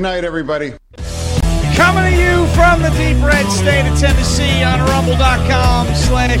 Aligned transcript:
Good 0.00 0.04
night, 0.04 0.24
everybody. 0.24 0.72
Coming 1.76 2.04
to 2.04 2.16
you 2.18 2.46
from 2.54 2.80
the 2.80 2.88
deep 2.96 3.22
red 3.22 3.46
state 3.52 3.86
of 3.86 3.98
Tennessee 3.98 4.62
on 4.62 4.80
rumble.com 4.88 5.94
slash 5.94 6.38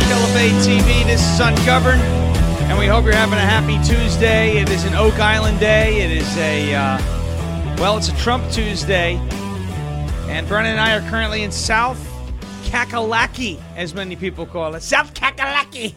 TV. 0.66 1.04
This 1.04 1.20
is 1.20 1.40
Ungoverned, 1.40 2.00
and 2.00 2.78
we 2.78 2.86
hope 2.86 3.04
you're 3.04 3.12
having 3.12 3.38
a 3.38 3.42
happy 3.42 3.76
Tuesday. 3.86 4.56
It 4.56 4.70
is 4.70 4.84
an 4.84 4.94
Oak 4.94 5.20
Island 5.20 5.60
day. 5.60 6.00
It 6.00 6.10
is 6.10 6.38
a, 6.38 6.74
uh, 6.74 7.76
well, 7.76 7.98
it's 7.98 8.08
a 8.08 8.16
Trump 8.16 8.50
Tuesday. 8.50 9.16
And 10.30 10.48
Brennan 10.48 10.70
and 10.70 10.80
I 10.80 10.96
are 10.96 11.06
currently 11.10 11.42
in 11.42 11.52
South 11.52 12.00
Kakalaki, 12.64 13.60
as 13.76 13.92
many 13.92 14.16
people 14.16 14.46
call 14.46 14.74
it. 14.74 14.82
South 14.82 15.12
Kakalaki. 15.12 15.94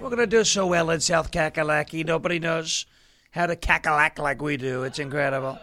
We're 0.00 0.08
going 0.08 0.18
to 0.18 0.26
do 0.26 0.42
so 0.42 0.66
well 0.66 0.90
in 0.90 0.98
South 0.98 1.30
Kakalaki. 1.30 2.04
Nobody 2.04 2.40
knows 2.40 2.84
how 3.30 3.46
to 3.46 3.54
cackalack 3.54 4.18
like 4.18 4.42
we 4.42 4.56
do. 4.56 4.82
It's 4.82 4.98
incredible. 4.98 5.56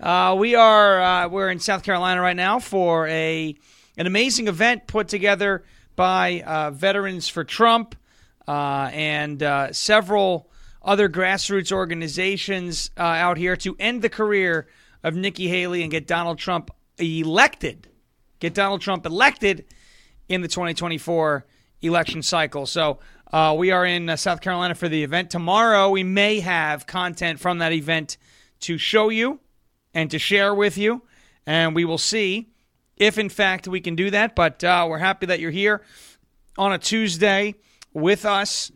Uh, 0.00 0.34
we 0.36 0.56
are 0.56 1.00
uh, 1.00 1.28
we're 1.28 1.50
in 1.50 1.60
South 1.60 1.84
Carolina 1.84 2.20
right 2.20 2.36
now 2.36 2.58
for 2.58 3.06
a 3.06 3.54
an 3.96 4.06
amazing 4.06 4.48
event 4.48 4.88
put 4.88 5.06
together 5.06 5.64
by 5.94 6.42
uh, 6.44 6.72
Veterans 6.72 7.28
for 7.28 7.44
Trump 7.44 7.94
uh, 8.48 8.90
and 8.92 9.42
uh, 9.42 9.72
several 9.72 10.50
other 10.82 11.08
grassroots 11.08 11.70
organizations 11.70 12.90
uh, 12.98 13.02
out 13.02 13.36
here 13.36 13.56
to 13.56 13.76
end 13.78 14.02
the 14.02 14.08
career 14.08 14.66
of 15.04 15.14
Nikki 15.14 15.46
Haley 15.46 15.82
and 15.82 15.92
get 15.92 16.08
Donald 16.08 16.38
Trump 16.38 16.72
elected. 16.98 17.88
Get 18.40 18.52
Donald 18.52 18.80
Trump 18.80 19.06
elected 19.06 19.64
in 20.28 20.40
the 20.42 20.48
2024 20.48 21.46
election 21.82 22.20
cycle. 22.22 22.66
So 22.66 22.98
we 23.56 23.70
are 23.70 23.86
in 23.86 24.16
South 24.16 24.40
Carolina 24.40 24.74
for 24.74 24.88
the 24.88 25.04
event. 25.04 25.30
Tomorrow, 25.30 25.90
we 25.90 26.02
may 26.02 26.40
have 26.40 26.86
content 26.86 27.38
from 27.38 27.58
that 27.58 27.72
event 27.72 28.16
to 28.60 28.76
show 28.76 29.08
you 29.08 29.40
and 29.94 30.10
to 30.10 30.18
share 30.18 30.54
with 30.54 30.76
you. 30.76 31.02
And 31.46 31.74
we 31.74 31.84
will 31.84 31.98
see 31.98 32.50
if, 32.96 33.18
in 33.18 33.28
fact, 33.28 33.68
we 33.68 33.80
can 33.80 33.94
do 33.96 34.10
that. 34.10 34.34
But 34.34 34.62
uh, 34.64 34.86
we're 34.88 34.98
happy 34.98 35.26
that 35.26 35.40
you're 35.40 35.50
here 35.50 35.82
on 36.58 36.72
a 36.72 36.78
Tuesday 36.78 37.54
with 37.92 38.24
us. 38.24 38.70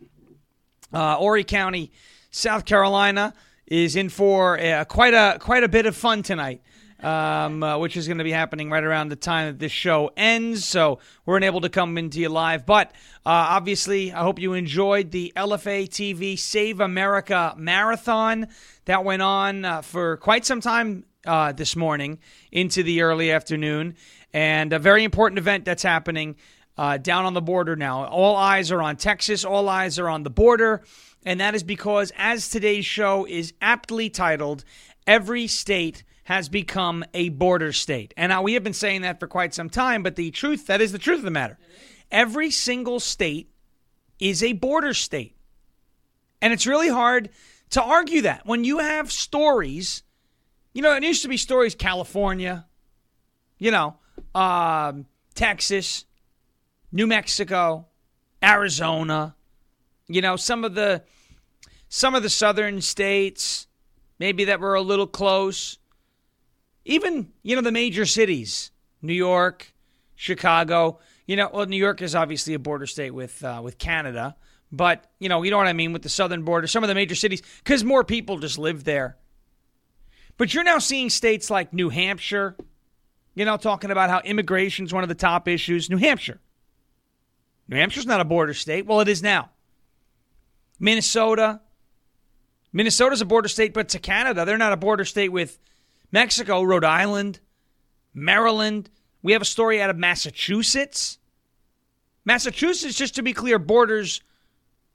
Uh, 0.91 1.15
Horry 1.17 1.43
County, 1.43 1.91
South 2.31 2.65
Carolina, 2.65 3.33
is 3.67 3.95
in 3.95 4.09
for 4.09 4.59
uh, 4.59 4.85
quite 4.85 5.13
a 5.13 5.37
quite 5.39 5.63
a 5.63 5.67
bit 5.67 5.85
of 5.85 5.95
fun 5.95 6.23
tonight 6.23 6.61
um, 7.01 7.63
uh, 7.63 7.77
which 7.77 7.95
is 7.95 8.07
going 8.07 8.17
to 8.17 8.23
be 8.23 8.31
happening 8.31 8.69
right 8.69 8.83
around 8.83 9.09
the 9.09 9.15
time 9.15 9.47
that 9.47 9.59
this 9.59 9.71
show 9.71 10.11
ends. 10.17 10.65
So 10.65 10.99
we're 11.25 11.37
unable 11.37 11.61
to 11.61 11.69
come 11.69 11.97
into 11.97 12.19
you 12.19 12.29
live. 12.29 12.65
But 12.65 12.91
uh, 13.25 13.29
obviously, 13.49 14.11
I 14.11 14.21
hope 14.21 14.39
you 14.39 14.53
enjoyed 14.53 15.11
the 15.11 15.31
LFA 15.35 15.87
TV 15.87 16.37
Save 16.37 16.79
America 16.79 17.53
Marathon 17.57 18.47
that 18.85 19.03
went 19.03 19.21
on 19.21 19.65
uh, 19.65 19.81
for 19.81 20.17
quite 20.17 20.45
some 20.45 20.61
time 20.61 21.05
uh, 21.25 21.51
this 21.51 21.75
morning 21.75 22.19
into 22.51 22.83
the 22.83 23.01
early 23.01 23.31
afternoon. 23.31 23.95
And 24.33 24.73
a 24.73 24.79
very 24.79 25.03
important 25.03 25.39
event 25.39 25.65
that's 25.65 25.83
happening 25.83 26.35
uh, 26.77 26.97
down 26.97 27.25
on 27.25 27.33
the 27.33 27.41
border 27.41 27.75
now. 27.75 28.05
All 28.05 28.35
eyes 28.35 28.71
are 28.71 28.81
on 28.81 28.95
Texas, 28.95 29.43
all 29.43 29.67
eyes 29.67 29.99
are 29.99 30.09
on 30.09 30.23
the 30.23 30.29
border. 30.29 30.83
And 31.25 31.41
that 31.41 31.55
is 31.55 31.63
because, 31.63 32.13
as 32.17 32.49
today's 32.49 32.85
show 32.85 33.25
is 33.25 33.53
aptly 33.61 34.09
titled, 34.09 34.63
Every 35.05 35.47
State 35.47 36.03
has 36.23 36.47
become 36.47 37.03
a 37.13 37.29
border 37.29 37.73
state. 37.73 38.13
And 38.15 38.29
now 38.29 38.43
we 38.43 38.53
have 38.53 38.63
been 38.63 38.71
saying 38.71 39.01
that 39.01 39.19
for 39.19 39.27
quite 39.27 39.53
some 39.53 39.69
time, 39.69 40.03
but 40.03 40.15
the 40.15 40.29
truth, 40.29 40.67
that 40.67 40.79
is 40.79 40.91
the 40.91 40.99
truth 40.99 41.17
of 41.17 41.23
the 41.23 41.31
matter. 41.31 41.57
Every 42.11 42.51
single 42.51 42.99
state 42.99 43.51
is 44.19 44.43
a 44.43 44.53
border 44.53 44.93
state. 44.93 45.35
And 46.39 46.53
it's 46.53 46.67
really 46.67 46.89
hard 46.89 47.29
to 47.71 47.81
argue 47.81 48.21
that 48.21 48.45
when 48.45 48.63
you 48.63 48.77
have 48.77 49.11
stories, 49.11 50.03
you 50.73 50.81
know, 50.81 50.95
it 50.95 51.03
used 51.03 51.23
to 51.23 51.29
be 51.29 51.37
stories 51.37 51.75
California, 51.75 52.65
you 53.57 53.71
know, 53.71 53.95
um, 54.35 55.05
Texas, 55.35 56.05
New 56.91 57.07
Mexico, 57.07 57.87
Arizona, 58.43 59.35
you 60.07 60.21
know, 60.21 60.35
some 60.35 60.63
of 60.63 60.75
the 60.75 61.03
some 61.87 62.13
of 62.15 62.23
the 62.23 62.29
southern 62.29 62.81
states 62.81 63.67
maybe 64.19 64.45
that 64.45 64.59
were 64.59 64.75
a 64.75 64.81
little 64.81 65.07
close 65.07 65.79
even 66.89 67.31
you 67.43 67.55
know 67.55 67.61
the 67.61 67.71
major 67.71 68.05
cities, 68.05 68.71
New 69.01 69.13
York, 69.13 69.73
Chicago. 70.15 70.99
You 71.27 71.35
know, 71.35 71.49
well, 71.53 71.65
New 71.67 71.77
York 71.77 72.01
is 72.01 72.15
obviously 72.15 72.55
a 72.55 72.59
border 72.59 72.87
state 72.87 73.11
with 73.11 73.43
uh, 73.43 73.61
with 73.63 73.77
Canada, 73.77 74.35
but 74.71 75.05
you 75.19 75.29
know, 75.29 75.43
you 75.43 75.51
know 75.51 75.57
what 75.57 75.67
I 75.67 75.73
mean 75.73 75.93
with 75.93 76.01
the 76.01 76.09
southern 76.09 76.43
border. 76.43 76.67
Some 76.67 76.83
of 76.83 76.87
the 76.87 76.95
major 76.95 77.15
cities, 77.15 77.41
because 77.63 77.83
more 77.83 78.03
people 78.03 78.39
just 78.39 78.57
live 78.57 78.83
there. 78.83 79.17
But 80.39 80.53
you're 80.53 80.63
now 80.63 80.79
seeing 80.79 81.09
states 81.09 81.49
like 81.49 81.73
New 81.73 81.89
Hampshire, 81.89 82.55
you 83.35 83.43
know, 83.43 83.57
talking 83.57 83.91
about 83.91 84.09
how 84.09 84.21
immigration 84.21 84.85
is 84.85 84.93
one 84.93 85.03
of 85.03 85.09
the 85.09 85.13
top 85.15 85.49
issues. 85.49 85.89
New 85.89 85.97
Hampshire. 85.97 86.39
New 87.67 87.75
Hampshire's 87.75 88.05
not 88.05 88.21
a 88.21 88.25
border 88.25 88.53
state. 88.53 88.85
Well, 88.85 89.01
it 89.01 89.09
is 89.09 89.21
now. 89.21 89.49
Minnesota. 90.79 91.59
Minnesota's 92.71 93.19
a 93.19 93.25
border 93.25 93.49
state, 93.49 93.73
but 93.73 93.89
to 93.89 93.99
Canada, 93.99 94.45
they're 94.45 94.57
not 94.57 94.71
a 94.71 94.77
border 94.77 95.03
state 95.03 95.27
with 95.27 95.59
Mexico, 96.09 96.63
Rhode 96.63 96.85
Island, 96.85 97.41
Maryland. 98.13 98.89
We 99.21 99.33
have 99.33 99.41
a 99.41 99.45
story 99.45 99.81
out 99.81 99.89
of 99.89 99.97
Massachusetts. 99.97 101.17
Massachusetts, 102.23 102.95
just 102.95 103.15
to 103.15 103.23
be 103.23 103.33
clear, 103.33 103.59
borders 103.59 104.21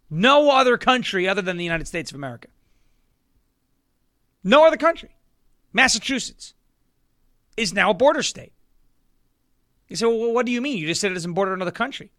no 0.08 0.50
other 0.50 0.78
country 0.78 1.28
other 1.28 1.42
than 1.42 1.58
the 1.58 1.64
United 1.64 1.86
States 1.86 2.10
of 2.10 2.14
America. 2.14 2.48
No 4.42 4.66
other 4.66 4.78
country. 4.78 5.13
Massachusetts 5.74 6.54
is 7.56 7.74
now 7.74 7.90
a 7.90 7.94
border 7.94 8.22
state. 8.22 8.52
You 9.88 9.96
say, 9.96 10.06
well, 10.06 10.32
what 10.32 10.46
do 10.46 10.52
you 10.52 10.62
mean? 10.62 10.78
You 10.78 10.86
just 10.86 11.00
said 11.00 11.10
it 11.10 11.14
doesn't 11.14 11.34
border 11.34 11.52
another 11.52 11.70
country. 11.70 12.10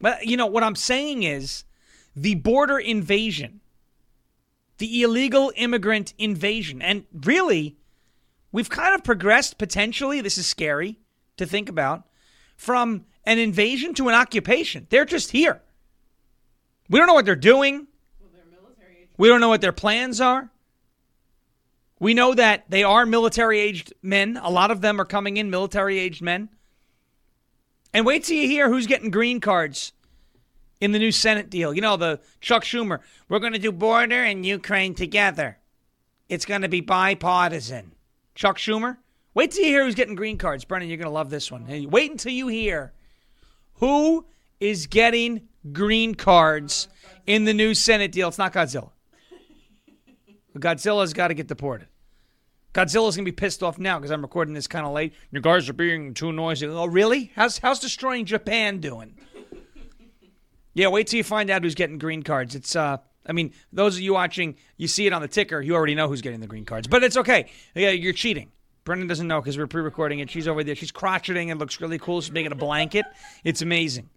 Well, 0.00 0.16
you 0.22 0.36
know, 0.36 0.46
what 0.46 0.64
I'm 0.64 0.74
saying 0.74 1.22
is 1.22 1.64
the 2.16 2.34
border 2.34 2.78
invasion, 2.78 3.60
the 4.78 5.02
illegal 5.02 5.52
immigrant 5.54 6.12
invasion, 6.18 6.82
and 6.82 7.04
really, 7.12 7.76
we've 8.52 8.68
kind 8.68 8.94
of 8.94 9.04
progressed 9.04 9.58
potentially. 9.58 10.20
This 10.20 10.38
is 10.38 10.46
scary 10.46 10.98
to 11.36 11.46
think 11.46 11.68
about 11.68 12.04
from 12.56 13.04
an 13.24 13.38
invasion 13.38 13.94
to 13.94 14.08
an 14.08 14.14
occupation. 14.14 14.86
They're 14.90 15.04
just 15.04 15.30
here. 15.30 15.62
We 16.88 16.98
don't 16.98 17.06
know 17.06 17.14
what 17.14 17.26
they're 17.26 17.36
doing. 17.36 17.86
we 19.16 19.28
don't 19.28 19.40
know 19.40 19.48
what 19.48 19.60
their 19.60 19.72
plans 19.72 20.20
are. 20.20 20.50
We 21.98 22.12
know 22.12 22.34
that 22.34 22.64
they 22.68 22.84
are 22.84 23.06
military 23.06 23.58
aged 23.58 23.92
men. 24.02 24.38
A 24.42 24.50
lot 24.50 24.70
of 24.70 24.80
them 24.80 25.00
are 25.00 25.04
coming 25.04 25.38
in 25.38 25.50
military 25.50 25.98
aged 25.98 26.22
men. 26.22 26.50
And 27.94 28.04
wait 28.04 28.24
till 28.24 28.36
you 28.36 28.46
hear 28.46 28.68
who's 28.68 28.86
getting 28.86 29.10
green 29.10 29.40
cards 29.40 29.92
in 30.80 30.92
the 30.92 30.98
new 30.98 31.12
Senate 31.12 31.48
deal. 31.48 31.72
You 31.72 31.80
know, 31.80 31.96
the 31.96 32.20
Chuck 32.40 32.64
Schumer, 32.64 33.00
we're 33.28 33.38
going 33.38 33.54
to 33.54 33.58
do 33.58 33.72
border 33.72 34.22
and 34.22 34.44
Ukraine 34.44 34.94
together. 34.94 35.58
It's 36.28 36.44
going 36.44 36.62
to 36.62 36.68
be 36.68 36.82
bipartisan. 36.82 37.92
Chuck 38.34 38.58
Schumer. 38.58 38.98
Wait 39.32 39.52
till 39.52 39.64
you 39.64 39.70
hear 39.70 39.84
who's 39.84 39.94
getting 39.94 40.14
green 40.14 40.38
cards. 40.38 40.64
Brennan, 40.64 40.88
you're 40.88 40.98
going 40.98 41.06
to 41.06 41.10
love 41.10 41.30
this 41.30 41.50
one. 41.50 41.64
Hey, 41.64 41.86
wait 41.86 42.10
until 42.10 42.32
you 42.32 42.48
hear 42.48 42.92
who 43.74 44.26
is 44.60 44.86
getting 44.86 45.48
green 45.72 46.14
cards 46.14 46.88
in 47.26 47.44
the 47.44 47.54
new 47.54 47.74
Senate 47.74 48.12
deal. 48.12 48.28
It's 48.28 48.38
not 48.38 48.52
Godzilla. 48.52 48.90
Godzilla's 50.58 51.12
got 51.12 51.28
to 51.28 51.34
get 51.34 51.48
deported. 51.48 51.88
Godzilla's 52.76 53.16
gonna 53.16 53.24
be 53.24 53.32
pissed 53.32 53.62
off 53.62 53.78
now 53.78 53.98
because 53.98 54.10
I'm 54.10 54.20
recording 54.20 54.52
this 54.52 54.66
kind 54.66 54.84
of 54.84 54.92
late. 54.92 55.14
You 55.30 55.40
guys 55.40 55.66
are 55.70 55.72
being 55.72 56.12
too 56.12 56.30
noisy. 56.30 56.66
Oh, 56.66 56.84
really? 56.84 57.32
How's 57.34 57.56
how's 57.56 57.80
destroying 57.80 58.26
Japan 58.26 58.80
doing? 58.80 59.16
yeah, 60.74 60.88
wait 60.88 61.06
till 61.06 61.16
you 61.16 61.24
find 61.24 61.48
out 61.48 61.62
who's 61.62 61.74
getting 61.74 61.96
green 61.96 62.22
cards. 62.22 62.54
It's 62.54 62.76
uh, 62.76 62.98
I 63.24 63.32
mean, 63.32 63.54
those 63.72 63.96
of 63.96 64.02
you 64.02 64.12
watching, 64.12 64.56
you 64.76 64.88
see 64.88 65.06
it 65.06 65.14
on 65.14 65.22
the 65.22 65.28
ticker. 65.28 65.58
You 65.58 65.74
already 65.74 65.94
know 65.94 66.06
who's 66.06 66.20
getting 66.20 66.40
the 66.40 66.46
green 66.46 66.66
cards, 66.66 66.86
but 66.86 67.02
it's 67.02 67.16
okay. 67.16 67.46
Yeah, 67.74 67.90
you're 67.90 68.12
cheating. 68.12 68.52
Brendan 68.84 69.08
doesn't 69.08 69.26
know 69.26 69.40
because 69.40 69.56
we're 69.56 69.66
pre-recording 69.66 70.18
it. 70.18 70.30
She's 70.30 70.46
over 70.46 70.62
there. 70.62 70.74
She's 70.74 70.92
crotcheting 70.92 71.50
It 71.50 71.56
looks 71.56 71.80
really 71.80 71.98
cool. 71.98 72.20
She's 72.20 72.30
making 72.30 72.52
a 72.52 72.56
blanket. 72.56 73.06
It's 73.42 73.62
amazing. 73.62 74.10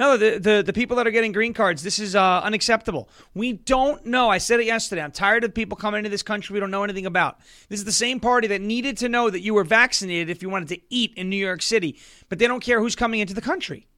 No, 0.00 0.16
the, 0.16 0.38
the, 0.38 0.62
the 0.64 0.72
people 0.72 0.96
that 0.96 1.06
are 1.06 1.10
getting 1.10 1.30
green 1.30 1.52
cards, 1.52 1.82
this 1.82 1.98
is 1.98 2.16
uh, 2.16 2.40
unacceptable. 2.42 3.10
We 3.34 3.52
don't 3.52 4.06
know. 4.06 4.30
I 4.30 4.38
said 4.38 4.58
it 4.58 4.64
yesterday. 4.64 5.02
I'm 5.02 5.12
tired 5.12 5.44
of 5.44 5.52
people 5.52 5.76
coming 5.76 5.98
into 5.98 6.08
this 6.08 6.22
country 6.22 6.54
we 6.54 6.60
don't 6.60 6.70
know 6.70 6.82
anything 6.84 7.04
about. 7.04 7.38
This 7.68 7.80
is 7.80 7.84
the 7.84 7.92
same 7.92 8.18
party 8.18 8.48
that 8.48 8.62
needed 8.62 8.96
to 8.96 9.10
know 9.10 9.28
that 9.28 9.42
you 9.42 9.52
were 9.52 9.62
vaccinated 9.62 10.30
if 10.30 10.40
you 10.40 10.48
wanted 10.48 10.68
to 10.68 10.80
eat 10.88 11.12
in 11.16 11.28
New 11.28 11.36
York 11.36 11.60
City, 11.60 11.98
but 12.30 12.38
they 12.38 12.46
don't 12.46 12.62
care 12.62 12.80
who's 12.80 12.96
coming 12.96 13.20
into 13.20 13.34
the 13.34 13.42
country. 13.42 13.88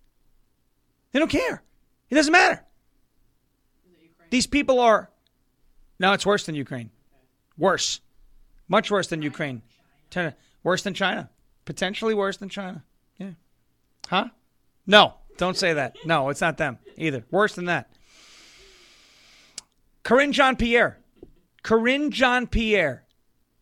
They 1.13 1.21
don't 1.21 1.31
care. 1.31 1.63
It 2.11 2.17
doesn't 2.17 2.33
matter. 2.33 2.65
These 4.31 4.49
people 4.49 4.81
are. 4.81 5.09
No, 6.01 6.15
it's 6.15 6.27
worse 6.27 6.47
than 6.47 6.57
Ukraine. 6.57 6.91
Worse. 7.57 8.01
Much 8.67 8.91
worse 8.91 9.07
than 9.07 9.23
Ukraine. 9.23 9.63
China. 10.11 10.35
Worse 10.65 10.83
than 10.83 10.95
China. 10.95 11.31
Potentially 11.65 12.13
worse 12.15 12.39
than 12.39 12.49
China. 12.49 12.83
Yeah. 13.19 13.35
Huh? 14.09 14.31
No, 14.85 15.15
don't 15.37 15.57
say 15.57 15.75
that. 15.75 15.97
No, 16.05 16.29
it's 16.29 16.41
not 16.41 16.57
them 16.57 16.79
either. 16.97 17.25
Worse 17.31 17.55
than 17.55 17.67
that. 17.67 17.91
Karine 20.05 20.33
Jean 20.33 20.57
Pierre. 20.57 20.99
Karine 21.63 22.11
Jean 22.11 22.47
Pierre 22.47 23.05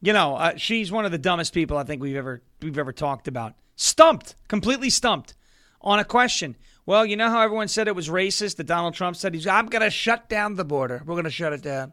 You 0.01 0.13
know, 0.13 0.37
uh, 0.37 0.57
she's 0.57 0.91
one 0.91 1.05
of 1.05 1.13
the 1.13 1.19
dumbest 1.19 1.53
people 1.53 1.77
I 1.77 1.85
think 1.85 2.01
we've 2.01 2.17
ever 2.17 2.43
we've 2.63 2.79
ever 2.79 2.93
talked 2.93 3.29
about. 3.29 3.55
Stumped, 3.77 4.37
completely 4.49 4.91
stumped 4.91 5.35
on 5.81 5.99
a 5.99 6.05
question. 6.05 6.57
Well, 6.87 7.07
you 7.07 7.17
know 7.17 7.31
how 7.31 7.43
everyone 7.43 7.69
said 7.69 7.89
it 7.89 7.95
was 7.95 8.09
racist 8.09 8.57
that 8.57 8.67
Donald 8.67 8.95
Trump 8.95 9.17
said 9.17 9.35
he's 9.35 9.47
I'm 9.47 9.67
going 9.67 9.83
to 9.83 9.91
shut 9.91 10.29
down 10.29 10.57
the 10.57 10.65
border. 10.65 11.03
We're 11.05 11.15
going 11.15 11.25
to 11.25 11.31
shut 11.31 11.53
it 11.53 11.63
down. 11.63 11.93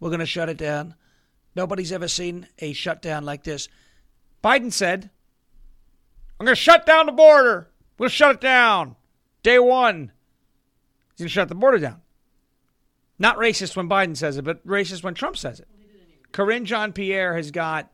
We're 0.00 0.10
going 0.10 0.20
to 0.20 0.26
shut 0.26 0.48
it 0.48 0.58
down. 0.58 0.94
Nobody's 1.54 1.92
ever 1.92 2.08
seen 2.08 2.46
a 2.58 2.72
shutdown 2.72 3.24
like 3.24 3.42
this. 3.42 3.68
Biden 4.44 4.72
said, 4.72 5.10
I'm 6.38 6.46
going 6.46 6.54
to 6.54 6.60
shut 6.60 6.86
down 6.86 7.06
the 7.06 7.12
border. 7.12 7.68
We'll 7.98 8.10
shut 8.10 8.36
it 8.36 8.40
down. 8.40 8.94
Day 9.42 9.58
one. 9.58 10.12
He's 11.12 11.20
going 11.20 11.28
to 11.28 11.32
shut 11.32 11.48
the 11.48 11.54
border 11.54 11.78
down. 11.78 12.02
Not 13.18 13.36
racist 13.36 13.76
when 13.76 13.88
Biden 13.88 14.16
says 14.16 14.36
it, 14.36 14.44
but 14.44 14.64
racist 14.66 15.02
when 15.02 15.14
Trump 15.14 15.36
says 15.36 15.60
it. 15.60 15.68
Karine 16.32 16.64
Jean 16.64 16.92
Pierre 16.92 17.34
has 17.34 17.50
got, 17.50 17.90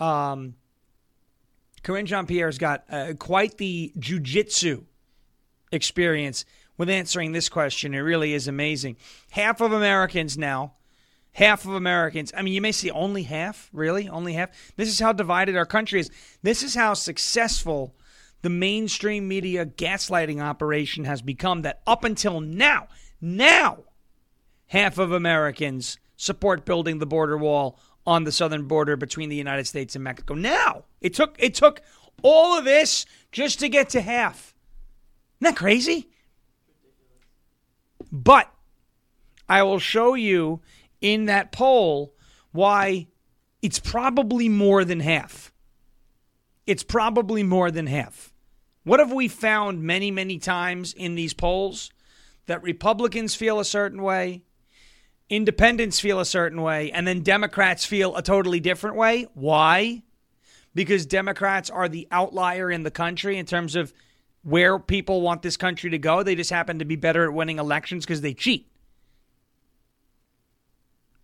um, 0.00 0.54
Karine 1.82 2.06
Jean 2.06 2.26
Pierre 2.26 2.48
has 2.48 2.58
got 2.58 2.84
uh, 2.90 3.12
quite 3.18 3.58
the 3.58 3.92
jujitsu 3.98 4.84
experience 5.70 6.44
with 6.76 6.90
answering 6.90 7.32
this 7.32 7.48
question. 7.48 7.94
It 7.94 7.98
really 7.98 8.32
is 8.32 8.48
amazing. 8.48 8.96
Half 9.30 9.60
of 9.60 9.72
Americans 9.72 10.36
now, 10.36 10.72
half 11.32 11.64
of 11.64 11.74
Americans, 11.74 12.32
I 12.36 12.42
mean, 12.42 12.54
you 12.54 12.60
may 12.60 12.72
see 12.72 12.90
only 12.90 13.24
half, 13.24 13.68
really? 13.72 14.08
Only 14.08 14.32
half? 14.32 14.50
This 14.76 14.88
is 14.88 14.98
how 14.98 15.12
divided 15.12 15.56
our 15.56 15.66
country 15.66 16.00
is. 16.00 16.10
This 16.42 16.62
is 16.62 16.74
how 16.74 16.94
successful 16.94 17.94
the 18.42 18.50
mainstream 18.50 19.28
media 19.28 19.66
gaslighting 19.66 20.40
operation 20.40 21.04
has 21.04 21.22
become 21.22 21.62
that 21.62 21.80
up 21.86 22.04
until 22.04 22.40
now, 22.40 22.88
now, 23.20 23.84
half 24.68 24.98
of 24.98 25.12
Americans 25.12 25.98
support 26.16 26.64
building 26.64 26.98
the 26.98 27.06
border 27.06 27.36
wall 27.36 27.78
on 28.06 28.24
the 28.24 28.32
southern 28.32 28.64
border 28.64 28.96
between 28.96 29.28
the 29.28 29.36
United 29.36 29.66
States 29.66 29.94
and 29.94 30.04
Mexico. 30.04 30.34
Now, 30.34 30.84
it 31.00 31.14
took 31.14 31.36
it 31.38 31.54
took 31.54 31.82
all 32.22 32.56
of 32.58 32.64
this 32.64 33.06
just 33.32 33.60
to 33.60 33.68
get 33.68 33.90
to 33.90 34.00
half. 34.00 34.54
Isn't 35.40 35.54
that 35.54 35.58
crazy? 35.58 36.08
But 38.10 38.52
I 39.48 39.62
will 39.62 39.78
show 39.78 40.14
you 40.14 40.60
in 41.00 41.26
that 41.26 41.52
poll 41.52 42.14
why 42.52 43.08
it's 43.62 43.78
probably 43.78 44.48
more 44.48 44.84
than 44.84 45.00
half. 45.00 45.52
It's 46.66 46.82
probably 46.82 47.42
more 47.42 47.70
than 47.70 47.86
half. 47.86 48.29
What 48.84 49.00
have 49.00 49.12
we 49.12 49.28
found 49.28 49.82
many, 49.82 50.10
many 50.10 50.38
times 50.38 50.92
in 50.92 51.14
these 51.14 51.34
polls? 51.34 51.90
That 52.46 52.62
Republicans 52.62 53.34
feel 53.34 53.60
a 53.60 53.64
certain 53.64 54.02
way, 54.02 54.42
independents 55.28 56.00
feel 56.00 56.18
a 56.18 56.24
certain 56.24 56.62
way, 56.62 56.90
and 56.90 57.06
then 57.06 57.22
Democrats 57.22 57.84
feel 57.84 58.16
a 58.16 58.22
totally 58.22 58.58
different 58.58 58.96
way. 58.96 59.28
Why? 59.34 60.02
Because 60.74 61.06
Democrats 61.06 61.70
are 61.70 61.88
the 61.88 62.08
outlier 62.10 62.70
in 62.70 62.82
the 62.82 62.90
country 62.90 63.38
in 63.38 63.46
terms 63.46 63.76
of 63.76 63.92
where 64.42 64.78
people 64.78 65.20
want 65.20 65.42
this 65.42 65.56
country 65.56 65.90
to 65.90 65.98
go. 65.98 66.22
They 66.22 66.34
just 66.34 66.50
happen 66.50 66.78
to 66.78 66.84
be 66.84 66.96
better 66.96 67.24
at 67.24 67.32
winning 67.32 67.58
elections 67.58 68.04
because 68.04 68.22
they 68.22 68.34
cheat. 68.34 68.66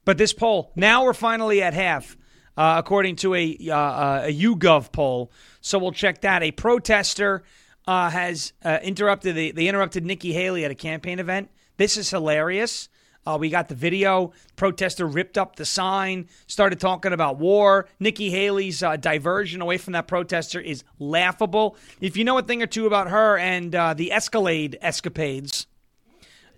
But 0.05 0.19
this 0.19 0.33
poll, 0.33 0.73
now 0.77 1.05
we're 1.05 1.15
finally 1.15 1.63
at 1.63 1.75
half, 1.75 2.17
uh, 2.57 2.77
according 2.79 3.17
to 3.17 3.35
a, 3.35 3.59
uh, 3.69 3.75
uh 3.75 4.23
a 4.27 4.33
YouGov 4.33 4.93
poll. 4.93 5.33
So 5.67 5.81
we'll 5.81 5.91
check 5.91 6.21
that. 6.21 6.45
A 6.45 6.53
protester 6.53 7.43
uh, 7.89 8.09
has 8.09 8.53
uh, 8.65 8.79
interrupted, 8.85 9.35
the, 9.35 9.51
they 9.51 9.67
interrupted 9.67 10.07
Nikki 10.07 10.33
Haley 10.33 10.65
at 10.65 10.71
a 10.71 10.77
campaign 10.77 11.19
event. 11.19 11.51
This 11.77 11.97
is 11.97 12.09
hilarious. 12.09 12.89
Uh, 13.27 13.37
we 13.41 13.51
got 13.51 13.67
the 13.67 13.75
video. 13.75 14.33
Protester 14.55 15.09
ripped 15.09 15.37
up 15.37 15.57
the 15.57 15.65
sign, 15.65 16.29
started 16.47 16.79
talking 16.79 17.13
about 17.13 17.39
war. 17.39 17.89
Nikki 17.99 18.31
Haley's 18.31 18.81
uh, 18.81 18.95
diversion 18.95 19.61
away 19.61 19.77
from 19.77 19.95
that 19.95 20.07
protester 20.07 20.61
is 20.61 20.85
laughable. 21.01 21.77
If 22.01 22.17
you 22.17 22.23
know 22.23 22.39
a 22.39 22.43
thing 22.43 22.63
or 22.63 22.69
two 22.69 22.87
about 22.87 23.11
her 23.11 23.37
and 23.37 23.75
uh, 23.75 23.95
the 23.95 24.13
Escalade 24.13 24.79
escapades, 24.81 25.67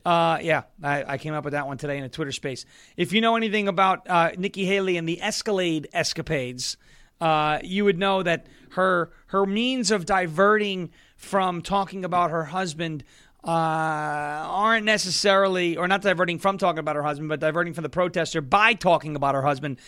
uh, 0.04 0.38
yeah, 0.42 0.64
I, 0.82 1.14
I, 1.14 1.18
came 1.18 1.32
up 1.32 1.44
with 1.44 1.52
that 1.52 1.66
one 1.66 1.78
today 1.78 1.96
in 1.96 2.04
a 2.04 2.08
Twitter 2.10 2.32
space. 2.32 2.66
If 2.96 3.12
you 3.14 3.22
know 3.22 3.36
anything 3.36 3.68
about 3.68 4.08
uh, 4.08 4.32
Nikki 4.36 4.66
Haley 4.66 4.98
and 4.98 5.08
the 5.08 5.20
Escalade 5.22 5.88
escapades, 5.94 6.76
uh, 7.20 7.58
you 7.62 7.84
would 7.84 7.98
know 7.98 8.22
that 8.22 8.46
her 8.70 9.10
her 9.26 9.46
means 9.46 9.90
of 9.90 10.06
diverting 10.06 10.90
from 11.16 11.62
talking 11.62 12.04
about 12.04 12.30
her 12.30 12.44
husband 12.44 13.04
uh, 13.44 13.50
aren't 13.50 14.84
necessarily, 14.84 15.76
or 15.76 15.88
not 15.88 16.02
diverting 16.02 16.38
from 16.38 16.58
talking 16.58 16.80
about 16.80 16.96
her 16.96 17.02
husband, 17.02 17.28
but 17.28 17.40
diverting 17.40 17.72
from 17.72 17.82
the 17.82 17.88
protester 17.88 18.40
by 18.40 18.74
talking 18.74 19.16
about 19.16 19.34
her 19.34 19.42
husband. 19.42 19.78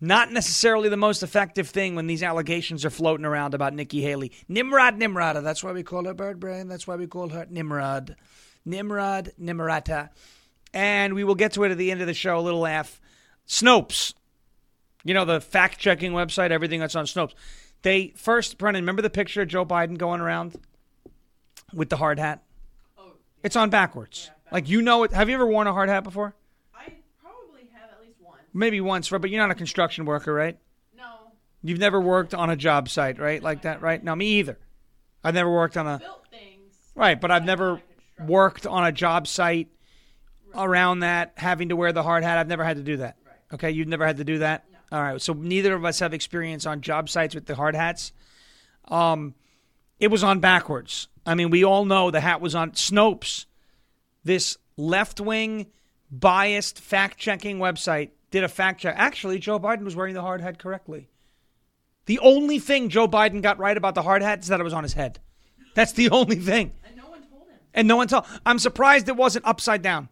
Not 0.00 0.32
necessarily 0.32 0.88
the 0.88 0.96
most 0.96 1.22
effective 1.22 1.68
thing 1.68 1.94
when 1.94 2.06
these 2.06 2.22
allegations 2.22 2.84
are 2.84 2.90
floating 2.90 3.24
around 3.24 3.54
about 3.54 3.72
Nikki 3.72 4.02
Haley. 4.02 4.32
Nimrod 4.48 4.98
Nimrata, 4.98 5.42
that's 5.42 5.62
why 5.62 5.72
we 5.72 5.82
call 5.82 6.04
her 6.04 6.14
Bird 6.14 6.40
Brain. 6.40 6.68
That's 6.68 6.86
why 6.86 6.96
we 6.96 7.06
call 7.06 7.28
her 7.28 7.46
Nimrod. 7.48 8.16
Nimrod 8.64 9.32
Nimrata. 9.40 10.10
And 10.72 11.14
we 11.14 11.24
will 11.24 11.36
get 11.36 11.52
to 11.52 11.64
it 11.64 11.70
at 11.70 11.78
the 11.78 11.90
end 11.90 12.00
of 12.00 12.06
the 12.06 12.14
show, 12.14 12.38
a 12.38 12.40
little 12.40 12.60
laugh. 12.60 13.00
Snopes. 13.46 14.14
You 15.04 15.14
know, 15.14 15.24
the 15.24 15.40
fact 15.40 15.78
checking 15.78 16.12
website, 16.12 16.50
everything 16.50 16.80
that's 16.80 16.96
on 16.96 17.04
Snopes. 17.04 17.34
They 17.82 18.14
first, 18.16 18.56
Brennan, 18.56 18.82
remember 18.82 19.02
the 19.02 19.10
picture 19.10 19.42
of 19.42 19.48
Joe 19.48 19.66
Biden 19.66 19.98
going 19.98 20.20
around 20.22 20.56
with 21.74 21.90
the 21.90 21.96
hard 21.96 22.18
hat? 22.18 22.42
Oh, 22.98 23.12
It's 23.42 23.56
on 23.56 23.68
backwards. 23.68 24.30
Yeah, 24.46 24.52
Like 24.52 24.68
you 24.68 24.80
know 24.80 25.02
it. 25.04 25.12
Have 25.12 25.28
you 25.28 25.34
ever 25.34 25.46
worn 25.46 25.66
a 25.66 25.72
hard 25.74 25.90
hat 25.90 26.04
before? 26.04 26.34
I 26.74 26.92
probably 27.22 27.68
have 27.74 27.90
at 27.90 28.00
least 28.00 28.16
once. 28.22 28.40
Maybe 28.54 28.80
once, 28.80 29.10
but 29.10 29.28
you're 29.28 29.40
not 29.42 29.50
a 29.50 29.54
construction 29.54 30.06
worker, 30.06 30.32
right? 30.32 30.58
No. 30.96 31.04
You've 31.62 31.78
never 31.78 32.00
worked 32.00 32.32
on 32.32 32.48
a 32.48 32.56
job 32.56 32.88
site, 32.88 33.18
right? 33.18 33.42
Like 33.42 33.62
that, 33.62 33.82
right? 33.82 34.02
No, 34.02 34.16
me 34.16 34.38
either. 34.38 34.58
I've 35.22 35.34
never 35.34 35.52
worked 35.52 35.76
on 35.76 35.86
a. 35.86 35.98
Built 35.98 36.26
things. 36.30 36.74
Right, 36.94 37.20
but 37.20 37.30
I've 37.30 37.44
never 37.44 37.82
worked 38.26 38.66
on 38.66 38.84
a 38.86 38.92
job 38.92 39.26
site 39.26 39.68
around 40.54 41.00
that, 41.00 41.32
having 41.36 41.68
to 41.68 41.76
wear 41.76 41.92
the 41.92 42.02
hard 42.02 42.24
hat. 42.24 42.38
I've 42.38 42.48
never 42.48 42.64
had 42.64 42.76
to 42.78 42.82
do 42.82 42.98
that. 42.98 43.16
Right. 43.26 43.34
Okay, 43.54 43.70
you've 43.72 43.88
never 43.88 44.06
had 44.06 44.16
to 44.18 44.24
do 44.24 44.38
that. 44.38 44.64
All 44.94 45.02
right, 45.02 45.20
so 45.20 45.32
neither 45.32 45.74
of 45.74 45.84
us 45.84 45.98
have 45.98 46.14
experience 46.14 46.66
on 46.66 46.80
job 46.80 47.08
sites 47.08 47.34
with 47.34 47.46
the 47.46 47.56
hard 47.56 47.74
hats. 47.74 48.12
Um, 48.86 49.34
it 49.98 50.06
was 50.06 50.22
on 50.22 50.38
backwards. 50.38 51.08
I 51.26 51.34
mean, 51.34 51.50
we 51.50 51.64
all 51.64 51.84
know 51.84 52.12
the 52.12 52.20
hat 52.20 52.40
was 52.40 52.54
on 52.54 52.70
Snopes. 52.72 53.46
This 54.22 54.56
left 54.76 55.20
wing, 55.20 55.66
biased 56.12 56.78
fact 56.78 57.18
checking 57.18 57.58
website 57.58 58.10
did 58.30 58.44
a 58.44 58.48
fact 58.48 58.82
check. 58.82 58.94
Actually, 58.96 59.40
Joe 59.40 59.58
Biden 59.58 59.82
was 59.82 59.96
wearing 59.96 60.14
the 60.14 60.20
hard 60.20 60.40
hat 60.40 60.60
correctly. 60.60 61.08
The 62.06 62.20
only 62.20 62.60
thing 62.60 62.88
Joe 62.88 63.08
Biden 63.08 63.42
got 63.42 63.58
right 63.58 63.76
about 63.76 63.96
the 63.96 64.02
hard 64.02 64.22
hat 64.22 64.42
is 64.42 64.46
that 64.46 64.60
it 64.60 64.64
was 64.64 64.72
on 64.72 64.84
his 64.84 64.92
head. 64.92 65.18
That's 65.74 65.92
the 65.92 66.10
only 66.10 66.36
thing. 66.36 66.70
And 66.86 66.96
no 66.96 67.08
one 67.08 67.22
told 67.22 67.48
him. 67.48 67.58
And 67.74 67.88
no 67.88 67.96
one 67.96 68.06
told. 68.06 68.26
I'm 68.46 68.60
surprised 68.60 69.08
it 69.08 69.16
wasn't 69.16 69.44
upside 69.44 69.82
down. 69.82 70.08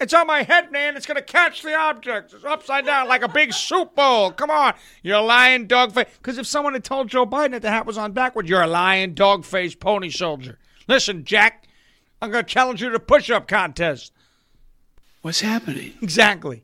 It's 0.00 0.14
on 0.14 0.28
my 0.28 0.44
head, 0.44 0.70
man. 0.70 0.96
It's 0.96 1.06
going 1.06 1.16
to 1.16 1.22
catch 1.22 1.62
the 1.62 1.74
object. 1.74 2.32
It's 2.32 2.44
upside 2.44 2.86
down 2.86 3.08
like 3.08 3.22
a 3.22 3.28
big 3.28 3.52
soup 3.52 3.96
bowl. 3.96 4.30
Come 4.30 4.50
on. 4.50 4.74
You're 5.02 5.18
a 5.18 5.22
lying 5.22 5.66
dog 5.66 5.92
face. 5.92 6.06
Because 6.18 6.38
if 6.38 6.46
someone 6.46 6.74
had 6.74 6.84
told 6.84 7.08
Joe 7.08 7.26
Biden 7.26 7.50
that 7.50 7.62
the 7.62 7.70
hat 7.70 7.84
was 7.84 7.98
on 7.98 8.12
backward, 8.12 8.48
you're 8.48 8.62
a 8.62 8.68
lying 8.68 9.14
dog 9.14 9.44
face 9.44 9.74
pony 9.74 10.10
soldier. 10.10 10.58
Listen, 10.86 11.24
Jack, 11.24 11.66
I'm 12.22 12.30
going 12.30 12.44
to 12.44 12.48
challenge 12.48 12.80
you 12.80 12.90
to 12.90 13.00
push 13.00 13.28
up 13.28 13.48
contest. 13.48 14.12
What's 15.22 15.40
happening? 15.40 15.94
Exactly. 16.02 16.62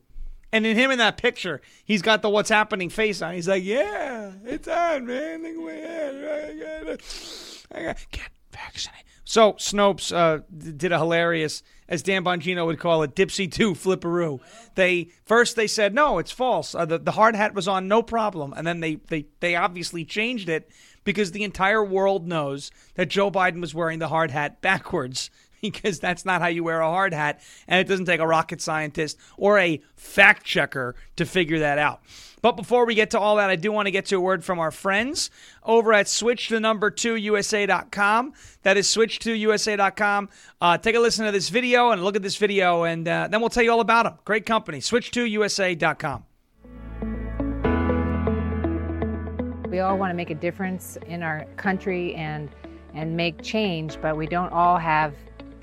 And 0.52 0.64
in 0.64 0.76
him 0.76 0.92
in 0.92 0.98
that 0.98 1.16
picture, 1.16 1.60
he's 1.84 2.00
got 2.00 2.22
the 2.22 2.30
what's 2.30 2.48
happening 2.48 2.88
face 2.88 3.20
on. 3.20 3.34
He's 3.34 3.48
like, 3.48 3.64
yeah, 3.64 4.30
it's 4.44 4.68
on, 4.68 5.04
man. 5.04 5.42
Look 5.42 5.50
at 5.50 5.58
my 5.58 5.72
head. 5.72 7.00
I 7.74 7.82
got, 7.82 8.06
get 8.12 8.28
vaccinated. 8.52 9.04
So 9.24 9.54
Snopes 9.54 10.14
uh, 10.14 10.42
did 10.56 10.92
a 10.92 10.98
hilarious, 10.98 11.64
as 11.88 12.02
Dan 12.02 12.24
Bongino 12.24 12.66
would 12.66 12.78
call 12.78 13.02
it, 13.02 13.14
dipsy 13.14 13.50
two 13.50 13.74
flipperoo. 13.74 14.40
They 14.74 15.08
first 15.24 15.56
they 15.56 15.66
said 15.66 15.94
no, 15.94 16.18
it's 16.18 16.30
false. 16.30 16.74
Uh, 16.74 16.84
the 16.84 16.98
the 16.98 17.12
hard 17.12 17.36
hat 17.36 17.54
was 17.54 17.68
on, 17.68 17.88
no 17.88 18.02
problem, 18.02 18.52
and 18.56 18.66
then 18.66 18.80
they 18.80 18.96
they 19.08 19.26
they 19.40 19.56
obviously 19.56 20.04
changed 20.04 20.48
it 20.48 20.70
because 21.04 21.32
the 21.32 21.44
entire 21.44 21.84
world 21.84 22.26
knows 22.26 22.70
that 22.94 23.10
Joe 23.10 23.30
Biden 23.30 23.60
was 23.60 23.74
wearing 23.74 23.98
the 23.98 24.08
hard 24.08 24.30
hat 24.30 24.60
backwards 24.60 25.30
because 25.70 25.98
that's 25.98 26.24
not 26.24 26.40
how 26.40 26.48
you 26.48 26.64
wear 26.64 26.80
a 26.80 26.88
hard 26.88 27.14
hat, 27.14 27.40
and 27.66 27.80
it 27.80 27.88
doesn't 27.88 28.06
take 28.06 28.20
a 28.20 28.26
rocket 28.26 28.60
scientist 28.60 29.18
or 29.36 29.58
a 29.58 29.80
fact 29.96 30.44
checker 30.44 30.94
to 31.16 31.24
figure 31.24 31.58
that 31.60 31.78
out. 31.78 32.02
But 32.42 32.56
before 32.56 32.84
we 32.84 32.94
get 32.94 33.10
to 33.12 33.18
all 33.18 33.36
that, 33.36 33.48
I 33.48 33.56
do 33.56 33.72
want 33.72 33.86
to 33.86 33.90
get 33.90 34.04
to 34.06 34.16
a 34.16 34.20
word 34.20 34.44
from 34.44 34.58
our 34.58 34.70
friends 34.70 35.30
over 35.62 35.94
at 35.94 36.08
switch 36.08 36.48
to 36.48 36.60
number 36.60 36.90
two 36.90 37.16
USA.com. 37.16 38.34
That 38.64 38.76
is 38.76 38.86
switch 38.86 39.18
to 39.20 39.32
USA.com. 39.32 40.28
Uh, 40.60 40.76
take 40.76 40.94
a 40.94 41.00
listen 41.00 41.24
to 41.24 41.32
this 41.32 41.48
video 41.48 41.90
and 41.90 42.04
look 42.04 42.16
at 42.16 42.22
this 42.22 42.36
video, 42.36 42.82
and 42.82 43.08
uh, 43.08 43.28
then 43.30 43.40
we'll 43.40 43.48
tell 43.48 43.62
you 43.62 43.72
all 43.72 43.80
about 43.80 44.02
them. 44.02 44.18
Great 44.26 44.44
company. 44.44 44.80
Switch 44.80 45.10
to 45.12 45.24
USA.com. 45.24 46.24
We 49.70 49.80
all 49.80 49.96
want 49.96 50.10
to 50.10 50.14
make 50.14 50.28
a 50.28 50.34
difference 50.34 50.98
in 51.06 51.22
our 51.22 51.46
country 51.56 52.14
and 52.14 52.50
and 52.94 53.16
make 53.16 53.42
change, 53.42 53.98
but 54.00 54.16
we 54.16 54.26
don't 54.26 54.52
all 54.52 54.78
have 54.78 55.14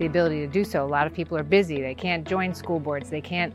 the 0.01 0.07
ability 0.07 0.39
to 0.39 0.47
do 0.47 0.63
so. 0.63 0.83
A 0.83 0.87
lot 0.87 1.07
of 1.07 1.13
people 1.13 1.37
are 1.37 1.43
busy. 1.43 1.79
They 1.81 1.95
can't 1.95 2.27
join 2.27 2.53
school 2.53 2.79
boards. 2.79 3.09
They 3.09 3.21
can't 3.21 3.53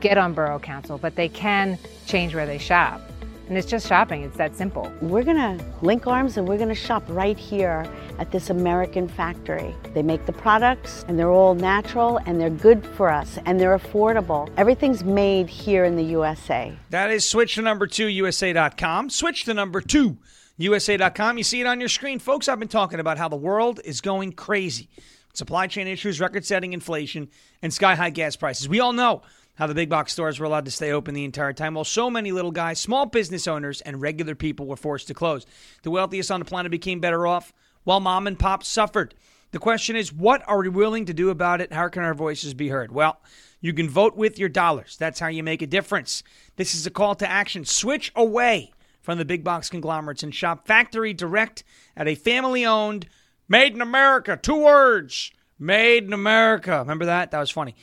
get 0.00 0.18
on 0.18 0.32
borough 0.32 0.58
council, 0.58 0.98
but 0.98 1.14
they 1.14 1.28
can 1.28 1.78
change 2.06 2.34
where 2.34 2.46
they 2.46 2.58
shop. 2.58 3.00
And 3.48 3.58
it's 3.58 3.66
just 3.66 3.86
shopping, 3.86 4.22
it's 4.22 4.38
that 4.38 4.56
simple. 4.56 4.90
We're 5.02 5.22
going 5.22 5.36
to 5.36 5.62
link 5.82 6.06
arms 6.06 6.38
and 6.38 6.48
we're 6.48 6.56
going 6.56 6.70
to 6.70 6.74
shop 6.74 7.04
right 7.08 7.36
here 7.36 7.86
at 8.18 8.30
this 8.30 8.48
American 8.48 9.06
factory. 9.06 9.74
They 9.92 10.02
make 10.02 10.24
the 10.24 10.32
products 10.32 11.04
and 11.08 11.18
they're 11.18 11.30
all 11.30 11.54
natural 11.54 12.18
and 12.24 12.40
they're 12.40 12.48
good 12.48 12.86
for 12.86 13.10
us 13.10 13.38
and 13.44 13.60
they're 13.60 13.78
affordable. 13.78 14.50
Everything's 14.56 15.04
made 15.04 15.50
here 15.50 15.84
in 15.84 15.96
the 15.96 16.04
USA. 16.04 16.74
That 16.88 17.10
is 17.10 17.28
switch 17.28 17.56
to 17.56 17.62
number 17.62 17.86
two, 17.86 18.06
USA.com. 18.06 19.10
Switch 19.10 19.44
to 19.44 19.52
number 19.52 19.82
two, 19.82 20.16
USA.com. 20.56 21.36
You 21.36 21.44
see 21.44 21.60
it 21.60 21.66
on 21.66 21.80
your 21.80 21.90
screen. 21.90 22.18
Folks, 22.18 22.48
I've 22.48 22.58
been 22.58 22.68
talking 22.68 22.98
about 22.98 23.18
how 23.18 23.28
the 23.28 23.36
world 23.36 23.78
is 23.84 24.00
going 24.00 24.32
crazy. 24.32 24.88
Supply 25.34 25.66
chain 25.66 25.88
issues, 25.88 26.20
record 26.20 26.44
setting 26.44 26.72
inflation, 26.72 27.28
and 27.60 27.74
sky 27.74 27.96
high 27.96 28.10
gas 28.10 28.36
prices. 28.36 28.68
We 28.68 28.78
all 28.78 28.92
know 28.92 29.22
how 29.56 29.66
the 29.66 29.74
big 29.74 29.88
box 29.90 30.12
stores 30.12 30.38
were 30.38 30.46
allowed 30.46 30.64
to 30.64 30.70
stay 30.70 30.92
open 30.92 31.12
the 31.12 31.24
entire 31.24 31.52
time, 31.52 31.74
while 31.74 31.84
so 31.84 32.08
many 32.08 32.32
little 32.32 32.52
guys, 32.52 32.80
small 32.80 33.04
business 33.04 33.48
owners, 33.48 33.80
and 33.80 34.00
regular 34.00 34.36
people 34.36 34.66
were 34.66 34.76
forced 34.76 35.08
to 35.08 35.14
close. 35.14 35.44
The 35.82 35.90
wealthiest 35.90 36.30
on 36.30 36.38
the 36.40 36.46
planet 36.46 36.70
became 36.70 37.00
better 37.00 37.26
off, 37.26 37.52
while 37.82 38.00
mom 38.00 38.26
and 38.26 38.38
pop 38.38 38.62
suffered. 38.62 39.14
The 39.50 39.58
question 39.58 39.96
is, 39.96 40.12
what 40.12 40.42
are 40.48 40.60
we 40.60 40.68
willing 40.68 41.04
to 41.06 41.14
do 41.14 41.30
about 41.30 41.60
it? 41.60 41.72
How 41.72 41.88
can 41.88 42.02
our 42.02 42.14
voices 42.14 42.54
be 42.54 42.68
heard? 42.68 42.92
Well, 42.92 43.20
you 43.60 43.72
can 43.72 43.88
vote 43.88 44.16
with 44.16 44.38
your 44.38 44.48
dollars. 44.48 44.96
That's 44.98 45.20
how 45.20 45.28
you 45.28 45.42
make 45.42 45.62
a 45.62 45.66
difference. 45.66 46.22
This 46.56 46.74
is 46.74 46.86
a 46.86 46.90
call 46.90 47.14
to 47.16 47.30
action. 47.30 47.64
Switch 47.64 48.12
away 48.14 48.72
from 49.00 49.18
the 49.18 49.24
big 49.24 49.44
box 49.44 49.68
conglomerates 49.68 50.22
and 50.22 50.34
shop 50.34 50.66
factory 50.66 51.12
direct 51.12 51.62
at 51.96 52.08
a 52.08 52.14
family 52.14 52.64
owned, 52.64 53.06
made 53.48 53.74
in 53.74 53.80
America, 53.80 54.38
two 54.40 54.62
words, 54.62 55.32
made 55.58 56.04
in 56.04 56.12
America. 56.12 56.78
Remember 56.78 57.06
that? 57.06 57.30
That 57.30 57.40
was 57.40 57.50
funny. 57.50 57.74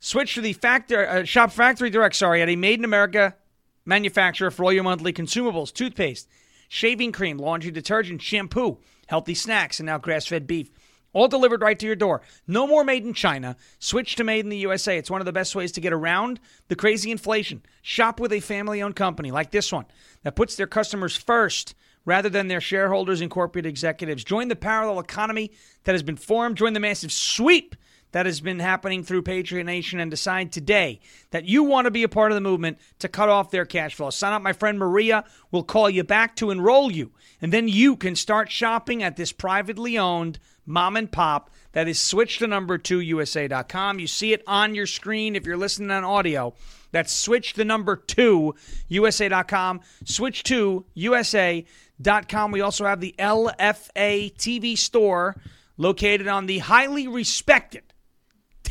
Switch 0.00 0.34
to 0.34 0.40
the 0.40 0.52
factor, 0.52 1.06
uh, 1.06 1.24
shop 1.24 1.52
factory 1.52 1.90
direct, 1.90 2.16
sorry, 2.16 2.42
at 2.42 2.48
a 2.48 2.56
made 2.56 2.78
in 2.78 2.84
America 2.84 3.36
manufacturer 3.84 4.50
for 4.50 4.64
all 4.64 4.72
your 4.72 4.84
monthly 4.84 5.12
consumables, 5.12 5.72
toothpaste, 5.72 6.28
shaving 6.68 7.12
cream, 7.12 7.38
laundry 7.38 7.70
detergent, 7.70 8.22
shampoo, 8.22 8.78
healthy 9.06 9.34
snacks, 9.34 9.78
and 9.78 9.86
now 9.86 9.98
grass 9.98 10.26
fed 10.26 10.46
beef. 10.46 10.70
All 11.12 11.28
delivered 11.28 11.60
right 11.60 11.78
to 11.78 11.86
your 11.86 11.96
door. 11.96 12.22
No 12.46 12.66
more 12.66 12.84
made 12.84 13.04
in 13.04 13.12
China. 13.12 13.56
Switch 13.78 14.16
to 14.16 14.24
made 14.24 14.44
in 14.44 14.48
the 14.48 14.56
USA. 14.58 14.96
It's 14.96 15.10
one 15.10 15.20
of 15.20 15.26
the 15.26 15.32
best 15.32 15.54
ways 15.54 15.72
to 15.72 15.80
get 15.80 15.92
around 15.92 16.40
the 16.68 16.76
crazy 16.76 17.10
inflation. 17.10 17.62
Shop 17.82 18.18
with 18.18 18.32
a 18.32 18.40
family 18.40 18.82
owned 18.82 18.96
company 18.96 19.30
like 19.30 19.50
this 19.50 19.70
one 19.70 19.84
that 20.22 20.36
puts 20.36 20.56
their 20.56 20.66
customers 20.66 21.14
first 21.14 21.74
rather 22.04 22.28
than 22.28 22.48
their 22.48 22.60
shareholders 22.60 23.20
and 23.20 23.30
corporate 23.30 23.66
executives. 23.66 24.24
Join 24.24 24.48
the 24.48 24.56
parallel 24.56 25.00
economy 25.00 25.52
that 25.84 25.92
has 25.92 26.02
been 26.02 26.16
formed. 26.16 26.56
Join 26.56 26.72
the 26.72 26.80
massive 26.80 27.12
sweep 27.12 27.76
that 28.12 28.26
has 28.26 28.40
been 28.40 28.58
happening 28.58 29.02
through 29.02 29.22
Patriot 29.22 29.64
Nation 29.64 29.98
and 29.98 30.10
decide 30.10 30.52
today 30.52 31.00
that 31.30 31.46
you 31.46 31.62
want 31.62 31.86
to 31.86 31.90
be 31.90 32.02
a 32.02 32.08
part 32.08 32.30
of 32.30 32.36
the 32.36 32.40
movement 32.40 32.78
to 32.98 33.08
cut 33.08 33.28
off 33.28 33.50
their 33.50 33.64
cash 33.64 33.94
flow. 33.94 34.10
Sign 34.10 34.32
up. 34.32 34.42
My 34.42 34.52
friend 34.52 34.78
Maria 34.78 35.24
will 35.50 35.64
call 35.64 35.88
you 35.88 36.04
back 36.04 36.36
to 36.36 36.50
enroll 36.50 36.90
you. 36.90 37.10
And 37.40 37.52
then 37.52 37.68
you 37.68 37.96
can 37.96 38.14
start 38.14 38.52
shopping 38.52 39.02
at 39.02 39.16
this 39.16 39.32
privately 39.32 39.98
owned 39.98 40.38
mom 40.66 40.96
and 40.96 41.10
pop 41.10 41.50
that 41.72 41.88
is 41.88 41.98
switched 41.98 42.40
to 42.40 42.46
number 42.46 42.78
two 42.78 43.00
USA.com. 43.00 43.98
You 43.98 44.06
see 44.06 44.32
it 44.32 44.42
on 44.46 44.74
your 44.74 44.86
screen 44.86 45.34
if 45.34 45.46
you're 45.46 45.56
listening 45.56 45.90
on 45.90 46.04
audio. 46.04 46.54
That's 46.92 47.12
switch 47.12 47.54
the 47.54 47.64
number 47.64 47.96
two 47.96 48.54
USA.com. 48.88 49.80
Switch 50.04 50.44
to 50.44 50.86
USA.com. 50.94 52.52
We 52.52 52.60
also 52.60 52.84
have 52.84 53.00
the 53.00 53.14
LFA 53.18 54.34
TV 54.36 54.78
store 54.78 55.36
located 55.76 56.28
on 56.28 56.46
the 56.46 56.58
highly 56.58 57.08
respected 57.08 57.82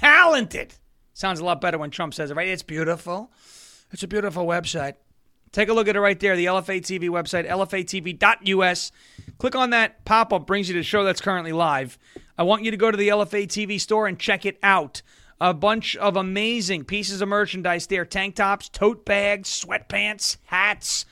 talented. 0.01 0.73
Sounds 1.13 1.39
a 1.39 1.45
lot 1.45 1.61
better 1.61 1.77
when 1.77 1.91
Trump 1.91 2.13
says 2.13 2.31
it, 2.31 2.35
right? 2.35 2.47
It's 2.47 2.63
beautiful. 2.63 3.31
It's 3.91 4.03
a 4.03 4.07
beautiful 4.07 4.45
website. 4.45 4.95
Take 5.51 5.69
a 5.69 5.73
look 5.73 5.87
at 5.87 5.97
it 5.97 5.99
right 5.99 6.19
there, 6.19 6.37
the 6.37 6.45
LFA 6.45 6.79
TV 6.81 7.09
website, 7.09 7.47
lfatv.us. 7.47 8.91
Click 9.37 9.55
on 9.55 9.71
that 9.71 10.05
pop 10.05 10.31
up, 10.31 10.47
brings 10.47 10.69
you 10.69 10.73
to 10.73 10.79
the 10.79 10.83
show 10.83 11.03
that's 11.03 11.19
currently 11.19 11.51
live. 11.51 11.99
I 12.37 12.43
want 12.43 12.63
you 12.63 12.71
to 12.71 12.77
go 12.77 12.89
to 12.89 12.97
the 12.97 13.09
LFA 13.09 13.47
TV 13.47 13.79
store 13.79 14.07
and 14.07 14.17
check 14.17 14.45
it 14.45 14.57
out. 14.63 15.01
A 15.41 15.55
bunch 15.55 15.95
of 15.95 16.15
amazing 16.15 16.85
pieces 16.85 17.19
of 17.19 17.27
merchandise 17.27 17.87
there 17.87 18.05
tank 18.05 18.35
tops, 18.35 18.69
tote 18.69 19.03
bags, 19.05 19.49
sweatpants, 19.49 20.37
hats. 20.45 21.05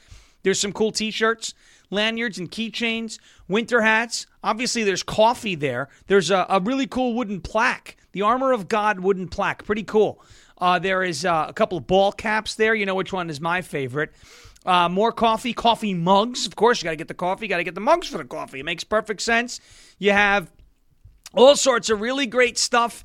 There's 0.43 0.59
some 0.59 0.71
cool 0.71 0.91
t 0.91 1.09
shirts, 1.09 1.55
lanyards, 1.89 2.38
and 2.38 2.51
keychains, 2.51 3.17
winter 3.48 3.81
hats. 3.81 4.27
Obviously, 4.43 4.83
there's 4.83 5.01
coffee 5.01 5.55
there. 5.55 5.89
There's 6.05 6.29
a, 6.29 6.45
a 6.48 6.59
really 6.59 6.86
cool 6.86 7.15
wooden 7.15 7.41
plaque 7.41 7.98
the 8.12 8.21
Armor 8.21 8.51
of 8.51 8.67
God 8.67 9.00
wooden 9.00 9.27
plaque. 9.27 9.65
Pretty 9.65 9.83
cool. 9.83 10.24
Uh, 10.57 10.79
there 10.79 11.03
is 11.03 11.25
uh, 11.25 11.45
a 11.48 11.53
couple 11.53 11.77
of 11.77 11.88
ball 11.88 12.12
caps 12.12 12.55
there. 12.55 12.75
You 12.75 12.86
know 12.86 12.95
which 12.95 13.13
one 13.13 13.29
is 13.29 13.39
my 13.39 13.62
favorite. 13.62 14.12
Uh, 14.65 14.89
more 14.89 15.12
coffee, 15.12 15.53
coffee 15.53 15.93
mugs. 15.93 16.45
Of 16.45 16.55
course, 16.55 16.81
you 16.81 16.86
got 16.86 16.91
to 16.91 16.98
get 16.98 17.07
the 17.07 17.13
coffee, 17.13 17.45
you 17.45 17.50
got 17.50 17.57
to 17.57 17.63
get 17.63 17.75
the 17.75 17.81
mugs 17.81 18.07
for 18.07 18.17
the 18.17 18.25
coffee. 18.25 18.59
It 18.59 18.65
makes 18.65 18.83
perfect 18.83 19.21
sense. 19.21 19.59
You 19.98 20.12
have 20.12 20.51
all 21.33 21.55
sorts 21.55 21.89
of 21.89 22.01
really 22.01 22.25
great 22.25 22.57
stuff. 22.57 23.03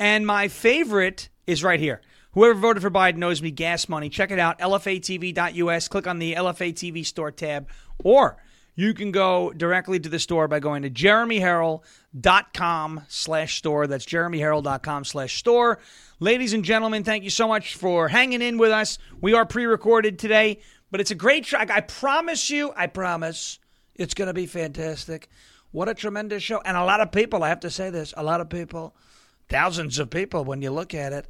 And 0.00 0.26
my 0.26 0.48
favorite 0.48 1.28
is 1.46 1.62
right 1.62 1.78
here. 1.78 2.00
Whoever 2.32 2.54
voted 2.54 2.82
for 2.82 2.90
Biden 2.90 3.16
knows 3.16 3.42
me 3.42 3.50
gas 3.50 3.86
money. 3.86 4.08
Check 4.08 4.30
it 4.30 4.38
out, 4.38 4.58
lfatv.us. 4.58 5.88
Click 5.88 6.06
on 6.06 6.18
the 6.18 6.34
LFA 6.34 6.72
TV 6.72 7.04
store 7.04 7.30
tab, 7.30 7.68
or 8.02 8.38
you 8.74 8.94
can 8.94 9.12
go 9.12 9.52
directly 9.52 10.00
to 10.00 10.08
the 10.08 10.18
store 10.18 10.48
by 10.48 10.58
going 10.58 10.82
to 10.82 10.90
jeremyherrell.com 10.90 13.02
slash 13.08 13.58
store. 13.58 13.86
That's 13.86 14.06
jeremyherrell.com 14.06 15.04
slash 15.04 15.38
store. 15.38 15.78
Ladies 16.18 16.54
and 16.54 16.64
gentlemen, 16.64 17.04
thank 17.04 17.24
you 17.24 17.30
so 17.30 17.46
much 17.46 17.74
for 17.74 18.08
hanging 18.08 18.40
in 18.40 18.56
with 18.56 18.70
us. 18.70 18.96
We 19.20 19.34
are 19.34 19.44
pre-recorded 19.44 20.18
today, 20.18 20.60
but 20.90 21.02
it's 21.02 21.10
a 21.10 21.16
great 21.16 21.44
track. 21.44 21.70
I 21.70 21.82
promise 21.82 22.48
you, 22.48 22.72
I 22.74 22.86
promise, 22.86 23.58
it's 23.96 24.14
going 24.14 24.28
to 24.28 24.34
be 24.34 24.46
fantastic. 24.46 25.28
What 25.72 25.90
a 25.90 25.94
tremendous 25.94 26.42
show. 26.42 26.62
And 26.64 26.76
a 26.76 26.84
lot 26.84 27.00
of 27.00 27.12
people, 27.12 27.44
I 27.44 27.50
have 27.50 27.60
to 27.60 27.70
say 27.70 27.90
this, 27.90 28.14
a 28.16 28.22
lot 28.22 28.40
of 28.40 28.48
people, 28.48 28.94
thousands 29.50 29.98
of 29.98 30.08
people 30.08 30.44
when 30.44 30.62
you 30.62 30.70
look 30.70 30.94
at 30.94 31.12
it, 31.12 31.26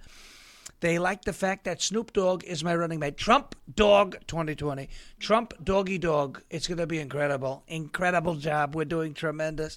they 0.80 0.98
like 0.98 1.24
the 1.24 1.32
fact 1.32 1.64
that 1.64 1.82
Snoop 1.82 2.12
Dogg 2.12 2.44
is 2.44 2.62
my 2.62 2.74
running 2.74 3.00
mate. 3.00 3.16
Trump 3.16 3.54
Dog 3.74 4.16
2020. 4.26 4.88
Trump 5.18 5.52
Doggy 5.62 5.98
Dog. 5.98 6.42
It's 6.48 6.68
going 6.68 6.78
to 6.78 6.86
be 6.86 7.00
incredible. 7.00 7.64
Incredible 7.66 8.36
job. 8.36 8.74
We're 8.74 8.84
doing 8.84 9.12
tremendous. 9.12 9.76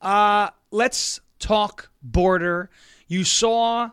Uh, 0.00 0.50
let's 0.70 1.20
talk 1.38 1.90
border. 2.02 2.70
You 3.08 3.24
saw 3.24 3.90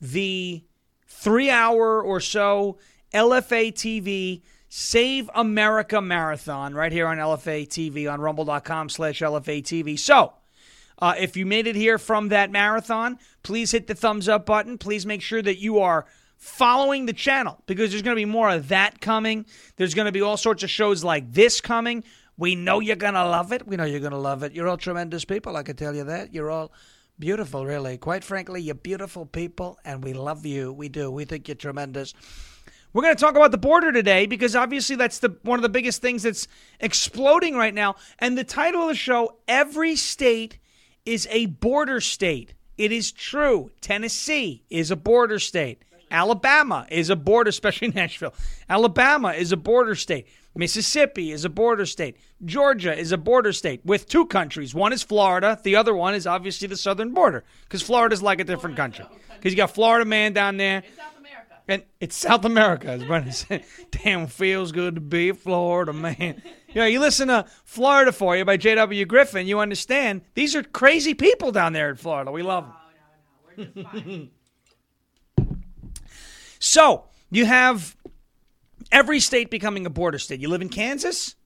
the 0.00 0.62
three 1.06 1.50
hour 1.50 2.00
or 2.02 2.20
so 2.20 2.78
LFA 3.12 3.72
TV 3.72 4.42
Save 4.68 5.30
America 5.34 6.00
Marathon 6.00 6.74
right 6.74 6.92
here 6.92 7.06
on 7.06 7.16
LFA 7.16 7.66
TV 7.66 8.10
on 8.10 8.20
rumble.com 8.20 8.90
slash 8.90 9.20
LFA 9.20 9.62
TV. 9.62 9.98
So, 9.98 10.34
uh, 10.98 11.14
if 11.18 11.36
you 11.36 11.46
made 11.46 11.66
it 11.66 11.76
here 11.76 11.98
from 11.98 12.28
that 12.28 12.50
marathon, 12.50 13.18
please 13.42 13.70
hit 13.70 13.86
the 13.86 13.94
thumbs 13.94 14.28
up 14.28 14.46
button. 14.46 14.78
Please 14.78 15.06
make 15.06 15.22
sure 15.22 15.42
that 15.42 15.58
you 15.58 15.78
are 15.78 16.06
following 16.36 17.06
the 17.06 17.12
channel 17.12 17.62
because 17.66 17.90
there's 17.90 18.02
going 18.02 18.16
to 18.16 18.20
be 18.20 18.24
more 18.24 18.50
of 18.50 18.68
that 18.68 19.00
coming. 19.00 19.46
There's 19.76 19.94
going 19.94 20.06
to 20.06 20.12
be 20.12 20.22
all 20.22 20.36
sorts 20.36 20.62
of 20.62 20.70
shows 20.70 21.04
like 21.04 21.32
this 21.32 21.60
coming. 21.60 22.04
We 22.36 22.54
know 22.54 22.80
you're 22.80 22.96
going 22.96 23.14
to 23.14 23.24
love 23.24 23.52
it. 23.52 23.66
We 23.66 23.76
know 23.76 23.84
you're 23.84 24.00
going 24.00 24.12
to 24.12 24.18
love 24.18 24.42
it. 24.42 24.52
You're 24.52 24.68
all 24.68 24.76
tremendous 24.76 25.24
people, 25.24 25.56
I 25.56 25.62
can 25.62 25.76
tell 25.76 25.94
you 25.94 26.04
that. 26.04 26.32
You're 26.32 26.50
all 26.50 26.72
beautiful, 27.18 27.66
really. 27.66 27.98
Quite 27.98 28.22
frankly, 28.22 28.62
you're 28.62 28.76
beautiful 28.76 29.26
people, 29.26 29.78
and 29.84 30.04
we 30.04 30.12
love 30.12 30.46
you. 30.46 30.72
We 30.72 30.88
do. 30.88 31.10
We 31.10 31.24
think 31.24 31.48
you're 31.48 31.56
tremendous. 31.56 32.14
We're 32.92 33.02
going 33.02 33.16
to 33.16 33.20
talk 33.20 33.36
about 33.36 33.50
the 33.50 33.58
border 33.58 33.92
today 33.92 34.26
because 34.26 34.56
obviously 34.56 34.96
that's 34.96 35.18
the 35.18 35.36
one 35.42 35.58
of 35.58 35.62
the 35.62 35.68
biggest 35.68 36.00
things 36.00 36.22
that's 36.22 36.48
exploding 36.80 37.54
right 37.54 37.74
now. 37.74 37.96
And 38.18 38.38
the 38.38 38.44
title 38.44 38.82
of 38.82 38.88
the 38.88 38.94
show, 38.94 39.38
Every 39.46 39.94
State 39.94 40.57
is 41.08 41.26
a 41.30 41.46
border 41.46 42.00
state. 42.00 42.54
It 42.76 42.92
is 42.92 43.10
true. 43.10 43.70
Tennessee 43.80 44.62
is 44.70 44.90
a 44.90 44.96
border 44.96 45.38
state. 45.38 45.82
Alabama 46.10 46.86
is 46.90 47.10
a 47.10 47.16
border, 47.16 47.48
especially 47.56 47.88
Nashville. 47.88 48.34
Alabama 48.68 49.32
is 49.32 49.50
a 49.50 49.56
border 49.56 49.94
state. 49.94 50.26
Mississippi 50.54 51.30
is 51.30 51.44
a 51.44 51.48
border 51.48 51.86
state. 51.86 52.16
Georgia 52.44 52.96
is 52.96 53.12
a 53.12 53.18
border 53.18 53.52
state 53.52 53.80
with 53.84 54.08
two 54.08 54.26
countries. 54.26 54.74
One 54.74 54.92
is 54.92 55.02
Florida. 55.02 55.58
The 55.62 55.76
other 55.76 55.94
one 55.94 56.14
is 56.14 56.26
obviously 56.26 56.66
the 56.66 56.76
southern 56.76 57.14
border 57.14 57.44
because 57.64 57.80
Florida 57.80 58.12
is 58.12 58.22
like 58.22 58.40
a 58.40 58.44
different 58.44 58.76
country. 58.76 59.06
Because 59.36 59.52
you 59.52 59.56
got 59.56 59.70
Florida 59.70 60.04
man 60.04 60.32
down 60.32 60.56
there. 60.56 60.78
It's 60.84 60.96
South 60.96 61.16
America. 61.18 61.54
And 61.68 61.82
it's 62.00 62.16
South 62.16 62.44
America, 62.44 62.88
as 62.88 63.04
Brendan 63.04 63.32
said. 63.32 63.64
Damn, 63.92 64.26
feels 64.26 64.72
good 64.72 64.96
to 64.96 65.00
be 65.00 65.28
a 65.28 65.34
Florida 65.34 65.92
man. 65.92 66.42
You 66.68 66.82
know, 66.82 66.86
you 66.86 67.00
listen 67.00 67.28
to 67.28 67.46
Florida 67.64 68.12
for 68.12 68.36
You 68.36 68.44
by 68.44 68.58
J.W. 68.58 69.06
Griffin, 69.06 69.46
you 69.46 69.58
understand 69.58 70.20
these 70.34 70.54
are 70.54 70.62
crazy 70.62 71.14
people 71.14 71.50
down 71.50 71.72
there 71.72 71.88
in 71.88 71.96
Florida. 71.96 72.30
We 72.30 72.42
love 72.42 72.64
them. 72.64 72.74
Oh, 72.76 73.62
no, 73.62 73.64
no. 73.64 73.84
We're 73.84 73.84
just 73.84 74.04
fine. 74.04 74.30
So 76.60 77.04
you 77.30 77.46
have 77.46 77.96
every 78.90 79.20
state 79.20 79.48
becoming 79.48 79.86
a 79.86 79.90
border 79.90 80.18
state. 80.18 80.40
You 80.40 80.48
live 80.48 80.60
in 80.60 80.68
Kansas? 80.68 81.36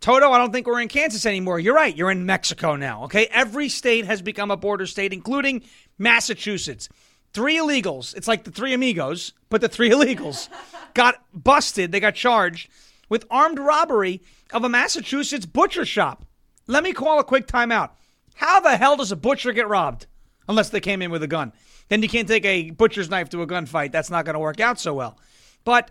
Toto, 0.00 0.30
I 0.30 0.36
don't 0.38 0.52
think 0.52 0.66
we're 0.66 0.80
in 0.80 0.88
Kansas 0.88 1.24
anymore. 1.26 1.58
You're 1.58 1.74
right. 1.74 1.96
You're 1.96 2.10
in 2.10 2.26
Mexico 2.26 2.76
now. 2.76 3.04
Okay. 3.04 3.28
Every 3.30 3.70
state 3.70 4.04
has 4.04 4.20
become 4.22 4.50
a 4.50 4.58
border 4.58 4.86
state, 4.86 5.12
including 5.12 5.62
Massachusetts. 5.96 6.88
Three 7.32 7.56
illegals. 7.56 8.14
It's 8.16 8.28
like 8.28 8.44
the 8.44 8.50
three 8.50 8.74
amigos, 8.74 9.32
but 9.48 9.60
the 9.60 9.68
three 9.68 9.90
illegals 9.92 10.48
got 10.92 11.24
busted. 11.32 11.92
They 11.92 12.00
got 12.00 12.14
charged 12.14 12.68
with 13.08 13.26
armed 13.30 13.58
robbery 13.58 14.22
of 14.52 14.64
a 14.64 14.68
Massachusetts 14.68 15.46
butcher 15.46 15.84
shop. 15.84 16.24
Let 16.66 16.84
me 16.84 16.92
call 16.92 17.18
a 17.18 17.24
quick 17.24 17.46
timeout. 17.46 17.90
How 18.34 18.60
the 18.60 18.76
hell 18.76 18.96
does 18.96 19.12
a 19.12 19.16
butcher 19.16 19.52
get 19.52 19.68
robbed? 19.68 20.06
Unless 20.48 20.70
they 20.70 20.80
came 20.80 21.02
in 21.02 21.10
with 21.10 21.22
a 21.22 21.28
gun. 21.28 21.52
Then 21.88 22.02
you 22.02 22.08
can't 22.08 22.28
take 22.28 22.44
a 22.44 22.70
butcher's 22.70 23.10
knife 23.10 23.30
to 23.30 23.42
a 23.42 23.46
gunfight. 23.46 23.92
That's 23.92 24.10
not 24.10 24.24
going 24.24 24.34
to 24.34 24.40
work 24.40 24.60
out 24.60 24.78
so 24.78 24.94
well. 24.94 25.18
But 25.64 25.90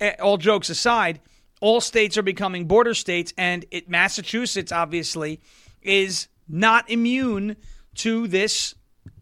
eh, 0.00 0.14
all 0.20 0.36
jokes 0.36 0.70
aside, 0.70 1.20
all 1.60 1.80
states 1.80 2.18
are 2.18 2.22
becoming 2.22 2.66
border 2.66 2.94
states, 2.94 3.32
and 3.36 3.64
it, 3.70 3.88
Massachusetts 3.88 4.72
obviously 4.72 5.40
is 5.82 6.28
not 6.48 6.90
immune 6.90 7.56
to 7.96 8.26
this 8.28 8.74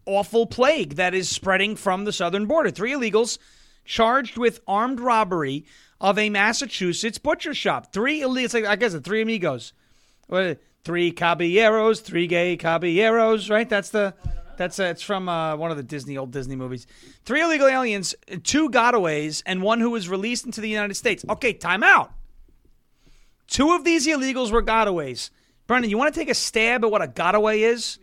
awful 0.05 0.45
plague 0.45 0.95
that 0.95 1.13
is 1.13 1.29
spreading 1.29 1.75
from 1.75 2.05
the 2.05 2.13
southern 2.13 2.45
border. 2.45 2.71
Three 2.71 2.93
illegals 2.93 3.37
charged 3.85 4.37
with 4.37 4.59
armed 4.67 4.99
robbery 4.99 5.65
of 5.99 6.17
a 6.17 6.29
Massachusetts 6.29 7.17
butcher 7.17 7.53
shop. 7.53 7.91
Three 7.91 8.21
illegals, 8.21 8.53
like, 8.53 8.65
I 8.65 8.75
guess, 8.75 8.93
it, 8.93 9.03
three 9.03 9.21
amigos. 9.21 9.73
What, 10.27 10.59
three 10.83 11.11
caballeros, 11.11 12.01
three 12.01 12.27
gay 12.27 12.57
caballeros, 12.57 13.49
right? 13.49 13.67
That's 13.67 13.89
the. 13.89 14.13
That's 14.57 14.79
uh, 14.79 14.85
it's 14.85 15.03
from 15.03 15.29
uh, 15.29 15.55
one 15.55 15.69
of 15.69 15.77
the 15.77 15.83
Disney 15.83 16.17
old 16.17 16.31
Disney 16.31 16.55
movies. 16.55 16.87
Three 17.25 17.43
illegal 17.43 17.67
aliens, 17.67 18.15
two 18.43 18.71
gotaways, 18.71 19.43
and 19.45 19.61
one 19.61 19.79
who 19.79 19.91
was 19.91 20.09
released 20.09 20.47
into 20.47 20.61
the 20.61 20.69
United 20.69 20.95
States. 20.95 21.23
Okay, 21.29 21.53
time 21.53 21.83
out. 21.83 22.11
Two 23.45 23.73
of 23.73 23.83
these 23.83 24.07
illegals 24.07 24.51
were 24.51 24.63
gotaways. 24.63 25.29
Brendan, 25.67 25.91
you 25.91 25.97
want 25.97 26.13
to 26.13 26.19
take 26.19 26.29
a 26.29 26.33
stab 26.33 26.83
at 26.83 26.89
what 26.89 27.03
a 27.03 27.07
gotaway 27.07 27.59
is? 27.59 27.99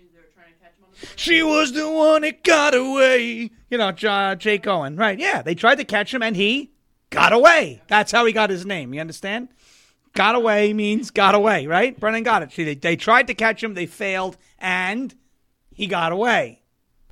She 1.16 1.42
was 1.42 1.72
the 1.72 1.90
one 1.90 2.22
that 2.22 2.44
got 2.44 2.74
away. 2.74 3.50
You 3.68 3.78
know, 3.78 3.90
J- 3.90 4.36
Jake 4.38 4.66
Owen, 4.66 4.96
right? 4.96 5.18
Yeah, 5.18 5.42
they 5.42 5.54
tried 5.54 5.76
to 5.76 5.84
catch 5.84 6.14
him 6.14 6.22
and 6.22 6.36
he 6.36 6.70
got 7.10 7.32
away. 7.32 7.82
That's 7.88 8.12
how 8.12 8.24
he 8.24 8.32
got 8.32 8.50
his 8.50 8.66
name. 8.66 8.94
You 8.94 9.00
understand? 9.00 9.48
Got 10.14 10.34
away 10.34 10.72
means 10.72 11.10
got 11.10 11.34
away, 11.34 11.66
right? 11.66 11.98
Brennan 11.98 12.22
got 12.22 12.42
it. 12.42 12.52
See, 12.52 12.64
they, 12.64 12.74
they 12.74 12.96
tried 12.96 13.26
to 13.26 13.34
catch 13.34 13.62
him, 13.62 13.74
they 13.74 13.86
failed, 13.86 14.36
and 14.58 15.14
he 15.72 15.86
got 15.86 16.12
away. 16.12 16.62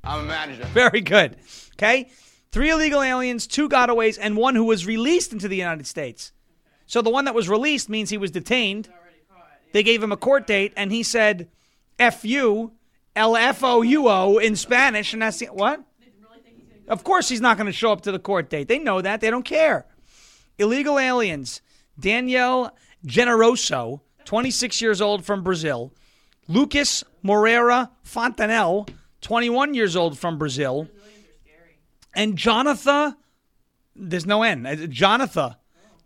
I'm 0.03 0.21
a 0.21 0.23
manager. 0.23 0.65
Very 0.73 1.01
good. 1.01 1.35
Okay? 1.73 2.09
Three 2.51 2.69
illegal 2.69 3.01
aliens, 3.01 3.47
two 3.47 3.67
gotaways, 3.67 4.17
and 4.21 4.37
one 4.37 4.55
who 4.55 4.65
was 4.65 4.85
released 4.85 5.33
into 5.33 5.47
the 5.47 5.57
United 5.57 5.87
States. 5.87 6.31
So 6.85 7.01
the 7.01 7.09
one 7.09 7.25
that 7.25 7.35
was 7.35 7.49
released 7.49 7.89
means 7.89 8.09
he 8.09 8.17
was 8.17 8.31
detained. 8.31 8.89
They 9.71 9.83
gave 9.83 10.03
him 10.03 10.11
a 10.11 10.17
court 10.17 10.45
date, 10.45 10.71
and 10.77 10.91
he 10.91 11.03
said, 11.03 11.49
F 11.97 12.23
U, 12.23 12.71
L 13.15 13.35
F 13.35 13.63
O 13.63 13.81
U 13.81 14.07
O 14.07 14.37
in 14.37 14.55
Spanish, 14.55 15.13
and 15.13 15.21
that's 15.21 15.39
the, 15.39 15.47
what? 15.47 15.81
Of 16.87 17.03
course 17.03 17.29
he's 17.29 17.41
not 17.41 17.57
going 17.57 17.67
to 17.67 17.73
show 17.73 17.91
up 17.91 18.01
to 18.01 18.11
the 18.11 18.19
court 18.19 18.49
date. 18.49 18.67
They 18.67 18.79
know 18.79 19.01
that. 19.01 19.21
They 19.21 19.29
don't 19.29 19.43
care. 19.43 19.85
Illegal 20.57 20.99
aliens. 20.99 21.61
Danielle 21.99 22.75
Generoso, 23.05 24.01
26 24.25 24.81
years 24.81 25.01
old 25.01 25.25
from 25.25 25.43
Brazil. 25.43 25.93
Lucas 26.47 27.03
Moreira 27.21 27.91
Fontanel, 28.05 28.89
21 29.21 29.73
years 29.73 29.95
old 29.95 30.17
from 30.17 30.37
Brazil. 30.37 30.87
And 32.15 32.37
Jonathan, 32.37 33.15
there's 33.95 34.25
no 34.25 34.43
N, 34.43 34.65
uh, 34.65 34.75
Jonathan 34.87 35.55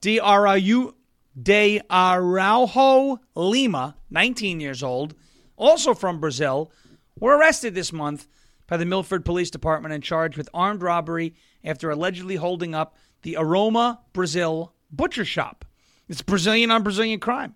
D 0.01 0.19
R 0.19 0.47
A 0.47 0.57
U 0.57 0.95
de 1.41 1.81
Araujo 1.89 3.19
Lima, 3.35 3.95
19 4.09 4.59
years 4.59 4.83
old, 4.83 5.15
also 5.55 5.93
from 5.93 6.19
Brazil, 6.19 6.71
were 7.19 7.37
arrested 7.37 7.75
this 7.75 7.91
month 7.91 8.27
by 8.67 8.77
the 8.77 8.85
Milford 8.85 9.25
Police 9.25 9.49
Department 9.49 9.93
and 9.93 10.03
charged 10.03 10.37
with 10.37 10.49
armed 10.53 10.81
robbery 10.81 11.33
after 11.63 11.89
allegedly 11.89 12.35
holding 12.35 12.75
up 12.75 12.95
the 13.23 13.37
Aroma 13.37 14.01
Brazil 14.13 14.73
butcher 14.91 15.25
shop. 15.25 15.65
It's 16.07 16.21
Brazilian 16.21 16.71
on 16.71 16.83
Brazilian 16.83 17.19
crime. 17.19 17.55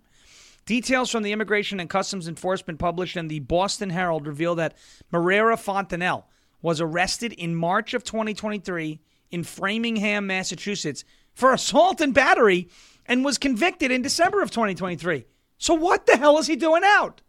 Details 0.64 1.10
from 1.10 1.22
the 1.22 1.32
Immigration 1.32 1.80
and 1.80 1.90
Customs 1.90 2.28
Enforcement 2.28 2.78
published 2.78 3.16
in 3.16 3.28
the 3.28 3.40
Boston 3.40 3.90
Herald 3.90 4.26
reveal 4.26 4.54
that 4.56 4.76
Moreira 5.10 5.56
Fontanel 5.56 6.24
was 6.60 6.80
arrested 6.80 7.32
in 7.32 7.54
March 7.54 7.94
of 7.94 8.04
2023 8.04 9.00
in 9.30 9.42
Framingham, 9.42 10.26
Massachusetts 10.26 11.04
for 11.34 11.52
assault 11.52 12.00
and 12.00 12.14
battery 12.14 12.68
and 13.06 13.24
was 13.24 13.38
convicted 13.38 13.90
in 13.90 14.02
December 14.02 14.42
of 14.42 14.50
2023. 14.50 15.24
So 15.58 15.74
what 15.74 16.06
the 16.06 16.16
hell 16.16 16.38
is 16.38 16.46
he 16.46 16.54
doing 16.54 16.82
out? 16.84 17.22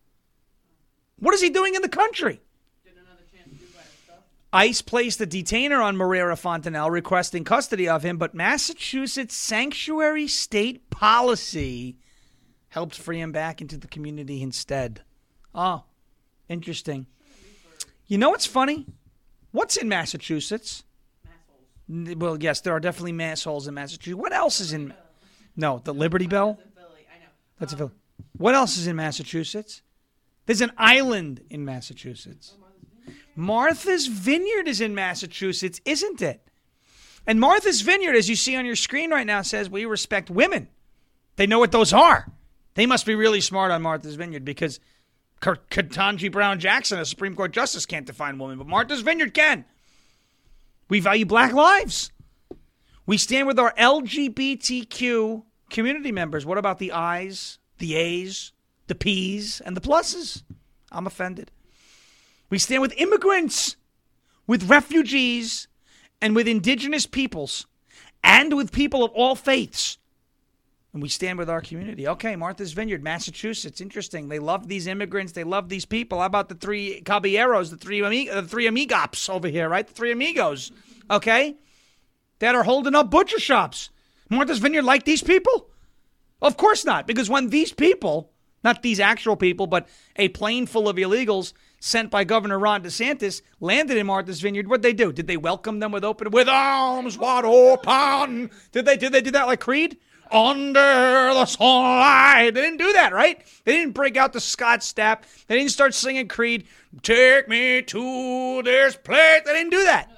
What 1.18 1.34
is 1.34 1.42
he 1.42 1.50
doing 1.50 1.74
in 1.74 1.82
the 1.82 1.90
country? 1.90 2.42
ICE 4.56 4.82
placed 4.84 5.20
a 5.20 5.26
detainer 5.26 5.82
on 5.82 5.98
Moreira 5.98 6.36
Fontanel 6.36 6.92
requesting 6.92 7.44
custody 7.44 7.90
of 7.90 8.04
him, 8.04 8.18
but 8.18 8.36
Massachusetts 8.36 9.36
sanctuary 9.36 10.28
state 10.28 10.90
policy 10.92 11.98
helped 12.70 12.96
free 12.96 13.20
him 13.20 13.32
back 13.32 13.62
into 13.62 13.78
the 13.78 13.88
community 13.88 14.44
instead. 14.44 15.02
Oh, 15.56 15.84
interesting. 16.48 17.08
You 18.06 18.20
know 18.20 18.30
what's 18.30 18.46
funny? 18.46 18.86
What's 19.52 19.76
in 19.76 19.90
Massachusetts? 19.90 20.84
N- 21.90 22.16
Well, 22.20 22.38
yes, 22.42 22.62
there 22.62 22.74
are 22.74 22.80
definitely 22.80 23.12
mass 23.14 23.44
holes 23.44 23.68
in 23.68 23.74
Massachusetts. 23.74 24.22
What 24.22 24.34
else 24.34 24.60
is 24.60 24.72
in? 24.72 24.94
No, 25.56 25.82
the 25.84 25.94
Liberty 25.94 26.28
Bell. 26.28 26.60
That's 27.60 27.74
a 27.74 27.78
Philly. 27.78 27.92
What 28.38 28.54
else 28.56 28.78
is 28.78 28.86
in 28.88 28.96
Massachusetts? 28.96 29.82
There's 30.46 30.62
an 30.62 30.72
island 30.78 31.42
in 31.50 31.66
Massachusetts. 31.66 32.54
Martha's 33.36 34.08
Vineyard 34.08 34.68
is 34.68 34.82
in 34.82 34.96
Massachusetts, 34.96 35.82
isn't 35.86 36.22
it? 36.22 36.48
And 37.26 37.40
Martha's 37.40 37.82
Vineyard, 37.82 38.16
as 38.16 38.30
you 38.30 38.36
see 38.36 38.56
on 38.56 38.66
your 38.66 38.76
screen 38.76 39.12
right 39.12 39.26
now, 39.26 39.42
says 39.42 39.70
we 39.70 39.86
respect 39.86 40.30
women. 40.30 40.68
They 41.36 41.48
know 41.48 41.60
what 41.60 41.72
those 41.72 41.94
are. 41.94 42.32
They 42.76 42.86
must 42.86 43.06
be 43.06 43.16
really 43.16 43.42
smart 43.42 43.72
on 43.72 43.82
Martha's 43.82 44.16
Vineyard 44.16 44.46
because 44.46 44.80
K- 45.42 45.52
Ketanji 45.70 46.32
Brown 46.32 46.60
Jackson, 46.60 47.00
a 47.00 47.06
Supreme 47.06 47.36
Court 47.36 47.52
justice, 47.52 47.86
can't 47.86 48.06
define 48.06 48.38
woman, 48.38 48.58
but 48.58 48.68
Martha's 48.68 49.02
Vineyard 49.02 49.34
can. 49.34 49.66
We 50.90 51.00
value 51.00 51.26
black 51.26 51.54
lives. 51.54 52.12
We 53.06 53.18
stand 53.18 53.48
with 53.48 53.60
our 53.60 53.74
LGBTQ 53.76 55.44
community 55.70 56.12
members. 56.12 56.46
What 56.46 56.58
about 56.58 56.80
the 56.80 56.92
I's, 56.92 57.58
the 57.78 57.96
A's, 57.96 58.52
the 58.88 58.96
P's, 58.96 59.62
and 59.62 59.76
the 59.76 59.82
pluses? 59.82 60.44
I'm 60.92 61.08
offended. 61.08 61.52
We 62.54 62.60
stand 62.60 62.84
with 62.84 62.94
immigrants, 62.98 63.78
with 64.46 64.70
refugees, 64.70 65.68
and 66.22 66.36
with 66.36 66.48
indigenous 66.48 67.08
peoples, 67.08 67.66
and 68.24 68.56
with 68.56 68.72
people 68.72 69.04
of 69.04 69.10
all 69.14 69.34
faiths. 69.36 69.98
And 70.94 71.02
we 71.02 71.10
stand 71.10 71.40
with 71.40 71.50
our 71.50 71.62
community. 71.62 72.08
Okay, 72.08 72.36
Martha's 72.36 72.74
Vineyard, 72.74 73.02
Massachusetts. 73.02 73.82
Interesting. 73.82 74.30
They 74.30 74.38
love 74.38 74.68
these 74.68 74.86
immigrants. 74.86 75.32
They 75.32 75.44
love 75.44 75.68
these 75.68 75.86
people. 75.86 76.20
How 76.20 76.28
about 76.28 76.48
the 76.48 76.54
three 76.54 77.02
caballeros, 77.02 77.72
the 77.72 77.78
three, 77.78 78.04
ami- 78.04 78.30
uh, 78.30 78.42
the 78.42 78.48
three 78.48 78.68
amigos 78.68 79.28
over 79.30 79.48
here, 79.48 79.68
right? 79.68 79.88
The 79.88 79.94
three 79.94 80.12
amigos. 80.12 80.72
Okay? 81.10 81.56
That 82.38 82.54
are 82.54 82.66
holding 82.66 82.94
up 82.94 83.10
butcher 83.10 83.40
shops. 83.40 83.90
Martha's 84.30 84.60
Vineyard 84.60 84.84
like 84.84 85.06
these 85.06 85.24
people? 85.24 85.72
Of 86.40 86.58
course 86.58 86.86
not, 86.86 87.08
because 87.08 87.32
when 87.32 87.50
these 87.50 87.74
people, 87.74 88.30
not 88.64 88.84
these 88.84 89.00
actual 89.00 89.38
people, 89.38 89.66
but 89.66 89.90
a 90.18 90.28
plane 90.28 90.68
full 90.68 90.88
of 90.88 90.98
illegals 90.98 91.54
sent 91.84 92.10
by 92.10 92.24
Governor 92.24 92.58
Ron 92.58 92.82
DeSantis 92.82 93.42
landed 93.60 93.98
in 93.98 94.08
Martha's 94.08 94.40
Vineyard, 94.40 94.70
what'd 94.70 94.84
they 94.84 94.94
do? 94.94 95.12
Did 95.12 95.28
they 95.28 95.36
welcome 95.36 95.80
them 95.82 95.92
with 95.92 96.06
open 96.06 96.32
with 96.32 96.48
arms 96.48 97.18
wide 97.18 97.44
open? 97.44 98.52
Did 98.72 98.86
they 98.86 98.96
did 98.96 99.12
they 99.12 99.20
do 99.20 99.32
that 99.32 99.48
like 99.48 99.60
Creed? 99.60 99.98
Under 100.32 100.80
the 100.80 101.46
sunlight. 101.46 102.54
They 102.54 102.62
didn't 102.62 102.78
do 102.78 102.94
that, 102.94 103.12
right? 103.12 103.46
They 103.66 103.74
didn't 103.74 103.96
break 103.96 104.16
out 104.16 104.32
the 104.32 104.40
Scott 104.40 104.80
Stapp. 104.80 105.24
They 105.48 105.58
didn't 105.58 105.72
start 105.72 105.94
singing 105.94 106.30
Creed. 106.30 106.68
Take 107.02 107.50
me 107.50 107.82
to 107.82 108.62
this 108.64 108.96
place. 108.96 109.42
They 109.46 109.54
didn't 109.54 109.72
do 109.72 109.84
that. 109.84 110.10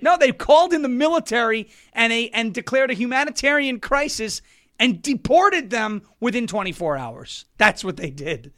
No, 0.00 0.18
they 0.18 0.32
called 0.32 0.72
in 0.72 0.82
the 0.82 0.88
military 0.88 1.70
and 1.92 2.12
a 2.12 2.30
and 2.30 2.52
declared 2.52 2.90
a 2.90 2.94
humanitarian 2.94 3.78
crisis 3.78 4.42
and 4.78 5.00
deported 5.00 5.70
them 5.70 6.02
within 6.18 6.48
24 6.48 6.96
hours. 6.96 7.44
That's 7.58 7.84
what 7.84 7.96
they 7.96 8.10
did. 8.10 8.52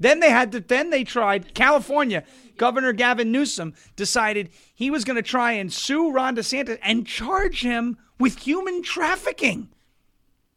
Then 0.00 0.20
they 0.20 0.30
had 0.30 0.52
to 0.52 0.60
then 0.60 0.90
they 0.90 1.04
tried 1.04 1.54
California. 1.54 2.24
Governor 2.56 2.92
Gavin 2.92 3.32
Newsom 3.32 3.74
decided 3.96 4.50
he 4.74 4.90
was 4.90 5.04
going 5.04 5.16
to 5.16 5.22
try 5.22 5.52
and 5.52 5.72
sue 5.72 6.10
Ron 6.10 6.36
DeSantis 6.36 6.78
and 6.82 7.06
charge 7.06 7.62
him 7.62 7.96
with 8.18 8.38
human 8.40 8.82
trafficking. 8.82 9.68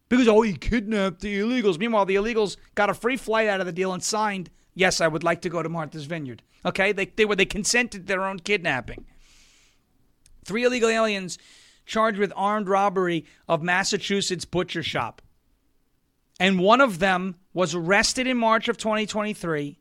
Because 0.10 0.27
oh, 0.27 0.41
he 0.41 0.54
kidnapped 0.54 1.21
the 1.21 1.39
illegals. 1.39 1.80
Meanwhile, 1.80 2.06
the 2.06 2.15
illegals 2.15 2.58
got 2.75 2.89
a 2.89 2.93
free 2.93 3.17
flight 3.17 3.47
out 3.47 3.62
of 3.62 3.65
the 3.65 3.71
deal 3.71 3.93
and 3.93 4.04
signed, 4.04 4.49
"Yes, 4.75 4.99
I 4.99 5.08
would 5.08 5.23
like 5.23 5.41
to 5.41 5.49
go 5.49 5.63
to 5.63 5.69
Martha's 5.69 6.06
Vineyard." 6.06 6.43
Okay, 6.65 6.91
they 6.91 7.06
they 7.06 7.25
were 7.25 7.36
they 7.36 7.45
consented 7.45 8.01
to 8.01 8.08
their 8.08 8.25
own 8.25 8.39
kidnapping. 8.39 9.06
Three 10.43 10.63
illegal 10.63 10.89
aliens 10.89 11.38
charged 11.86 12.19
with 12.19 12.34
armed 12.36 12.67
robbery 12.67 13.25
of 13.47 13.62
Massachusetts 13.63 14.45
butcher 14.45 14.84
shop. 14.84 15.21
And 16.41 16.58
one 16.58 16.82
of 16.82 16.97
them 16.97 17.36
was 17.54 17.75
arrested 17.75 18.25
in 18.25 18.36
March 18.36 18.67
of 18.67 18.75
2023, 18.75 19.77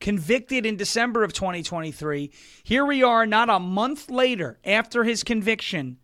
convicted 0.00 0.66
in 0.66 0.76
December 0.76 1.22
of 1.22 1.32
2023. 1.32 2.32
Here 2.64 2.84
we 2.84 3.04
are, 3.04 3.26
not 3.26 3.48
a 3.48 3.60
month 3.60 4.10
later 4.10 4.58
after 4.64 5.04
his 5.04 5.22
conviction. 5.22 5.98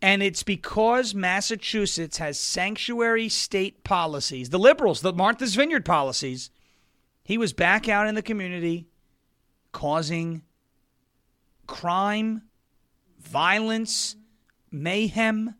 And 0.00 0.22
it's 0.22 0.42
because 0.42 1.14
Massachusetts 1.14 2.16
has 2.16 2.40
sanctuary 2.40 3.28
state 3.28 3.84
policies, 3.84 4.48
the 4.48 4.58
liberals, 4.58 5.02
the 5.02 5.12
Martha's 5.12 5.54
Vineyard 5.54 5.84
policies. 5.84 6.48
He 7.24 7.36
was 7.36 7.52
back 7.52 7.90
out 7.90 8.06
in 8.06 8.14
the 8.14 8.22
community 8.22 8.88
causing 9.72 10.40
crime, 11.66 12.40
violence, 13.18 14.16
mayhem, 14.70 15.56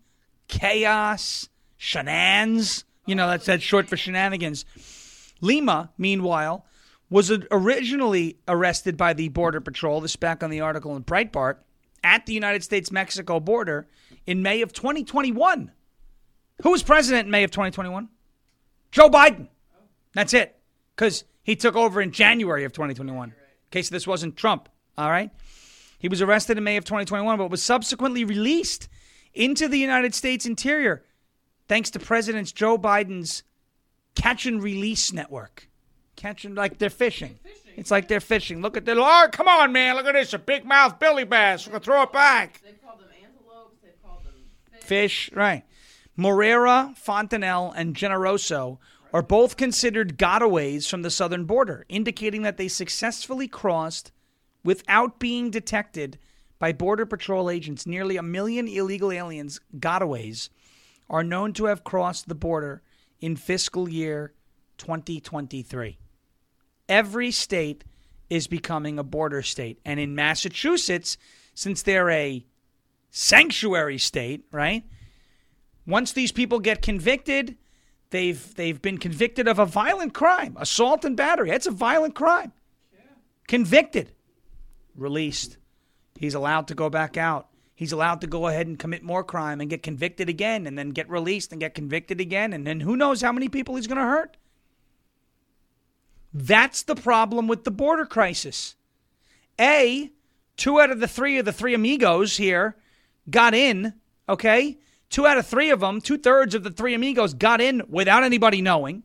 chaos, 0.49 1.51
shenanigans. 1.77 2.86
You 3.07 3.15
know, 3.15 3.29
that's 3.29 3.47
that's 3.47 3.63
short 3.63 3.89
for 3.89 3.97
shenanigans. 3.97 4.65
Lima, 5.41 5.91
meanwhile, 5.97 6.67
was 7.09 7.31
originally 7.51 8.39
arrested 8.49 8.97
by 8.97 9.13
the 9.13 9.29
Border 9.29 9.61
Patrol. 9.61 10.01
This 10.01 10.17
back 10.17 10.43
on 10.43 10.51
the 10.51 10.61
article 10.61 10.97
in 10.97 11.05
Breitbart 11.05 11.57
at 12.03 12.27
the 12.27 12.33
United 12.33 12.63
States 12.63 12.91
Mexico 12.91 13.41
border 13.41 13.87
in 14.27 14.43
May 14.43 14.63
of 14.63 14.73
2021. 14.73 15.71
Who 16.63 16.71
was 16.71 16.83
president 16.83 17.27
in 17.27 17.31
May 17.31 17.45
of 17.45 17.51
2021? 17.51 18.09
Joe 18.91 19.09
Biden. 19.09 19.49
That's 20.15 20.35
it. 20.35 20.59
Because 20.95 21.25
he 21.43 21.55
took 21.55 21.77
over 21.77 22.01
in 22.01 22.13
January 22.13 22.65
of 22.65 22.73
2021. 22.73 23.29
In 23.29 23.35
case 23.71 23.89
this 23.89 24.07
wasn't 24.07 24.37
Trump. 24.37 24.69
All 24.97 25.11
right. 25.11 25.31
He 25.99 26.09
was 26.09 26.23
arrested 26.23 26.59
in 26.59 26.65
May 26.65 26.77
of 26.77 26.85
2021, 26.85 27.39
but 27.39 27.51
was 27.51 27.63
subsequently 27.63 28.25
released 28.25 28.89
into 29.35 29.69
the 29.69 29.79
United 29.79 30.15
States 30.15 30.47
interior 30.47 31.05
thanks 31.69 31.91
to 31.91 31.99
President 31.99 32.55
Joe 32.55 32.79
Biden's 32.79 33.43
catch 34.15 34.47
and 34.47 34.63
release 34.63 35.13
network. 35.13 35.69
Catch 36.17 36.45
and 36.45 36.55
like 36.55 36.79
they're 36.79 36.91
fishing. 36.91 37.39
It's 37.77 37.91
like 37.91 38.09
they're 38.09 38.21
fishing. 38.21 38.63
Look 38.63 38.77
at 38.77 38.87
the 38.87 38.97
oh, 38.97 39.29
come 39.31 39.49
on, 39.49 39.73
man! 39.73 39.97
Look 39.97 40.07
at 40.07 40.15
this, 40.15 40.33
a 40.33 40.39
big 40.39 40.65
mouth 40.65 40.99
billy 40.99 41.25
bass. 41.25 41.67
We're 41.67 41.73
gonna 41.73 41.85
throw 41.85 42.03
it 42.03 42.13
back. 42.13 42.63
They 42.65 42.73
called 42.73 43.01
them 43.01 43.09
antelopes. 43.23 43.77
They 43.83 43.91
called 44.03 44.25
them 44.25 44.81
Fish, 44.81 45.31
right? 45.35 45.63
Moreira, 46.17 46.95
Fontanel, 46.97 47.75
and 47.77 47.95
Generoso 47.95 48.79
are 49.13 49.23
both 49.23 49.59
considered 49.59 50.19
gotaways 50.19 50.89
from 50.89 51.03
the 51.03 51.11
southern 51.11 51.45
border, 51.45 51.85
indicating 51.91 52.43
that 52.43 52.57
they 52.57 52.69
successfully 52.69 53.47
crossed 53.47 54.11
without 54.65 55.19
being 55.19 55.51
detected 55.51 56.19
by 56.59 56.73
Border 56.73 57.05
Patrol 57.05 57.51
agents. 57.51 57.87
Nearly 57.87 58.17
a 58.17 58.23
million 58.23 58.67
illegal 58.67 59.13
aliens, 59.13 59.61
gotaways, 59.79 60.49
are 61.09 61.25
known 61.25 61.53
to 61.55 61.67
have 61.67 61.85
crossed 61.85 62.29
the 62.29 62.35
border 62.35 62.83
in 63.21 63.37
fiscal 63.37 63.89
year 63.89 64.35
2023. 64.79 65.99
Every 66.89 67.31
state 67.31 67.85
is 68.29 68.47
becoming 68.47 68.99
a 68.99 69.05
border 69.05 69.43
state. 69.43 69.79
And 69.85 70.01
in 70.01 70.15
Massachusetts, 70.15 71.17
since 71.55 71.83
they're 71.83 72.11
a 72.11 72.45
sanctuary 73.11 73.99
state, 73.99 74.45
right? 74.51 74.85
Once 75.87 76.13
these 76.13 76.33
people 76.33 76.59
get 76.59 76.83
convicted, 76.83 77.57
they've 78.11 78.55
they've 78.57 78.83
been 78.83 78.99
convicted 78.99 79.49
of 79.49 79.59
a 79.59 79.67
violent 79.67 80.13
crime, 80.13 80.57
assault 80.59 81.05
and 81.05 81.17
battery. 81.17 81.51
That's 81.51 81.67
a 81.67 81.71
violent 81.71 82.15
crime. 82.15 82.53
Convicted, 83.47 84.13
released. 84.97 85.57
He's 86.19 86.35
allowed 86.35 86.69
to 86.69 86.75
go 86.75 86.91
back 86.91 87.17
out. 87.17 87.49
He's 87.77 87.93
allowed 87.93 88.23
to 88.23 88.27
go 88.27 88.47
ahead 88.47 88.67
and 88.67 88.79
commit 88.79 89.03
more 89.03 89.23
crime 89.23 89.61
and 89.61 89.69
get 89.69 89.83
convicted 89.83 90.31
again 90.31 90.67
and 90.67 90.79
then 90.79 90.91
get 90.91 91.11
released 91.11 91.53
and 91.53 91.61
get 91.61 91.75
convicted 91.75 92.23
again 92.23 92.55
and 92.55 92.67
then 92.67 92.81
who 92.81 92.97
knows 92.97 93.21
how 93.21 93.33
many 93.33 93.51
people 93.51 93.77
he's 93.77 93.87
going 93.87 93.99
to 93.99 94.03
hurt. 94.03 94.39
That's 96.33 96.83
the 96.83 96.95
problem 96.95 97.47
with 97.47 97.65
the 97.65 97.71
border 97.71 98.07
crisis. 98.07 98.77
A, 99.61 100.11
two 100.57 100.81
out 100.81 100.91
of 100.91 101.01
the 101.01 101.07
three 101.07 101.37
of 101.37 101.45
the 101.45 101.53
three 101.53 101.75
amigos 101.75 102.39
here 102.39 102.77
got 103.29 103.55
in, 103.55 103.93
okay? 104.27 104.79
Two 105.11 105.27
out 105.27 105.37
of 105.37 105.47
three 105.47 105.69
of 105.69 105.81
them, 105.81 106.01
two 106.01 106.17
thirds 106.17 106.55
of 106.55 106.65
the 106.65 106.71
three 106.71 106.95
amigos 106.95 107.35
got 107.35 107.61
in 107.61 107.83
without 107.91 108.25
anybody 108.25 108.63
knowing, 108.63 109.03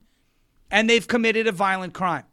and 0.69 0.89
they've 0.89 1.07
committed 1.07 1.45
a 1.45 1.51
violent 1.51 1.93
crime. 1.93 2.23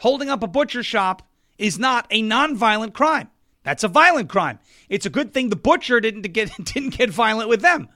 Holding 0.00 0.28
up 0.28 0.44
a 0.44 0.48
butcher 0.48 0.84
shop 0.84 1.28
is 1.58 1.80
not 1.80 2.06
a 2.10 2.22
non-violent 2.22 2.94
crime. 2.94 3.28
That's 3.66 3.82
a 3.82 3.88
violent 3.88 4.28
crime. 4.28 4.60
It's 4.88 5.06
a 5.06 5.10
good 5.10 5.34
thing 5.34 5.48
the 5.48 5.56
butcher 5.56 5.98
didn't 5.98 6.22
get 6.22 6.52
didn't 6.64 6.96
get 6.96 7.10
violent 7.10 7.48
with 7.48 7.62
them 7.62 7.88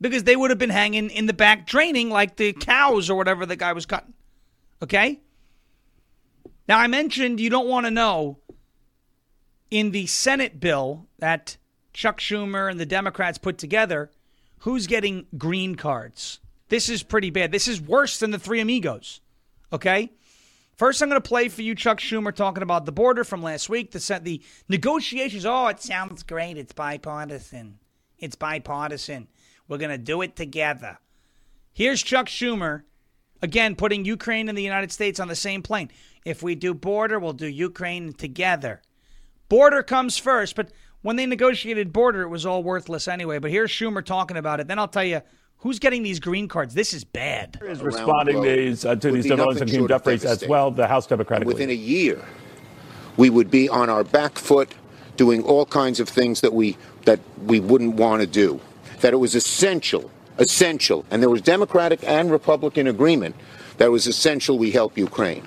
because 0.00 0.24
they 0.24 0.34
would 0.34 0.50
have 0.50 0.58
been 0.58 0.70
hanging 0.70 1.08
in 1.08 1.26
the 1.26 1.32
back 1.32 1.68
draining 1.68 2.10
like 2.10 2.34
the 2.34 2.52
cows 2.52 3.08
or 3.08 3.14
whatever 3.14 3.46
the 3.46 3.54
guy 3.54 3.72
was 3.72 3.86
cutting. 3.86 4.12
Okay? 4.82 5.20
Now, 6.68 6.80
I 6.80 6.88
mentioned 6.88 7.38
you 7.38 7.48
don't 7.48 7.68
want 7.68 7.86
to 7.86 7.92
know 7.92 8.38
in 9.70 9.92
the 9.92 10.06
Senate 10.06 10.58
bill 10.58 11.06
that 11.20 11.58
Chuck 11.92 12.18
Schumer 12.18 12.68
and 12.68 12.80
the 12.80 12.86
Democrats 12.86 13.38
put 13.38 13.58
together 13.58 14.10
who's 14.60 14.88
getting 14.88 15.26
green 15.38 15.76
cards. 15.76 16.40
This 16.70 16.88
is 16.88 17.04
pretty 17.04 17.30
bad. 17.30 17.52
This 17.52 17.68
is 17.68 17.80
worse 17.80 18.18
than 18.18 18.32
the 18.32 18.38
Three 18.40 18.58
Amigos. 18.58 19.20
Okay? 19.72 20.10
First, 20.76 21.00
I'm 21.00 21.08
going 21.08 21.20
to 21.20 21.26
play 21.26 21.48
for 21.48 21.62
you 21.62 21.74
Chuck 21.74 21.98
Schumer 22.00 22.34
talking 22.34 22.62
about 22.62 22.84
the 22.84 22.92
border 22.92 23.24
from 23.24 23.42
last 23.42 23.70
week. 23.70 23.92
The, 23.92 24.20
the 24.22 24.42
negotiations. 24.68 25.46
Oh, 25.46 25.68
it 25.68 25.80
sounds 25.80 26.22
great. 26.22 26.58
It's 26.58 26.72
bipartisan. 26.72 27.78
It's 28.18 28.36
bipartisan. 28.36 29.28
We're 29.68 29.78
going 29.78 29.90
to 29.90 29.98
do 29.98 30.20
it 30.20 30.36
together. 30.36 30.98
Here's 31.72 32.02
Chuck 32.02 32.26
Schumer, 32.26 32.82
again, 33.40 33.74
putting 33.74 34.04
Ukraine 34.04 34.48
and 34.50 34.56
the 34.56 34.62
United 34.62 34.92
States 34.92 35.18
on 35.18 35.28
the 35.28 35.34
same 35.34 35.62
plane. 35.62 35.90
If 36.26 36.42
we 36.42 36.54
do 36.54 36.74
border, 36.74 37.18
we'll 37.18 37.32
do 37.32 37.46
Ukraine 37.46 38.12
together. 38.12 38.82
Border 39.48 39.82
comes 39.82 40.18
first, 40.18 40.56
but 40.56 40.72
when 41.00 41.16
they 41.16 41.26
negotiated 41.26 41.92
border, 41.92 42.22
it 42.22 42.28
was 42.28 42.44
all 42.44 42.62
worthless 42.62 43.08
anyway. 43.08 43.38
But 43.38 43.50
here's 43.50 43.70
Schumer 43.70 44.04
talking 44.04 44.36
about 44.36 44.60
it. 44.60 44.68
Then 44.68 44.78
I'll 44.78 44.88
tell 44.88 45.04
you 45.04 45.22
who's 45.58 45.78
getting 45.78 46.02
these 46.02 46.20
green 46.20 46.48
cards. 46.48 46.74
This 46.74 46.92
is 46.92 47.04
bad. 47.04 47.58
Is 47.62 47.82
responding 47.82 48.42
these, 48.42 48.84
uh, 48.84 48.96
to 48.96 49.10
these 49.10 49.26
developments 49.26 49.62
and 49.62 49.70
Hakeem 49.70 49.88
Jeffries 49.88 50.24
as 50.24 50.46
well, 50.46 50.70
the 50.70 50.86
House 50.86 51.06
Democratic. 51.06 51.46
Within 51.46 51.70
a 51.70 51.74
year, 51.74 52.24
we 53.16 53.30
would 53.30 53.50
be 53.50 53.68
on 53.68 53.88
our 53.88 54.04
back 54.04 54.38
foot 54.38 54.74
doing 55.16 55.42
all 55.44 55.66
kinds 55.66 55.98
of 56.00 56.08
things 56.08 56.40
that 56.42 56.52
we 56.52 56.76
that 57.04 57.20
we 57.46 57.60
wouldn't 57.60 57.94
want 57.94 58.20
to 58.20 58.26
do 58.26 58.60
that 59.00 59.12
it 59.12 59.16
was 59.16 59.34
essential, 59.34 60.10
essential, 60.38 61.04
and 61.10 61.22
there 61.22 61.30
was 61.30 61.42
Democratic 61.42 62.00
and 62.04 62.30
Republican 62.30 62.86
agreement 62.86 63.34
that 63.78 63.86
it 63.86 63.90
was 63.90 64.06
essential 64.06 64.58
we 64.58 64.70
help 64.70 64.96
Ukraine. 64.96 65.46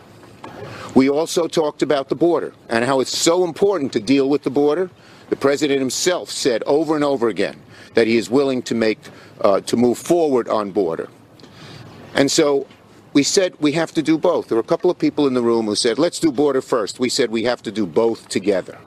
We 0.96 1.10
also 1.10 1.48
talked 1.48 1.82
about 1.82 2.10
the 2.10 2.16
border 2.16 2.54
and 2.70 2.86
how 2.86 3.00
it's 3.00 3.16
so 3.16 3.44
important 3.44 3.94
to 3.94 4.00
deal 4.00 4.30
with 4.30 4.44
the 4.44 4.50
border. 4.50 4.90
The 5.30 5.36
president 5.36 5.80
himself 5.80 6.30
said 6.30 6.64
over 6.66 6.96
and 6.96 7.04
over 7.04 7.28
again 7.28 7.62
that 7.94 8.08
he 8.08 8.18
is 8.18 8.30
willing 8.30 8.62
to 8.64 8.76
make 8.76 9.00
uh, 9.42 9.62
to 9.62 9.78
move 9.78 9.98
forward 9.98 10.48
on 10.50 10.72
border. 10.72 11.10
And 12.16 12.30
so 12.32 12.68
we 13.14 13.24
said 13.24 13.56
we 13.60 13.72
have 13.74 13.92
to 13.94 14.02
do 14.02 14.18
both. 14.18 14.48
There 14.48 14.56
were 14.56 14.62
a 14.62 14.68
couple 14.68 14.92
of 14.92 15.00
people 15.00 15.28
in 15.28 15.34
the 15.34 15.42
room 15.42 15.66
who 15.66 15.76
said, 15.76 15.98
let's 15.98 16.20
do 16.20 16.32
border 16.32 16.62
first. 16.62 17.00
We 17.00 17.10
said 17.10 17.32
we 17.32 17.44
have 17.44 17.62
to 17.64 17.72
do 17.72 17.86
both 17.86 18.28
together. 18.30 18.78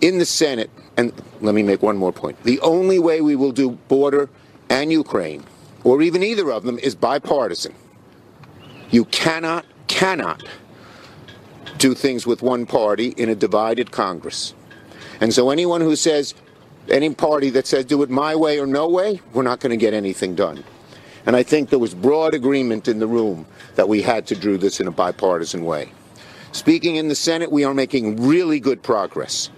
In 0.00 0.18
the 0.18 0.24
Senate, 0.24 0.70
and 0.96 1.12
let 1.40 1.54
me 1.54 1.62
make 1.62 1.82
one 1.82 1.96
more 1.96 2.12
point. 2.12 2.42
The 2.42 2.60
only 2.60 2.98
way 2.98 3.20
we 3.20 3.36
will 3.36 3.52
do 3.52 3.72
border 3.88 4.28
and 4.68 4.90
Ukraine, 4.90 5.44
or 5.84 6.02
even 6.02 6.22
either 6.22 6.50
of 6.50 6.64
them, 6.64 6.78
is 6.78 6.94
bipartisan. 6.94 7.74
You 8.90 9.04
cannot, 9.06 9.64
cannot 9.86 10.42
do 11.78 11.94
things 11.94 12.26
with 12.26 12.42
one 12.42 12.66
party 12.66 13.08
in 13.16 13.28
a 13.28 13.34
divided 13.34 13.90
Congress. 13.90 14.54
And 15.20 15.32
so 15.32 15.50
anyone 15.50 15.80
who 15.80 15.96
says, 15.96 16.34
any 16.88 17.14
party 17.14 17.50
that 17.50 17.66
says 17.66 17.84
do 17.84 18.02
it 18.02 18.10
my 18.10 18.34
way 18.34 18.58
or 18.58 18.66
no 18.66 18.88
way, 18.88 19.20
we're 19.32 19.42
not 19.42 19.60
going 19.60 19.70
to 19.70 19.76
get 19.76 19.94
anything 19.94 20.34
done. 20.34 20.64
And 21.26 21.36
I 21.36 21.42
think 21.42 21.70
there 21.70 21.78
was 21.78 21.94
broad 21.94 22.34
agreement 22.34 22.88
in 22.88 22.98
the 22.98 23.06
room 23.06 23.46
that 23.76 23.88
we 23.88 24.02
had 24.02 24.26
to 24.28 24.34
do 24.34 24.58
this 24.58 24.80
in 24.80 24.88
a 24.88 24.90
bipartisan 24.90 25.64
way. 25.64 25.92
Speaking 26.50 26.96
in 26.96 27.08
the 27.08 27.14
Senate, 27.14 27.50
we 27.50 27.64
are 27.64 27.72
making 27.72 28.26
really 28.26 28.60
good 28.60 28.82
progress. 28.82 29.50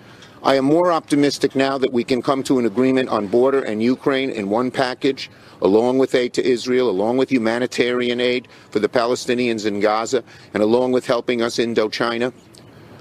I 0.44 0.56
am 0.56 0.66
more 0.66 0.92
optimistic 0.92 1.56
now 1.56 1.78
that 1.78 1.92
we 1.92 2.04
can 2.04 2.20
come 2.20 2.42
to 2.42 2.58
an 2.58 2.66
agreement 2.66 3.08
on 3.08 3.28
border 3.28 3.62
and 3.62 3.82
Ukraine 3.82 4.28
in 4.28 4.50
one 4.50 4.70
package, 4.70 5.30
along 5.62 5.96
with 5.96 6.14
aid 6.14 6.34
to 6.34 6.44
Israel, 6.44 6.90
along 6.90 7.16
with 7.16 7.32
humanitarian 7.32 8.20
aid 8.20 8.46
for 8.70 8.78
the 8.78 8.88
Palestinians 8.88 9.64
in 9.64 9.80
Gaza, 9.80 10.22
and 10.52 10.62
along 10.62 10.92
with 10.92 11.06
helping 11.06 11.40
us 11.40 11.56
Indochina. 11.56 12.30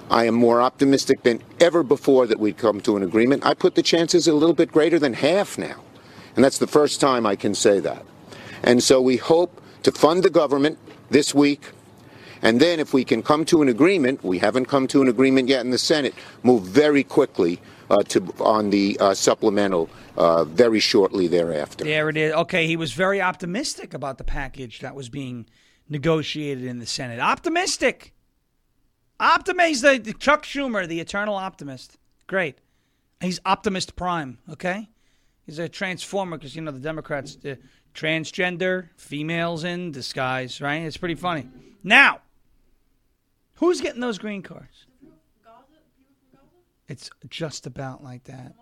I 0.10 0.26
am 0.26 0.36
more 0.36 0.62
optimistic 0.62 1.24
than 1.24 1.42
ever 1.60 1.84
before 1.84 2.28
that 2.28 2.40
we'd 2.40 2.58
come 2.58 2.82
to 2.82 2.98
an 2.98 3.04
agreement. 3.04 3.46
I 3.46 3.54
put 3.54 3.76
the 3.76 3.84
chances 3.84 4.28
a 4.28 4.34
little 4.34 4.56
bit 4.56 4.72
greater 4.72 5.00
than 5.00 5.14
half 5.14 5.58
now. 5.58 5.82
And 6.36 6.44
that's 6.44 6.58
the 6.58 6.68
first 6.68 7.00
time 7.00 7.26
I 7.26 7.36
can 7.36 7.54
say 7.56 7.80
that. 7.80 8.06
And 8.64 8.82
so 8.82 9.02
we 9.02 9.18
hope 9.18 9.62
to 9.84 9.92
fund 9.92 10.24
the 10.24 10.30
government 10.30 10.78
this 11.10 11.34
week 11.34 11.72
and 12.44 12.60
then 12.60 12.82
if 12.82 12.94
we 12.94 13.06
can 13.06 13.24
come 13.24 13.46
to 13.46 13.62
an 13.62 13.70
agreement, 13.70 14.22
we 14.22 14.38
haven't 14.38 14.66
come 14.66 14.86
to 14.88 15.02
an 15.02 15.08
agreement 15.08 15.48
yet 15.48 15.62
in 15.62 15.72
the 15.72 15.78
Senate, 15.78 16.14
move 16.44 16.64
very 16.64 17.04
quickly 17.04 17.62
uh, 17.90 18.04
to 18.04 18.34
on 18.40 18.70
the 18.70 18.98
uh, 19.00 19.14
supplemental 19.14 19.90
uh, 20.18 20.44
very 20.44 20.82
shortly 20.82 21.28
thereafter. 21.28 21.86
There 21.86 22.10
it 22.10 22.18
is. 22.18 22.34
Okay, 22.34 22.68
he 22.68 22.76
was 22.76 22.92
very 22.92 23.22
optimistic 23.22 23.94
about 23.94 24.18
the 24.18 24.26
package 24.26 24.82
that 24.82 24.94
was 24.94 25.08
being 25.08 25.46
negotiated 25.88 26.66
in 26.66 26.80
the 26.80 26.86
Senate. 26.86 27.20
Optimistic. 27.20 28.14
Optimistic. 29.24 30.04
The, 30.04 30.14
Chuck 30.14 30.44
Schumer, 30.44 30.86
the 30.86 31.00
eternal 31.00 31.36
optimist. 31.36 31.98
Great. 32.28 32.58
He's 33.22 33.40
Optimist 33.46 33.96
Prime, 33.96 34.38
okay? 34.50 34.90
He's 35.46 35.60
a 35.60 35.70
transformer 35.70 36.38
because, 36.38 36.58
you 36.58 36.62
know, 36.62 36.72
the 36.72 36.80
Democrats, 36.80 37.38
uh, 37.46 37.56
transgender, 37.96 38.90
females 38.98 39.64
in 39.64 39.94
disguise, 39.94 40.60
right? 40.60 40.82
It's 40.82 40.98
pretty 40.98 41.16
funny. 41.16 41.48
Now, 41.84 42.20
who's 43.56 43.80
getting 43.80 44.02
those 44.02 44.18
green 44.18 44.42
cards? 44.42 44.88
It's 46.90 47.10
just 47.30 47.66
about 47.66 48.04
like 48.04 48.26
that. 48.26 48.56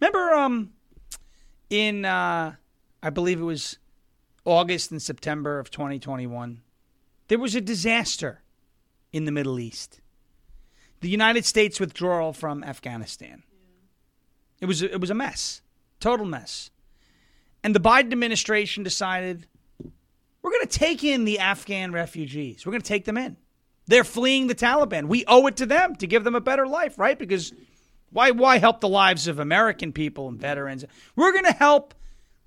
Remember, 0.00 0.34
um, 0.34 0.72
in 1.70 2.04
uh, 2.04 2.56
I 3.04 3.10
believe 3.10 3.40
it 3.40 3.44
was 3.44 3.78
August 4.44 4.90
and 4.90 5.00
September 5.00 5.60
of 5.60 5.70
2021, 5.70 6.60
there 7.28 7.38
was 7.38 7.54
a 7.54 7.60
disaster 7.60 8.42
in 9.12 9.24
the 9.24 9.32
Middle 9.32 9.60
East. 9.60 10.00
The 11.00 11.08
United 11.08 11.44
States 11.44 11.78
withdrawal 11.78 12.32
from 12.32 12.64
Afghanistan. 12.64 13.42
It 14.60 14.66
was 14.66 14.82
it 14.82 15.00
was 15.00 15.10
a 15.10 15.14
mess, 15.14 15.62
total 16.00 16.26
mess. 16.26 16.70
And 17.62 17.74
the 17.74 17.80
Biden 17.80 18.12
administration 18.12 18.82
decided 18.82 19.46
we're 20.42 20.50
going 20.50 20.66
to 20.66 20.78
take 20.78 21.04
in 21.04 21.24
the 21.24 21.38
Afghan 21.38 21.92
refugees. 21.92 22.64
We're 22.64 22.72
going 22.72 22.82
to 22.82 22.88
take 22.88 23.04
them 23.04 23.16
in. 23.16 23.36
They're 23.86 24.04
fleeing 24.04 24.46
the 24.46 24.54
Taliban. 24.54 25.08
We 25.08 25.24
owe 25.26 25.46
it 25.46 25.56
to 25.56 25.66
them 25.66 25.96
to 25.96 26.06
give 26.06 26.24
them 26.24 26.34
a 26.34 26.40
better 26.40 26.66
life, 26.66 26.98
right? 26.98 27.18
Because 27.18 27.52
why 28.10 28.30
why 28.32 28.58
help 28.58 28.80
the 28.80 28.88
lives 28.88 29.28
of 29.28 29.38
American 29.38 29.92
people 29.92 30.28
and 30.28 30.40
veterans? 30.40 30.84
We're 31.16 31.32
going 31.32 31.44
to 31.44 31.52
help 31.52 31.94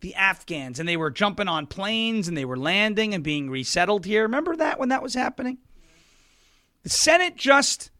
the 0.02 0.16
Afghans 0.16 0.80
and 0.80 0.90
they 0.90 0.98
were 0.98 1.12
jumping 1.12 1.48
on 1.48 1.68
planes 1.68 2.28
and 2.28 2.36
they 2.36 2.46
were 2.46 2.58
landing 2.58 3.14
and 3.14 3.24
being 3.24 3.50
resettled 3.50 4.06
here. 4.06 4.24
Remember 4.24 4.56
that 4.56 4.80
when 4.80 4.90
that 4.90 5.04
was 5.04 5.14
happening? 5.14 5.60
The 6.84 6.90
Senate 6.90 7.36
just 7.36 7.92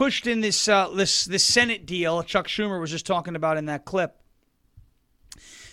pushed 0.00 0.26
in 0.26 0.40
this 0.40 0.66
uh, 0.66 0.88
this 0.88 1.26
this 1.26 1.44
Senate 1.44 1.84
deal 1.84 2.22
Chuck 2.22 2.48
Schumer 2.48 2.80
was 2.80 2.90
just 2.90 3.04
talking 3.04 3.36
about 3.36 3.58
in 3.58 3.66
that 3.66 3.84
clip. 3.84 4.16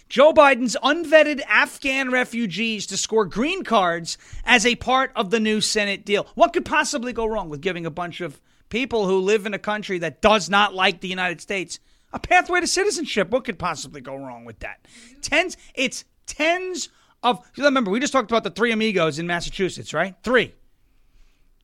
Joe 0.10 0.34
Biden's 0.34 0.76
unvetted 0.84 1.42
Afghan 1.48 2.12
refugees 2.12 2.86
to 2.88 2.98
score 2.98 3.24
green 3.24 3.64
cards 3.64 4.18
as 4.44 4.66
a 4.66 4.76
part 4.76 5.14
of 5.16 5.30
the 5.30 5.40
new 5.40 5.62
Senate 5.62 6.04
deal. 6.04 6.28
What 6.36 6.52
could 6.52 6.66
possibly 6.66 7.14
go 7.14 7.26
wrong 7.26 7.48
with 7.48 7.62
giving 7.62 7.86
a 7.86 7.90
bunch 7.90 8.20
of 8.20 8.42
people 8.68 9.08
who 9.08 9.20
live 9.22 9.46
in 9.46 9.54
a 9.54 9.60
country 9.60 9.98
that 10.00 10.22
does 10.22 10.50
not 10.50 10.76
like 10.76 11.00
the 11.00 11.08
United 11.08 11.40
States 11.40 11.80
a 12.12 12.20
pathway 12.20 12.60
to 12.60 12.68
citizenship. 12.68 13.30
What 13.30 13.46
could 13.46 13.58
possibly 13.58 14.02
go 14.02 14.18
wrong 14.18 14.44
with 14.44 14.60
that? 14.60 14.86
Tens, 15.22 15.56
it's 15.74 16.04
tens 16.26 16.90
of. 17.24 17.50
Remember, 17.58 17.92
we 17.92 18.02
just 18.02 18.12
talked 18.12 18.30
about 18.30 18.44
the 18.44 18.52
three 18.52 18.74
amigos 18.74 19.20
in 19.20 19.26
Massachusetts, 19.28 19.94
right? 19.94 20.16
Three. 20.22 20.54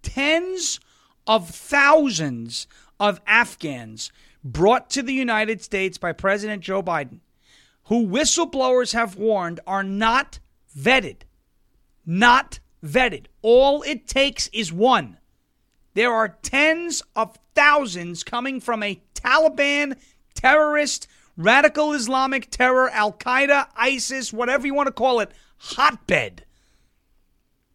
Tens 0.02 0.80
of 1.28 1.50
thousands 1.50 2.68
of 3.00 3.22
Afghans 3.26 4.12
brought 4.44 4.90
to 4.92 5.02
the 5.02 5.14
United 5.14 5.62
States 5.62 5.98
by 5.98 6.12
President 6.12 6.62
Joe 6.62 6.84
Biden, 6.84 7.20
who 7.86 8.08
whistleblowers 8.08 8.94
have 8.94 9.16
warned 9.16 9.60
are 9.66 9.84
not 9.84 10.40
vetted. 10.78 11.22
Not 12.06 12.60
vetted. 12.84 13.28
All 13.42 13.82
it 13.84 14.08
takes 14.08 14.48
is 14.48 14.74
one. 14.74 15.18
There 15.94 16.12
are 16.12 16.38
tens 16.42 17.04
of 17.16 17.38
thousands 17.56 18.24
coming 18.24 18.60
from 18.60 18.84
a 18.84 19.02
Taliban 19.14 19.98
terrorist, 20.34 21.08
radical 21.38 21.94
Islamic 21.94 22.50
terror, 22.50 22.90
Al 22.90 23.14
Qaeda, 23.14 23.68
ISIS, 23.76 24.34
whatever 24.34 24.66
you 24.66 24.74
want 24.74 24.88
to 24.88 24.94
call 24.94 25.20
it, 25.20 25.32
hotbed. 25.58 26.46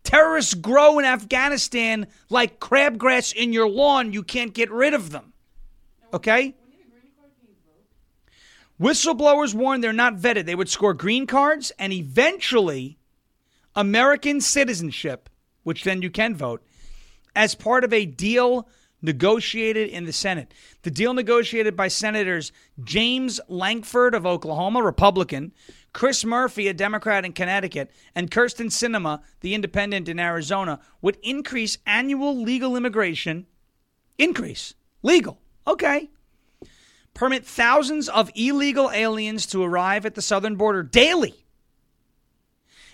Terrorists 0.08 0.54
grow 0.54 0.98
in 0.98 1.04
Afghanistan 1.04 2.06
like 2.30 2.60
crabgrass 2.60 3.34
in 3.34 3.52
your 3.52 3.68
lawn. 3.68 4.14
You 4.14 4.22
can't 4.22 4.54
get 4.54 4.70
rid 4.70 4.94
of 4.94 5.10
them. 5.10 5.34
Okay? 6.14 6.54
Whistleblowers 8.80 9.52
warn 9.52 9.82
they're 9.82 9.92
not 9.92 10.16
vetted. 10.16 10.46
They 10.46 10.54
would 10.54 10.70
score 10.70 10.94
green 10.94 11.26
cards 11.26 11.72
and 11.78 11.92
eventually 11.92 12.96
American 13.76 14.40
citizenship, 14.40 15.28
which 15.62 15.84
then 15.84 16.00
you 16.00 16.08
can 16.08 16.34
vote, 16.34 16.64
as 17.36 17.54
part 17.54 17.84
of 17.84 17.92
a 17.92 18.06
deal 18.06 18.66
negotiated 19.02 19.90
in 19.90 20.06
the 20.06 20.12
Senate. 20.14 20.54
The 20.84 20.90
deal 20.90 21.12
negotiated 21.12 21.76
by 21.76 21.88
Senators 21.88 22.50
James 22.82 23.42
Lankford 23.46 24.14
of 24.14 24.24
Oklahoma, 24.24 24.82
Republican, 24.82 25.52
Chris 25.98 26.24
Murphy, 26.24 26.68
a 26.68 26.72
Democrat 26.72 27.24
in 27.24 27.32
Connecticut, 27.32 27.90
and 28.14 28.30
Kyrsten 28.30 28.66
Sinema, 28.66 29.20
the 29.40 29.52
independent 29.52 30.08
in 30.08 30.20
Arizona, 30.20 30.78
would 31.02 31.18
increase 31.24 31.78
annual 31.84 32.40
legal 32.40 32.76
immigration. 32.76 33.46
Increase. 34.16 34.74
Legal. 35.02 35.40
Okay. 35.66 36.08
Permit 37.14 37.44
thousands 37.44 38.08
of 38.08 38.30
illegal 38.36 38.92
aliens 38.92 39.44
to 39.46 39.64
arrive 39.64 40.06
at 40.06 40.14
the 40.14 40.22
southern 40.22 40.54
border 40.54 40.84
daily. 40.84 41.44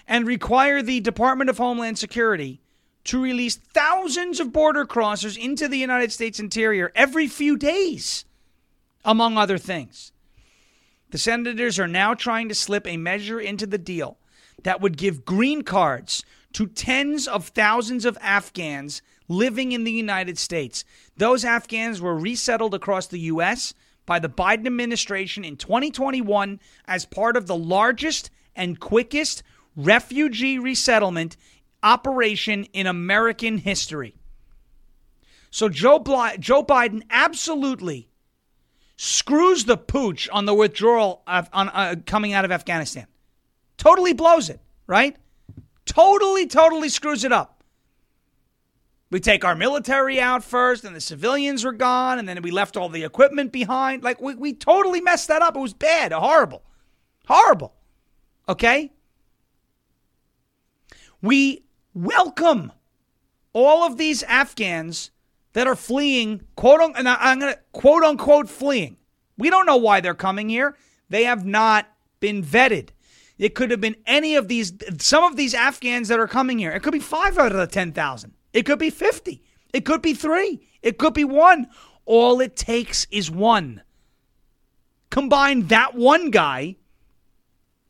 And 0.09 0.27
require 0.27 0.81
the 0.81 1.01
Department 1.01 1.51
of 1.51 1.59
Homeland 1.59 1.99
Security 1.99 2.63
to 3.05 3.23
release 3.23 3.57
thousands 3.57 4.41
of 4.41 4.51
border 4.51 4.87
crossers 4.87 5.37
into 5.37 5.69
the 5.69 5.77
United 5.77 6.11
States 6.11 6.41
interior 6.41 6.91
every 6.95 7.27
few 7.27 7.59
days, 7.59 8.25
among 9.05 9.37
other 9.37 9.59
things. 9.59 10.13
The 11.11 11.19
senators 11.19 11.79
are 11.79 11.89
now 11.89 12.15
trying 12.15 12.49
to 12.49 12.55
slip 12.55 12.87
a 12.87 12.97
measure 12.97 13.41
into 13.41 13.67
the 13.67 13.79
deal 13.79 14.19
that 14.63 14.81
would 14.81 14.97
give 14.97 15.25
green 15.25 15.63
cards 15.63 16.25
to 16.55 16.67
tens 16.67 17.29
of 17.29 17.49
thousands 17.49 18.05
of 18.05 18.19
Afghans 18.21 19.03
living 19.29 19.73
in 19.73 19.85
the 19.85 19.93
United 19.93 20.39
States. 20.39 20.85
Those 21.17 21.45
Afghans 21.45 22.01
were 22.01 22.17
resettled 22.17 22.75
across 22.75 23.07
the 23.07 23.21
U.S. 23.21 23.75
by 24.07 24.19
the 24.19 24.29
Biden 24.29 24.67
administration 24.67 25.45
in 25.45 25.57
2021 25.57 26.61
as 26.87 27.07
part 27.07 27.37
of 27.37 27.47
the 27.47 27.57
largest 27.57 28.31
and 28.57 28.79
quickest 28.79 29.43
refugee 29.77 30.59
resettlement 30.59 31.37
operation 31.83 32.65
in 32.73 32.87
American 32.87 33.59
history. 33.59 34.15
So 35.51 35.69
Joe, 35.69 35.99
Joe 36.39 36.65
Biden 36.65 37.03
absolutely 37.11 38.09
screws 38.97 39.65
the 39.65 39.77
pooch 39.77 40.29
on 40.31 40.45
the 40.45 40.55
withdrawal 40.55 41.23
of, 41.27 41.49
on, 41.53 41.69
uh, 41.71 41.97
coming 42.07 42.33
out 42.33 42.45
of 42.45 42.53
Afghanistan. 42.53 43.07
Totally 43.77 44.13
blows 44.13 44.49
it, 44.49 44.61
right? 44.87 45.17
Totally, 45.85 46.47
totally 46.47 46.89
screws 46.89 47.25
it 47.25 47.33
up. 47.33 47.63
We 49.11 49.21
take 49.21 49.45
our 49.45 49.55
military 49.55 50.21
out 50.21 50.43
first, 50.43 50.85
and 50.85 50.97
the 50.97 51.01
civilians 51.01 51.65
were 51.65 51.73
gone, 51.73 52.19
and 52.19 52.29
then 52.29 52.41
we 52.43 52.51
left 52.51 52.77
all 52.77 52.89
the 52.89 53.05
equipment 53.05 53.53
behind. 53.53 54.03
Like, 54.03 54.21
we, 54.21 54.35
we 54.35 54.55
totally 54.55 55.01
messed 55.01 55.29
that 55.29 55.43
up. 55.43 55.57
It 55.57 55.61
was 55.61 55.75
bad, 55.75 56.11
horrible. 56.13 56.63
Horrible. 57.27 57.75
Okay? 58.49 58.93
We 61.23 61.65
welcome 61.95 62.73
all 63.53 63.85
of 63.85 63.99
these 63.99 64.23
Afghans 64.25 65.11
that 65.55 65.67
are 65.67 65.77
fleeing, 65.77 66.43
quote 66.57 66.81
unquote, 66.81 66.99
and 66.99 67.09
I'm 67.09 67.41
going 67.41 67.55
to 67.55 67.61
quote 67.73 68.05
unquote 68.05 68.49
fleeing. 68.49 68.99
We 69.39 69.51
don't 69.51 69.67
know 69.67 69.77
why 69.77 70.01
they're 70.01 70.15
coming 70.15 70.49
here. 70.49 70.77
They 71.09 71.25
have 71.25 71.45
not 71.45 71.89
been 72.21 72.43
vetted. 72.43 72.91
It 73.39 73.55
could 73.55 73.71
have 73.71 73.81
been 73.81 73.97
any 74.07 74.37
of 74.37 74.49
these, 74.49 74.73
some 74.99 75.25
of 75.25 75.37
these 75.37 75.55
Afghans 75.55 76.09
that 76.09 76.21
are 76.21 76.29
coming 76.29 76.59
here. 76.59 76.71
It 76.71 76.83
could 76.83 76.93
be 76.93 77.01
five 77.01 77.37
out 77.39 77.53
of 77.53 77.59
the 77.59 77.67
10,000. 77.67 78.33
It 78.53 78.65
could 78.65 78.79
be 78.79 78.91
50. 78.91 79.43
It 79.73 79.85
could 79.85 80.03
be 80.03 80.15
three. 80.15 80.61
It 80.83 80.99
could 80.99 81.15
be 81.15 81.25
one. 81.25 81.67
All 82.05 82.41
it 82.41 82.55
takes 82.55 83.07
is 83.11 83.31
one. 83.31 83.83
Combine 85.11 85.67
that 85.69 85.95
one 85.95 86.31
guy, 86.31 86.77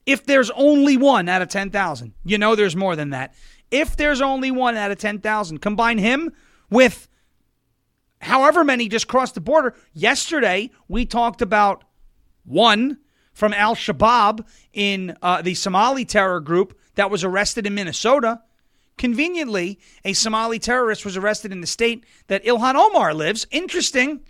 if 0.06 0.24
there's 0.24 0.50
only 0.50 0.96
one 0.96 1.28
out 1.28 1.42
of 1.42 1.48
10,000. 1.48 2.14
You 2.24 2.38
know 2.38 2.54
there's 2.54 2.76
more 2.76 2.96
than 2.96 3.10
that. 3.10 3.34
If 3.70 3.96
there's 3.96 4.20
only 4.20 4.50
one 4.50 4.76
out 4.76 4.90
of 4.90 4.98
10,000, 4.98 5.58
combine 5.58 5.98
him 5.98 6.32
with 6.70 7.08
however 8.24 8.64
many 8.64 8.88
just 8.88 9.08
crossed 9.08 9.34
the 9.34 9.40
border. 9.40 9.74
Yesterday, 9.92 10.70
we 10.88 11.06
talked 11.06 11.42
about 11.42 11.84
one 12.44 12.98
from 13.32 13.52
Al 13.52 13.74
Shabaab 13.74 14.46
in 14.72 15.16
uh, 15.22 15.42
the 15.42 15.54
Somali 15.54 16.04
terror 16.04 16.40
group 16.40 16.78
that 16.94 17.10
was 17.10 17.24
arrested 17.24 17.66
in 17.66 17.74
Minnesota. 17.74 18.42
Conveniently, 18.96 19.80
a 20.04 20.12
Somali 20.12 20.58
terrorist 20.58 21.04
was 21.04 21.16
arrested 21.16 21.50
in 21.52 21.60
the 21.60 21.66
state 21.66 22.04
that 22.28 22.44
Ilhan 22.44 22.76
Omar 22.76 23.12
lives. 23.12 23.46
Interesting. 23.50 24.20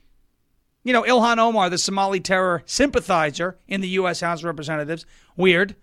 You 0.83 0.93
know, 0.93 1.03
Ilhan 1.03 1.39
Omar, 1.39 1.71
the 1.71 1.79
Somali 1.79 2.21
terror 2.21 2.63
sympathizer 2.67 3.59
in 3.69 3.81
the 3.81 3.89
U.S. 3.89 4.21
House 4.21 4.41
of 4.41 4.45
Representatives. 4.47 5.05
Weird. 5.37 5.77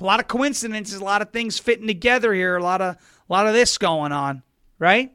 A 0.00 0.04
lot 0.04 0.20
of 0.20 0.28
coincidences, 0.28 1.00
a 1.00 1.04
lot 1.04 1.22
of 1.22 1.30
things 1.30 1.58
fitting 1.58 1.86
together 1.86 2.32
here, 2.32 2.56
a 2.56 2.62
lot 2.62 2.80
of 2.80 2.96
a 2.96 3.32
lot 3.32 3.46
of 3.46 3.52
this 3.52 3.76
going 3.78 4.12
on, 4.12 4.42
right? 4.78 5.12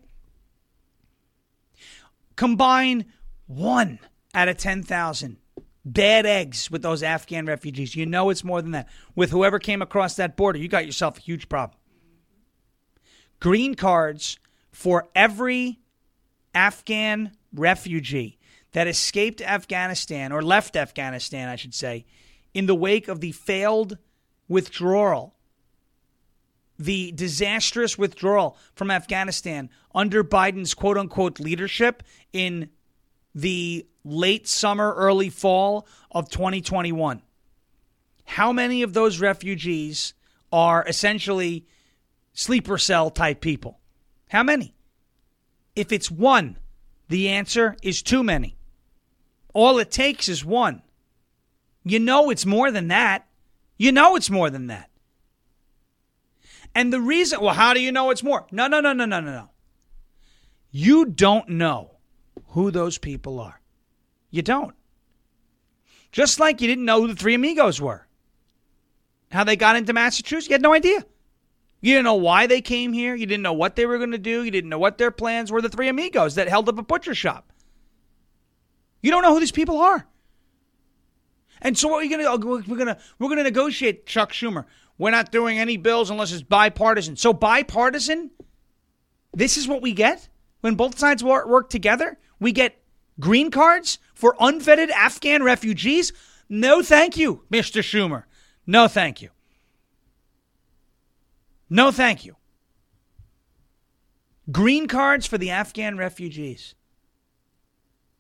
Combine 2.36 3.06
one 3.48 4.00
out 4.34 4.48
of 4.48 4.58
10,000 4.58 5.38
bad 5.86 6.26
eggs 6.26 6.72
with 6.72 6.82
those 6.82 7.04
Afghan 7.04 7.46
refugees. 7.46 7.96
You 7.96 8.06
know 8.06 8.30
it's 8.30 8.44
more 8.44 8.62
than 8.62 8.72
that. 8.72 8.88
With 9.16 9.32
whoever 9.32 9.60
came 9.60 9.82
across 9.82 10.16
that 10.16 10.38
border, 10.38 10.58
you 10.60 10.68
got 10.68 10.86
yourself 10.86 11.18
a 11.18 11.22
huge 11.22 11.50
problem. 11.50 11.78
green 13.40 13.76
cards 13.76 14.40
for 14.72 15.10
every 15.14 15.80
Afghan 16.56 17.32
refugee 17.54 18.40
that 18.72 18.88
escaped 18.88 19.42
Afghanistan 19.42 20.32
or 20.32 20.42
left 20.42 20.78
Afghanistan, 20.78 21.50
I 21.50 21.58
should 21.58 21.74
say, 21.74 22.06
in 22.54 22.68
the 22.68 22.76
wake 22.76 23.10
of 23.10 23.20
the 23.20 23.34
failed 23.34 23.98
withdrawal, 24.48 25.33
the 26.84 27.12
disastrous 27.14 27.98
withdrawal 27.98 28.58
from 28.76 28.92
Afghanistan 28.92 29.70
under 29.96 30.24
Biden's 30.24 30.74
quote 30.74 30.98
unquote 30.98 31.40
leadership 31.40 32.04
in 32.34 32.70
the 33.34 33.86
late 34.04 34.48
summer, 34.48 34.94
early 34.94 35.30
fall 35.30 35.88
of 36.12 36.30
2021. 36.30 37.22
How 38.26 38.52
many 38.52 38.84
of 38.84 38.94
those 38.94 39.20
refugees 39.20 40.14
are 40.52 40.84
essentially 40.88 41.66
sleeper 42.34 42.78
cell 42.78 43.10
type 43.10 43.42
people? 43.42 43.80
How 44.30 44.44
many? 44.44 44.76
If 45.76 45.92
it's 45.92 46.12
one, 46.12 46.58
the 47.08 47.30
answer 47.30 47.76
is 47.82 48.02
too 48.02 48.24
many. 48.24 48.58
All 49.54 49.78
it 49.80 49.92
takes 49.92 50.28
is 50.28 50.44
one. 50.44 50.82
You 51.84 52.00
know 52.00 52.30
it's 52.30 52.46
more 52.46 52.72
than 52.72 52.88
that. 52.90 53.28
You 53.78 53.92
know 53.92 54.16
it's 54.16 54.30
more 54.30 54.50
than 54.50 54.68
that. 54.68 54.90
And 56.76 56.92
the 56.92 57.02
reason, 57.02 57.42
well, 57.42 57.54
how 57.54 57.74
do 57.74 57.82
you 57.82 57.92
know 57.92 58.10
it's 58.10 58.24
more? 58.24 58.48
No, 58.52 58.68
no, 58.68 58.80
no, 58.80 58.94
no, 58.94 59.06
no, 59.06 59.20
no, 59.20 59.32
no. 59.32 59.50
You 60.72 61.06
don't 61.06 61.50
know 61.50 61.92
who 62.48 62.72
those 62.72 62.98
people 62.98 63.40
are. 63.40 63.62
You 64.32 64.42
don't. 64.42 64.74
Just 66.12 66.40
like 66.40 66.62
you 66.62 66.68
didn't 66.68 66.86
know 66.86 67.02
who 67.02 67.08
the 67.08 67.16
three 67.16 67.36
amigos 67.36 67.80
were. 67.80 68.08
How 69.32 69.44
they 69.44 69.56
got 69.56 69.76
into 69.76 69.94
Massachusetts, 69.94 70.48
you 70.48 70.54
had 70.54 70.62
no 70.62 70.74
idea. 70.74 71.06
You 71.82 71.94
didn't 71.94 72.06
know 72.06 72.16
why 72.16 72.48
they 72.48 72.62
came 72.62 72.94
here. 72.94 73.14
You 73.14 73.26
didn't 73.26 73.44
know 73.44 73.54
what 73.54 73.76
they 73.76 73.86
were 73.86 73.98
going 73.98 74.12
to 74.12 74.18
do. 74.18 74.44
You 74.44 74.52
didn't 74.52 74.70
know 74.70 74.80
what 74.80 74.98
their 74.98 75.12
plans 75.12 75.52
were. 75.52 75.62
The 75.62 75.70
three 75.70 75.90
amigos 75.90 76.36
that 76.36 76.48
held 76.48 76.70
up 76.70 76.78
a 76.78 76.84
butcher 76.84 77.14
shop. 77.14 77.52
You 79.02 79.12
don't 79.12 79.22
know 79.22 79.34
who 79.34 79.40
these 79.40 79.52
people 79.52 79.80
are. 79.80 80.08
And 81.62 81.78
so 81.78 81.88
what 81.88 81.98
are 81.98 82.04
you 82.04 82.10
going 82.10 82.22
to 82.22 82.30
oh, 82.30 82.62
we're 82.68 82.78
going 82.78 82.88
to 82.88 82.98
we're 83.20 83.28
going 83.28 83.38
to 83.38 83.44
negotiate 83.44 84.06
Chuck 84.06 84.32
Schumer. 84.32 84.66
We're 84.98 85.12
not 85.12 85.32
doing 85.32 85.60
any 85.60 85.78
bills 85.78 86.10
unless 86.10 86.32
it's 86.32 86.44
bipartisan. 86.44 87.16
So 87.16 87.34
bipartisan 87.34 88.32
this 89.34 89.58
is 89.58 89.68
what 89.68 89.82
we 89.82 89.94
get 89.94 90.30
when 90.62 90.76
both 90.76 90.98
sides 90.98 91.24
work 91.24 91.70
together? 91.70 92.20
We 92.40 92.52
get 92.52 92.82
green 93.20 93.52
cards 93.52 93.98
for 94.14 94.36
unvetted 94.40 94.92
Afghan 94.92 95.44
refugees? 95.44 96.14
No, 96.48 96.82
thank 96.82 97.18
you, 97.18 97.44
Mr. 97.52 97.82
Schumer. 97.82 98.24
No, 98.68 98.88
thank 98.88 99.22
you. 99.22 99.30
No, 101.70 101.92
thank 101.92 102.24
you. 102.24 102.36
Green 104.52 104.88
cards 104.88 105.26
for 105.26 105.38
the 105.38 105.50
Afghan 105.50 105.98
refugees. 105.98 106.76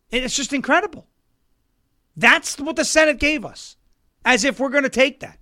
It's 0.09 0.35
just 0.35 0.53
incredible. 0.53 1.07
That's 2.15 2.57
what 2.57 2.75
the 2.75 2.85
Senate 2.85 3.19
gave 3.19 3.45
us, 3.45 3.77
as 4.25 4.43
if 4.43 4.59
we're 4.59 4.69
going 4.69 4.83
to 4.83 4.89
take 4.89 5.19
that. 5.19 5.37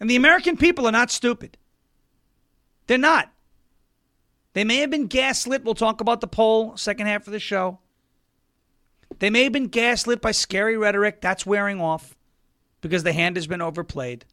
And 0.00 0.08
the 0.08 0.16
American 0.16 0.56
people 0.56 0.86
are 0.86 0.92
not 0.92 1.10
stupid. 1.10 1.56
They're 2.86 2.98
not. 2.98 3.32
They 4.54 4.64
may 4.64 4.78
have 4.78 4.90
been 4.90 5.06
gaslit. 5.06 5.64
We'll 5.64 5.74
talk 5.74 6.00
about 6.00 6.20
the 6.20 6.26
poll 6.26 6.76
second 6.76 7.06
half 7.06 7.26
of 7.26 7.32
the 7.32 7.40
show. 7.40 7.78
They 9.18 9.30
may 9.30 9.44
have 9.44 9.52
been 9.52 9.68
gaslit 9.68 10.20
by 10.20 10.32
scary 10.32 10.76
rhetoric. 10.76 11.20
That's 11.20 11.46
wearing 11.46 11.80
off 11.80 12.16
because 12.80 13.02
the 13.02 13.12
hand 13.12 13.36
has 13.36 13.46
been 13.46 13.62
overplayed. 13.62 14.24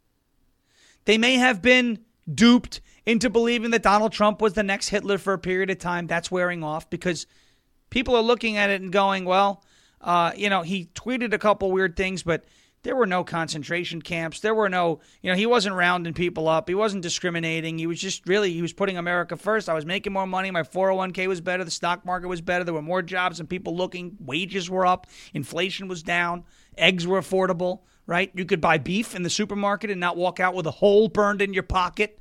They 1.06 1.17
may 1.17 1.36
have 1.36 1.62
been 1.62 1.99
duped 2.32 2.82
into 3.06 3.30
believing 3.30 3.71
that 3.71 3.84
Donald 3.84 4.12
Trump 4.12 4.41
was 4.41 4.54
the 4.54 4.63
next 4.63 4.89
Hitler 4.89 5.17
for 5.17 5.34
a 5.34 5.39
period 5.39 5.69
of 5.69 5.80
time. 5.80 6.08
That's 6.08 6.32
wearing 6.32 6.63
off 6.63 6.89
because 6.89 7.28
people 7.89 8.15
are 8.15 8.23
looking 8.23 8.58
at 8.58 8.69
it 8.69 8.82
and 8.82 8.91
going, 8.91 9.25
well, 9.25 9.63
uh, 10.01 10.32
you 10.36 10.49
know, 10.49 10.62
he 10.62 10.89
tweeted 10.95 11.34
a 11.34 11.38
couple 11.38 11.71
weird 11.71 11.95
things, 11.95 12.23
but 12.23 12.45
there 12.86 12.95
were 12.95 13.08
no 13.08 13.24
concentration 13.24 14.00
camps. 14.00 14.41
There 14.41 14.54
were 14.54 14.69
no, 14.69 15.00
you 15.24 15.32
know, 15.32 15.36
he 15.36 15.48
wasn't 15.48 15.76
rounding 15.76 16.13
people 16.13 16.48
up. 16.48 16.69
He 16.69 16.76
wasn't 16.76 17.02
discriminating. 17.02 17.80
He 17.80 17.88
was 17.88 18.00
just 18.00 18.28
really, 18.28 18.54
he 18.54 18.62
was 18.62 18.74
putting 18.74 18.95
America 18.95 19.36
first. 19.36 19.67
I 19.67 19.74
was 19.74 19.88
making 19.88 20.13
more 20.13 20.28
money. 20.28 20.52
My 20.52 20.62
401k 20.62 21.28
was 21.28 21.41
better. 21.41 21.63
The 21.63 21.71
stock 21.71 22.06
market 22.06 22.28
was 22.28 22.41
better. 22.41 22.63
There 22.63 22.76
were 22.76 22.84
more 22.84 23.02
jobs 23.02 23.39
and 23.39 23.50
people 23.50 23.76
looking. 23.76 24.17
Wages 24.19 24.69
were 24.69 24.86
up. 24.86 25.08
Inflation 25.34 25.88
was 25.88 26.04
down. 26.04 26.43
Eggs 26.78 27.08
were 27.08 27.19
affordable, 27.19 27.80
right? 28.06 28.32
You 28.36 28.45
could 28.45 28.62
buy 28.62 28.78
beef 28.78 29.15
in 29.15 29.24
the 29.24 29.32
supermarket 29.32 29.89
and 29.89 30.00
not 30.00 30.15
walk 30.15 30.39
out 30.39 30.54
with 30.54 30.67
a 30.67 30.71
hole 30.71 31.10
burned 31.10 31.41
in 31.41 31.56
your 31.56 31.63
pocket. 31.63 32.19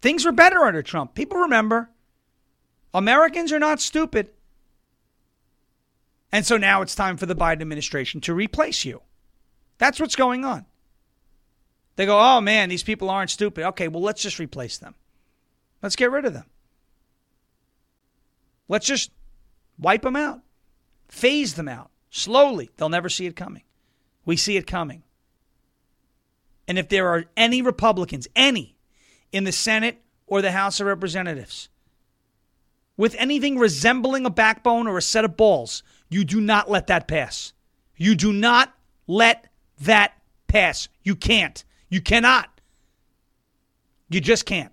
Things 0.00 0.24
were 0.24 0.30
better 0.30 0.60
under 0.60 0.82
Trump. 0.82 1.16
People 1.16 1.38
remember. 1.38 1.90
Americans 2.94 3.52
are 3.52 3.58
not 3.58 3.80
stupid. 3.80 4.30
And 6.32 6.44
so 6.44 6.56
now 6.56 6.82
it's 6.82 6.94
time 6.94 7.16
for 7.16 7.26
the 7.26 7.36
Biden 7.36 7.60
administration 7.60 8.20
to 8.22 8.34
replace 8.34 8.84
you. 8.84 9.02
That's 9.78 10.00
what's 10.00 10.16
going 10.16 10.44
on. 10.44 10.66
They 11.96 12.06
go, 12.06 12.18
oh 12.18 12.40
man, 12.40 12.68
these 12.68 12.82
people 12.82 13.08
aren't 13.08 13.30
stupid. 13.30 13.64
Okay, 13.68 13.88
well, 13.88 14.02
let's 14.02 14.22
just 14.22 14.38
replace 14.38 14.78
them. 14.78 14.94
Let's 15.82 15.96
get 15.96 16.10
rid 16.10 16.24
of 16.24 16.34
them. 16.34 16.46
Let's 18.68 18.86
just 18.86 19.10
wipe 19.78 20.02
them 20.02 20.16
out, 20.16 20.40
phase 21.08 21.54
them 21.54 21.68
out 21.68 21.90
slowly. 22.10 22.70
They'll 22.76 22.88
never 22.88 23.08
see 23.08 23.26
it 23.26 23.36
coming. 23.36 23.62
We 24.24 24.36
see 24.36 24.56
it 24.56 24.66
coming. 24.66 25.04
And 26.68 26.78
if 26.78 26.88
there 26.88 27.08
are 27.08 27.26
any 27.36 27.62
Republicans, 27.62 28.26
any, 28.34 28.76
in 29.30 29.44
the 29.44 29.52
Senate 29.52 30.02
or 30.26 30.42
the 30.42 30.52
House 30.52 30.80
of 30.80 30.86
Representatives 30.86 31.68
with 32.96 33.14
anything 33.18 33.58
resembling 33.58 34.26
a 34.26 34.30
backbone 34.30 34.86
or 34.86 34.98
a 34.98 35.02
set 35.02 35.24
of 35.24 35.36
balls 35.36 35.82
you 36.08 36.24
do 36.24 36.40
not 36.40 36.70
let 36.70 36.86
that 36.88 37.08
pass. 37.08 37.52
You 37.96 38.14
do 38.14 38.32
not 38.32 38.72
let 39.06 39.48
that 39.80 40.12
pass. 40.46 40.88
You 41.02 41.16
can't. 41.16 41.64
You 41.88 42.00
cannot. 42.00 42.60
You 44.08 44.20
just 44.20 44.46
can't. 44.46 44.72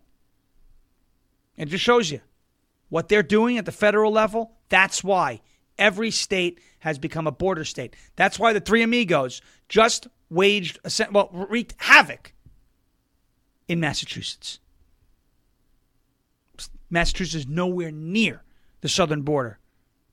It 1.57 1.65
just 1.65 1.83
shows 1.83 2.11
you 2.11 2.21
what 2.89 3.09
they're 3.09 3.23
doing 3.23 3.57
at 3.57 3.65
the 3.65 3.71
federal 3.71 4.11
level. 4.11 4.53
That's 4.69 5.03
why 5.03 5.41
every 5.77 6.11
state 6.11 6.59
has 6.79 6.99
become 6.99 7.27
a 7.27 7.31
border 7.31 7.65
state. 7.65 7.95
That's 8.15 8.37
why 8.37 8.53
the 8.53 8.59
three 8.59 8.83
amigos 8.83 9.41
just 9.69 10.07
waged, 10.29 10.79
a, 10.83 11.07
well, 11.11 11.29
wreaked 11.31 11.75
havoc 11.77 12.33
in 13.67 13.79
Massachusetts. 13.79 14.59
Massachusetts 16.89 17.35
is 17.45 17.47
nowhere 17.47 17.91
near 17.91 18.43
the 18.81 18.89
southern 18.89 19.21
border 19.23 19.59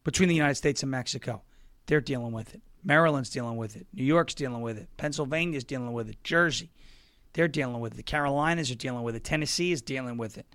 between 0.05 0.29
the 0.29 0.35
United 0.35 0.55
States 0.55 0.83
and 0.83 0.91
Mexico. 0.91 1.43
They're 1.87 2.01
dealing 2.01 2.33
with 2.33 2.55
it. 2.55 2.63
Maryland's 2.83 3.31
dealing 3.31 3.57
with 3.57 3.77
it. 3.77 3.87
New 3.93 4.05
York's 4.05 4.35
dealing 4.35 4.63
with 4.63 4.79
it. 4.79 4.89
Pennsylvania's 4.97 5.65
dealing 5.65 5.93
with 5.93 6.09
it. 6.09 6.23
Jersey, 6.25 6.71
they're 7.33 7.49
dealing 7.49 7.81
with 7.81 7.95
it. 7.95 7.97
The 7.97 8.03
Carolinas 8.03 8.71
are 8.71 8.77
dealing 8.77 9.03
with 9.03 9.15
it. 9.15 9.25
Tennessee 9.25 9.73
is 9.73 9.83
dealing 9.83 10.17
with 10.17 10.39
it. 10.39 10.47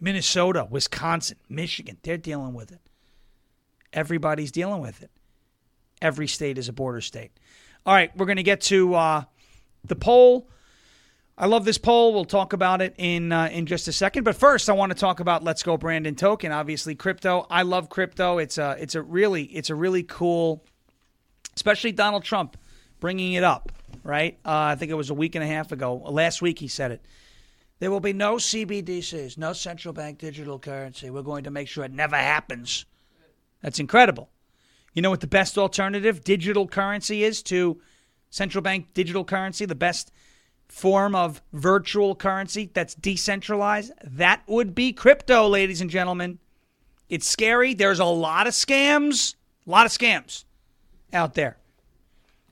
Minnesota, 0.00 0.66
Wisconsin, 0.70 1.38
Michigan, 1.48 1.96
they're 2.02 2.18
dealing 2.18 2.52
with 2.52 2.70
it. 2.70 2.80
Everybody's 3.92 4.52
dealing 4.52 4.82
with 4.82 5.02
it. 5.02 5.10
Every 6.02 6.26
state 6.26 6.58
is 6.58 6.68
a 6.68 6.72
border 6.72 7.00
state. 7.00 7.32
All 7.86 7.94
right, 7.94 8.14
we're 8.16 8.26
going 8.26 8.36
to 8.36 8.42
get 8.42 8.60
to 8.62 8.94
uh, 8.94 9.24
the 9.84 9.96
poll. 9.96 10.48
I 11.38 11.46
love 11.46 11.66
this 11.66 11.76
poll. 11.76 12.14
We'll 12.14 12.24
talk 12.24 12.54
about 12.54 12.80
it 12.80 12.94
in 12.96 13.30
uh, 13.30 13.48
in 13.52 13.66
just 13.66 13.88
a 13.88 13.92
second. 13.92 14.24
But 14.24 14.36
first, 14.36 14.70
I 14.70 14.72
want 14.72 14.92
to 14.92 14.98
talk 14.98 15.20
about 15.20 15.44
Let's 15.44 15.62
Go 15.62 15.76
Brandon 15.76 16.14
Token. 16.14 16.50
Obviously, 16.50 16.94
crypto. 16.94 17.46
I 17.50 17.62
love 17.62 17.90
crypto. 17.90 18.38
It's 18.38 18.56
a 18.56 18.76
it's 18.78 18.94
a 18.94 19.02
really 19.02 19.44
it's 19.44 19.68
a 19.68 19.74
really 19.74 20.02
cool, 20.02 20.64
especially 21.54 21.92
Donald 21.92 22.24
Trump 22.24 22.56
bringing 23.00 23.34
it 23.34 23.44
up. 23.44 23.70
Right? 24.02 24.38
Uh, 24.46 24.72
I 24.72 24.76
think 24.76 24.90
it 24.90 24.94
was 24.94 25.10
a 25.10 25.14
week 25.14 25.34
and 25.34 25.44
a 25.44 25.46
half 25.46 25.72
ago. 25.72 25.96
Last 25.96 26.40
week 26.40 26.58
he 26.58 26.68
said 26.68 26.90
it. 26.90 27.04
There 27.80 27.90
will 27.90 28.00
be 28.00 28.14
no 28.14 28.36
CBDCs, 28.36 29.36
no 29.36 29.52
central 29.52 29.92
bank 29.92 30.18
digital 30.18 30.58
currency. 30.58 31.10
We're 31.10 31.22
going 31.22 31.44
to 31.44 31.50
make 31.50 31.68
sure 31.68 31.84
it 31.84 31.92
never 31.92 32.16
happens. 32.16 32.86
That's 33.60 33.78
incredible. 33.78 34.30
You 34.94 35.02
know 35.02 35.10
what 35.10 35.20
the 35.20 35.26
best 35.26 35.58
alternative 35.58 36.24
digital 36.24 36.66
currency 36.66 37.24
is 37.24 37.42
to 37.44 37.78
central 38.30 38.62
bank 38.62 38.94
digital 38.94 39.24
currency? 39.24 39.66
The 39.66 39.74
best 39.74 40.10
form 40.68 41.14
of 41.14 41.42
virtual 41.52 42.14
currency 42.14 42.70
that's 42.72 42.94
decentralized, 42.94 43.92
that 44.04 44.42
would 44.46 44.74
be 44.74 44.92
crypto, 44.92 45.48
ladies 45.48 45.80
and 45.80 45.90
gentlemen. 45.90 46.38
It's 47.08 47.28
scary. 47.28 47.74
There's 47.74 48.00
a 48.00 48.04
lot 48.04 48.46
of 48.46 48.52
scams, 48.52 49.34
a 49.66 49.70
lot 49.70 49.86
of 49.86 49.92
scams 49.92 50.44
out 51.12 51.34
there. 51.34 51.56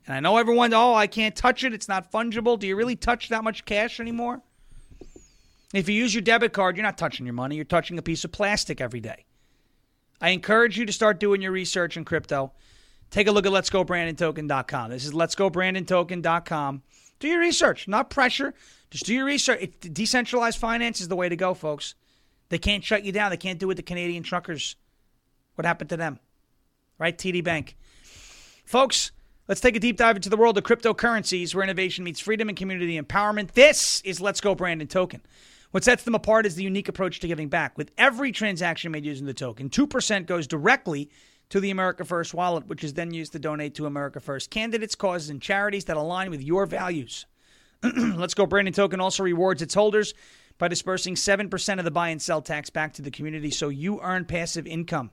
And 0.07 0.17
I 0.17 0.21
know 0.21 0.37
everyone, 0.37 0.73
oh, 0.75 0.95
I 0.95 1.07
can't 1.07 1.35
touch 1.35 1.65
it. 1.65 1.73
It's 1.73 1.89
not 1.89 2.13
fungible. 2.13 2.59
Do 2.59 2.67
you 2.67 2.77
really 2.77 2.97
touch 2.97 3.31
that 3.31 3.43
much 3.43 3.65
cash 3.65 4.01
anymore? 4.01 4.43
If 5.73 5.89
you 5.89 5.95
use 5.95 6.15
your 6.15 6.23
debit 6.23 6.53
card, 6.53 6.77
you're 6.77 6.85
not 6.85 6.99
touching 6.99 7.27
your 7.27 7.33
money. 7.33 7.57
You're 7.57 7.65
touching 7.65 7.99
a 7.99 8.03
piece 8.03 8.25
of 8.25 8.31
plastic 8.31 8.81
every 8.81 9.01
day. 9.01 9.25
I 10.21 10.31
encourage 10.31 10.79
you 10.79 10.87
to 10.87 10.93
start 10.93 11.19
doing 11.19 11.43
your 11.43 11.53
research 11.53 11.97
in 11.97 12.05
crypto. 12.05 12.53
Take 13.11 13.27
a 13.27 13.33
look 13.33 13.47
at 13.47 13.53
letsgobrandontoken.com. 13.53 14.91
This 14.91 15.05
is 15.05 15.13
letsgobrandontoken.com 15.13 16.83
Do 17.25 17.31
your 17.31 17.41
research, 17.41 17.89
not 17.89 18.11
pressure. 18.11 18.53
Just 18.91 19.07
do 19.07 19.15
your 19.15 19.25
research. 19.25 19.59
It, 19.63 19.95
decentralized 19.95 20.59
finance 20.59 21.01
is 21.01 21.09
the 21.09 21.17
way 21.17 21.31
to 21.31 21.37
go, 21.37 21.55
folks. 21.55 21.95
They 22.51 22.59
can't 22.59 22.85
shut 22.85 23.03
you 23.03 23.13
down. 23.13 23.31
They 23.31 23.39
can't 23.39 23.59
do 23.59 23.71
it 23.71 23.77
the 23.77 23.83
Canadian 23.83 24.23
truckers. 24.23 24.77
What 25.55 25.65
happened 25.65 25.89
to 25.89 25.97
them? 25.97 26.19
Right? 26.99 27.17
TD 27.17 27.43
Bank. 27.43 27.79
Folks, 28.67 29.11
let's 29.49 29.63
take 29.63 29.75
a 29.75 29.81
deep 29.81 29.97
dive 29.97 30.17
into 30.17 30.29
the 30.29 30.37
world 30.37 30.59
of 30.59 30.65
cryptocurrencies 30.65 31.55
where 31.55 31.65
innovation 31.65 32.05
meets 32.05 32.21
freedom 32.21 32.51
and 32.51 32.59
community 32.59 33.01
empowerment. 33.01 33.53
This 33.53 34.03
is 34.03 34.21
Let's 34.21 34.43
Go 34.43 34.55
Brandon 34.55 34.87
Token. 34.87 35.23
What 35.71 35.83
sets 35.83 36.03
them 36.03 36.15
apart 36.15 36.45
is 36.45 36.57
the 36.57 36.63
unique 36.63 36.89
approach 36.91 37.21
to 37.21 37.27
giving 37.27 37.49
back. 37.49 37.79
With 37.79 37.91
every 37.97 38.33
transaction 38.33 38.93
made 38.93 39.07
using 39.07 39.25
the 39.25 39.33
token, 39.33 39.71
2% 39.71 40.27
goes 40.27 40.47
directly 40.47 41.09
to 41.51 41.61
the 41.61 41.71
America 41.71 42.05
First 42.05 42.35
wallet, 42.35 42.67
which 42.67 42.85
is 42.85 42.95
then 42.95 43.13
used 43.13 43.33
to 43.33 43.39
donate 43.39 43.75
to 43.77 43.87
America 43.87 44.21
First 44.21 44.51
candidates, 44.51 44.95
causes, 44.95 45.31
and 45.31 45.41
charities 45.41 45.85
that 45.87 45.97
align 45.97 46.31
with 46.31 46.43
your 46.43 46.67
values. 46.67 47.27
Let's 47.83 48.35
Go 48.35 48.47
Brandon 48.47 48.73
Token 48.73 49.01
also 49.01 49.23
rewards 49.23 49.63
its 49.63 49.75
holders 49.75 50.15
by 50.59 50.69
dispersing 50.69 51.15
7% 51.15 51.79
of 51.79 51.85
the 51.85 51.91
buy 51.91 52.09
and 52.09 52.23
sell 52.23 52.41
tax 52.41 52.71
back 52.71 52.93
to 52.95 53.03
the 53.03 53.11
community 53.11 53.51
so 53.51 53.69
you 53.69 54.01
earn 54.01 54.25
passive 54.25 54.67
income. 54.67 55.11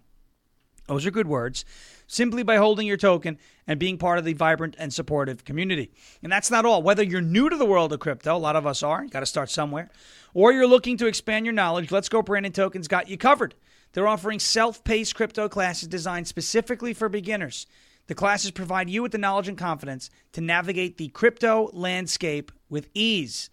Those 0.88 1.05
are 1.05 1.11
good 1.11 1.27
words. 1.27 1.63
Simply 2.07 2.43
by 2.43 2.57
holding 2.57 2.86
your 2.86 2.97
token 2.97 3.38
and 3.65 3.79
being 3.79 3.97
part 3.97 4.19
of 4.19 4.25
the 4.25 4.34
vibrant 4.34 4.75
and 4.77 4.93
supportive 4.93 5.45
community. 5.45 5.91
And 6.21 6.32
that's 6.32 6.51
not 6.51 6.65
all. 6.65 6.84
Whether 6.84 7.03
you're 7.03 7.21
new 7.21 7.49
to 7.49 7.55
the 7.55 7.65
world 7.65 7.93
of 7.93 8.01
crypto, 8.01 8.36
a 8.36 8.38
lot 8.38 8.57
of 8.57 8.67
us 8.67 8.84
are, 8.84 9.05
got 9.07 9.21
to 9.21 9.25
start 9.25 9.49
somewhere, 9.49 9.89
or 10.34 10.51
you're 10.51 10.67
looking 10.67 10.97
to 10.97 11.07
expand 11.07 11.45
your 11.45 11.53
knowledge, 11.53 11.91
Let's 11.91 12.09
Go 12.09 12.21
Brandon 12.21 12.51
Tokens 12.51 12.89
got 12.89 13.07
you 13.07 13.17
covered. 13.17 13.55
They're 13.94 14.08
offering 14.08 14.39
self 14.39 14.84
paced 14.84 15.16
crypto 15.16 15.50
classes 15.50 15.88
designed 15.88 16.28
specifically 16.28 16.94
for 16.94 17.10
beginners. 17.10 17.68
The 18.08 18.16
classes 18.16 18.52
provide 18.52 18.89
you 18.89 19.02
with 19.02 19.12
the 19.12 19.18
knowledge 19.18 19.48
and 19.48 19.58
confidence 19.58 20.10
to 20.34 20.42
navigate 20.42 20.98
the 20.98 21.10
crypto 21.10 21.70
landscape 21.74 22.52
with 22.70 22.89
ease. 22.94 23.50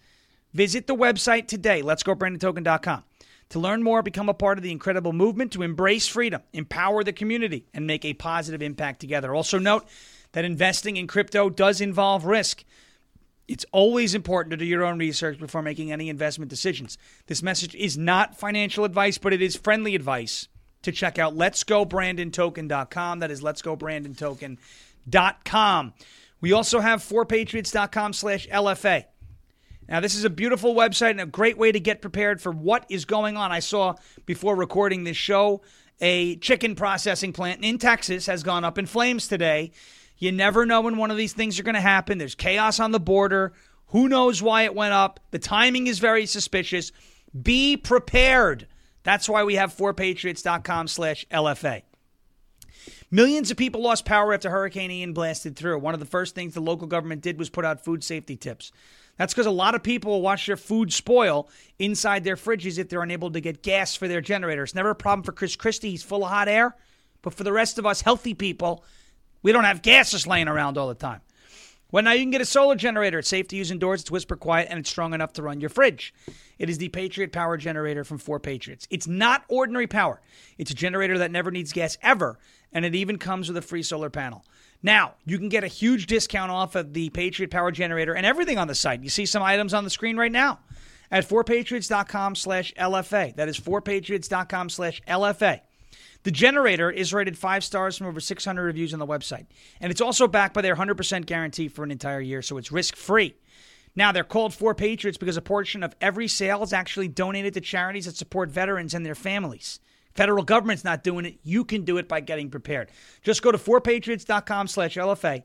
Visit 0.53 0.87
the 0.87 0.95
website 0.95 1.47
today, 1.47 1.81
let's 1.81 2.03
go 2.03 2.15
letsgobrandontoken.com. 2.15 3.03
To 3.49 3.59
learn 3.59 3.81
more, 3.81 4.03
become 4.03 4.29
a 4.29 4.33
part 4.33 4.57
of 4.57 4.63
the 4.63 4.71
incredible 4.71 5.13
movement 5.13 5.51
to 5.53 5.63
embrace 5.63 6.07
freedom, 6.07 6.41
empower 6.53 7.03
the 7.03 7.13
community, 7.13 7.65
and 7.73 7.87
make 7.87 8.05
a 8.05 8.13
positive 8.13 8.61
impact 8.61 8.99
together. 8.99 9.33
Also, 9.33 9.57
note 9.57 9.87
that 10.33 10.45
investing 10.45 10.97
in 10.97 11.07
crypto 11.07 11.49
does 11.49 11.81
involve 11.81 12.25
risk. 12.25 12.63
It's 13.49 13.65
always 13.71 14.13
important 14.13 14.51
to 14.51 14.57
do 14.57 14.65
your 14.65 14.85
own 14.85 14.99
research 14.99 15.39
before 15.39 15.63
making 15.63 15.91
any 15.91 16.07
investment 16.07 16.49
decisions. 16.49 16.99
This 17.25 17.41
message 17.41 17.73
is 17.73 17.97
not 17.97 18.37
financial 18.37 18.85
advice, 18.85 19.17
but 19.17 19.33
it 19.33 19.41
is 19.41 19.55
friendly 19.55 19.95
advice 19.95 20.47
to 20.83 20.91
check 20.91 21.17
out 21.17 21.35
Let's 21.35 21.63
Go 21.63 21.83
letsgobrandontoken.com. 21.83 23.19
That 23.19 23.31
is 23.31 23.41
Let's 23.41 23.63
Go 23.63 23.75
letsgobrandontoken.com. 23.75 25.93
We 26.41 26.53
also 26.53 26.79
have 26.79 27.01
4patriots.com 27.01 28.13
slash 28.13 28.47
LFA. 28.47 29.05
Now, 29.87 29.99
this 29.99 30.13
is 30.13 30.25
a 30.25 30.29
beautiful 30.29 30.75
website 30.75 31.09
and 31.11 31.21
a 31.21 31.25
great 31.25 31.57
way 31.57 31.71
to 31.71 31.79
get 31.79 32.03
prepared 32.03 32.39
for 32.39 32.51
what 32.51 32.85
is 32.87 33.05
going 33.05 33.35
on. 33.35 33.51
I 33.51 33.61
saw 33.61 33.95
before 34.27 34.55
recording 34.55 35.05
this 35.05 35.17
show 35.17 35.63
a 35.99 36.35
chicken 36.35 36.75
processing 36.75 37.33
plant 37.33 37.63
in 37.63 37.79
Texas 37.79 38.27
has 38.27 38.43
gone 38.43 38.63
up 38.63 38.77
in 38.77 38.85
flames 38.85 39.27
today. 39.27 39.71
You 40.19 40.31
never 40.33 40.65
know 40.65 40.81
when 40.81 40.97
one 40.97 41.11
of 41.11 41.17
these 41.17 41.33
things 41.33 41.59
are 41.59 41.63
going 41.63 41.75
to 41.75 41.81
happen. 41.81 42.17
There's 42.17 42.35
chaos 42.35 42.79
on 42.79 42.91
the 42.91 42.99
border. 42.99 43.53
Who 43.87 44.09
knows 44.09 44.41
why 44.41 44.63
it 44.63 44.75
went 44.75 44.93
up? 44.93 45.19
The 45.31 45.39
timing 45.39 45.87
is 45.87 45.99
very 45.99 46.25
suspicious. 46.25 46.91
Be 47.41 47.77
prepared. 47.77 48.67
That's 49.03 49.29
why 49.29 49.43
we 49.43 49.55
have 49.55 49.75
4patriots.com 49.75 50.89
slash 50.89 51.25
LFA. 51.31 51.83
Millions 53.11 53.49
of 53.49 53.57
people 53.57 53.81
lost 53.81 54.05
power 54.05 54.33
after 54.33 54.49
Hurricane 54.49 54.91
Ian 54.91 55.13
blasted 55.13 55.55
through. 55.55 55.79
One 55.79 55.93
of 55.93 55.99
the 55.99 56.05
first 56.05 56.35
things 56.35 56.53
the 56.53 56.61
local 56.61 56.85
government 56.85 57.21
did 57.21 57.39
was 57.39 57.49
put 57.49 57.65
out 57.65 57.83
food 57.83 58.03
safety 58.03 58.35
tips. 58.35 58.71
That's 59.17 59.33
because 59.33 59.47
a 59.47 59.51
lot 59.51 59.73
of 59.73 59.83
people 59.83 60.11
will 60.11 60.21
watch 60.21 60.45
their 60.45 60.55
food 60.55 60.93
spoil 60.93 61.49
inside 61.79 62.23
their 62.23 62.35
fridges 62.35 62.77
if 62.77 62.87
they're 62.87 63.01
unable 63.01 63.31
to 63.31 63.41
get 63.41 63.63
gas 63.63 63.95
for 63.95 64.07
their 64.07 64.21
generator. 64.21 64.63
It's 64.63 64.75
never 64.75 64.91
a 64.91 64.95
problem 64.95 65.23
for 65.23 65.31
Chris 65.31 65.55
Christie. 65.55 65.91
He's 65.91 66.03
full 66.03 66.23
of 66.23 66.29
hot 66.29 66.47
air. 66.47 66.75
But 67.21 67.33
for 67.33 67.43
the 67.43 67.51
rest 67.51 67.79
of 67.79 67.85
us 67.85 68.01
healthy 68.01 68.33
people, 68.33 68.83
we 69.41 69.51
don't 69.51 69.63
have 69.63 69.81
gas 69.81 70.11
just 70.11 70.27
laying 70.27 70.47
around 70.47 70.77
all 70.77 70.87
the 70.87 70.95
time. 70.95 71.21
Well, 71.91 72.03
now 72.03 72.11
you 72.11 72.21
can 72.21 72.29
get 72.29 72.41
a 72.41 72.45
solar 72.45 72.75
generator. 72.75 73.19
It's 73.19 73.29
safe 73.29 73.47
to 73.47 73.55
use 73.55 73.71
indoors, 73.71 74.01
it's 74.01 74.11
whisper 74.11 74.35
quiet, 74.35 74.67
and 74.69 74.79
it's 74.79 74.89
strong 74.91 75.13
enough 75.15 75.33
to 75.33 75.41
run 75.41 75.59
your 75.59 75.71
fridge. 75.71 76.13
It 76.59 76.69
is 76.69 76.77
the 76.77 76.89
Patriot 76.89 77.31
Power 77.31 77.57
Generator 77.57 78.03
from 78.03 78.19
4 78.19 78.39
Patriots. 78.39 78.87
It's 78.91 79.07
not 79.07 79.43
ordinary 79.47 79.87
power, 79.87 80.21
it's 80.59 80.69
a 80.69 80.75
generator 80.75 81.17
that 81.17 81.31
never 81.31 81.49
needs 81.49 81.73
gas 81.73 81.97
ever, 82.03 82.37
and 82.71 82.85
it 82.85 82.93
even 82.93 83.17
comes 83.17 83.47
with 83.47 83.57
a 83.57 83.61
free 83.63 83.81
solar 83.81 84.11
panel. 84.11 84.45
Now, 84.83 85.15
you 85.25 85.39
can 85.39 85.49
get 85.49 85.63
a 85.63 85.67
huge 85.67 86.05
discount 86.05 86.51
off 86.51 86.75
of 86.75 86.93
the 86.93 87.09
Patriot 87.09 87.49
Power 87.49 87.71
Generator 87.71 88.15
and 88.15 88.25
everything 88.25 88.59
on 88.59 88.67
the 88.67 88.75
site. 88.75 89.01
You 89.03 89.09
see 89.09 89.25
some 89.25 89.43
items 89.43 89.73
on 89.73 89.83
the 89.83 89.89
screen 89.89 90.15
right 90.15 90.31
now 90.31 90.59
at 91.11 91.27
4patriots.com 91.27 92.35
slash 92.35 92.73
LFA. 92.75 93.35
That 93.35 93.49
is 93.49 93.59
4patriots.com 93.59 94.69
slash 94.69 95.01
LFA. 95.07 95.61
The 96.29 96.33
generator 96.33 96.91
is 96.91 97.11
rated 97.11 97.39
five 97.39 97.63
stars 97.63 97.97
from 97.97 98.05
over 98.05 98.19
600 98.19 98.61
reviews 98.61 98.93
on 98.93 98.99
the 98.99 99.07
website. 99.07 99.47
And 99.81 99.89
it's 99.89 99.99
also 99.99 100.27
backed 100.27 100.53
by 100.53 100.61
their 100.61 100.75
100% 100.75 101.25
guarantee 101.25 101.67
for 101.67 101.83
an 101.83 101.89
entire 101.89 102.21
year, 102.21 102.43
so 102.43 102.59
it's 102.59 102.71
risk 102.71 102.95
free. 102.95 103.33
Now, 103.95 104.11
they're 104.11 104.23
called 104.23 104.53
4 104.53 104.75
Patriots 104.75 105.17
because 105.17 105.37
a 105.37 105.41
portion 105.41 105.81
of 105.81 105.95
every 105.99 106.27
sale 106.27 106.61
is 106.61 106.71
actually 106.71 107.07
donated 107.07 107.55
to 107.55 107.61
charities 107.61 108.05
that 108.05 108.15
support 108.15 108.51
veterans 108.51 108.93
and 108.93 109.03
their 109.03 109.15
families. 109.15 109.79
Federal 110.13 110.43
government's 110.43 110.83
not 110.83 111.03
doing 111.03 111.25
it. 111.25 111.39
You 111.41 111.65
can 111.65 111.83
do 111.83 111.97
it 111.97 112.07
by 112.07 112.19
getting 112.19 112.51
prepared. 112.51 112.91
Just 113.23 113.41
go 113.41 113.51
to 113.51 113.57
4patriots.com 113.57 114.67
slash 114.67 114.97
LFA. 114.97 115.41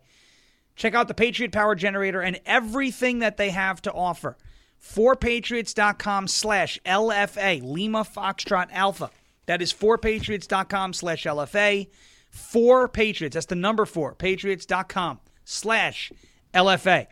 Check 0.76 0.95
out 0.95 1.09
the 1.09 1.14
Patriot 1.14 1.53
Power 1.53 1.74
Generator 1.74 2.20
and 2.20 2.39
everything 2.45 3.20
that 3.20 3.39
they 3.39 3.49
have 3.49 3.80
to 3.80 3.93
offer. 3.95 4.37
4patriots.com 4.82 6.28
slash 6.28 6.78
LFA, 6.85 7.62
Lima 7.62 8.05
Foxtrot 8.05 8.68
Alpha. 8.70 9.11
That 9.47 9.63
is 9.63 9.73
4patriots.com 9.73 10.93
slash 10.93 11.25
LFA. 11.25 11.89
4 12.31 12.89
Patriots, 12.89 13.35
that's 13.35 13.47
the 13.47 13.55
number 13.55 13.87
4, 13.87 14.17
patriots.com 14.17 15.21
slash 15.45 16.13
LFA. 16.53 17.07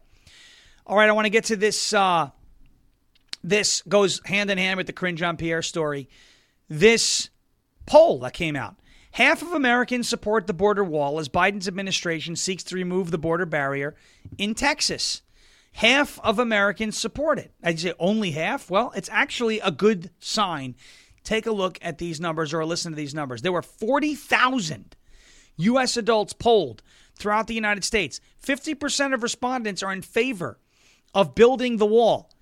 All 0.85 0.97
right, 0.97 1.09
I 1.09 1.13
want 1.13 1.27
to 1.27 1.31
get 1.31 1.45
to 1.45 1.57
this. 1.57 1.93
Uh, 1.93 2.31
this 3.45 3.83
goes 3.83 4.21
hand 4.25 4.51
in 4.51 4.59
hand 4.59 4.79
with 4.79 4.89
the 4.89 4.93
cringe 4.93 5.23
on 5.23 5.37
Pierre 5.37 5.63
story. 5.63 6.09
This 6.69 7.31
poll 7.87 8.21
that 8.21 8.33
came 8.33 8.57
out. 8.57 8.77
Half 9.13 9.43
of 9.43 9.53
Americans 9.53 10.09
support 10.09 10.47
the 10.47 10.55
border 10.55 10.83
wall 10.83 11.19
as 11.19 11.29
Biden's 11.29 11.69
administration 11.69 12.35
seeks 12.35 12.65
to 12.65 12.75
remove 12.75 13.11
the 13.11 13.19
border 13.19 13.47
barrier 13.47 13.95
in 14.39 14.55
Texas. 14.55 15.23
Half 15.75 16.19
of 16.21 16.39
Americans 16.39 16.97
support 16.97 17.39
it. 17.39 17.53
I'd 17.63 17.79
say 17.79 17.93
only 17.99 18.33
half. 18.33 18.71
Well, 18.71 18.93
it's 18.97 19.09
actually 19.13 19.61
a 19.61 19.71
good 19.71 20.11
sign. 20.19 20.75
Take 21.25 21.47
a 21.47 21.53
look 21.53 21.79
at 21.83 21.99
these 21.99 22.21
numbers 22.21 22.53
or 22.53 22.65
listen 22.65 22.93
to 22.93 22.97
these 22.97 23.15
numbers. 23.15 23.43
There 23.43 23.53
were 23.53 23.63
40,000 23.63 24.97
U.S. 25.57 25.97
adults 25.97 26.33
polled 26.33 26.83
throughout 27.15 27.47
the 27.47 27.55
United 27.55 27.85
States. 27.85 28.21
50% 28.45 29.15
of 29.15 29.23
respondents 29.23 29.83
are 29.83 29.93
in 29.93 30.03
favor 30.03 30.59
of 31.15 31.35
building 31.35 31.77
the 31.77 31.87
wall 31.87 32.33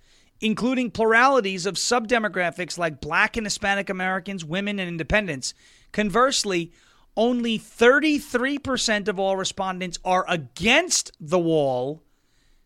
including 0.40 0.90
pluralities 0.90 1.66
of 1.66 1.74
subdemographics 1.74 2.78
like 2.78 3.00
black 3.00 3.36
and 3.36 3.46
Hispanic 3.46 3.90
Americans, 3.90 4.44
women, 4.44 4.78
and 4.78 4.88
independents. 4.88 5.54
Conversely, 5.92 6.72
only 7.16 7.58
33% 7.58 9.08
of 9.08 9.18
all 9.18 9.36
respondents 9.36 9.98
are 10.04 10.24
against 10.28 11.12
the 11.20 11.38
wall, 11.38 12.02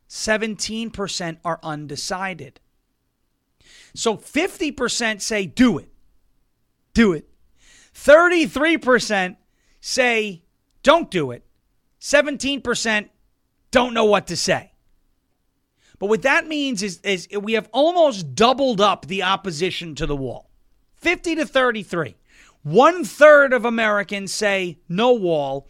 17% 0.09 1.39
are 1.45 1.59
undecided. 1.63 2.61
So 3.95 4.17
50% 4.17 5.21
say 5.21 5.47
do 5.47 5.79
it. 5.79 5.89
Do 6.95 7.13
it. 7.13 7.29
33% 7.95 9.37
say 9.81 10.43
don't 10.83 11.11
do 11.11 11.31
it. 11.31 11.45
17% 12.01 13.09
don't 13.71 13.95
know 13.95 14.05
what 14.05 14.27
to 14.29 14.37
say. 14.37 14.73
But 15.99 16.09
what 16.09 16.23
that 16.23 16.47
means 16.47 16.83
is, 16.83 17.01
is 17.03 17.29
we 17.41 17.55
have 17.55 17.69
almost 17.73 18.35
doubled 18.35 18.81
up 18.81 19.07
the 19.07 19.23
opposition 19.23 19.95
to 19.97 20.07
the 20.07 20.17
wall 20.17 20.51
50 20.97 21.37
to 21.37 21.47
33. 21.47 22.17
One 22.63 23.05
third 23.05 23.53
of 23.53 23.65
Americans 23.65 24.33
say 24.33 24.79
no 24.89 25.13
wall, 25.13 25.69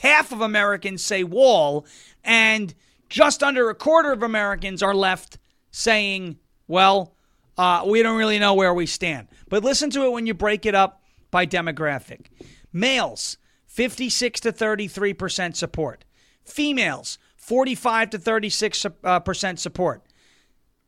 half 0.00 0.32
of 0.32 0.40
Americans 0.40 1.02
say 1.02 1.24
wall, 1.24 1.86
and 2.24 2.74
just 3.08 3.42
under 3.42 3.70
a 3.70 3.74
quarter 3.74 4.12
of 4.12 4.22
Americans 4.22 4.82
are 4.82 4.94
left 4.94 5.38
saying, 5.70 6.38
well, 6.66 7.14
uh, 7.58 7.84
we 7.86 8.02
don't 8.02 8.18
really 8.18 8.38
know 8.38 8.54
where 8.54 8.74
we 8.74 8.86
stand. 8.86 9.28
But 9.52 9.64
listen 9.64 9.90
to 9.90 10.06
it 10.06 10.12
when 10.12 10.26
you 10.26 10.32
break 10.32 10.64
it 10.64 10.74
up 10.74 11.02
by 11.30 11.44
demographic. 11.44 12.28
Males, 12.72 13.36
56 13.66 14.40
to 14.40 14.50
33% 14.50 15.54
support. 15.56 16.06
Females, 16.42 17.18
45 17.36 18.08
to 18.08 18.18
36 18.18 18.86
uh, 19.04 19.20
percent 19.20 19.60
support. 19.60 20.04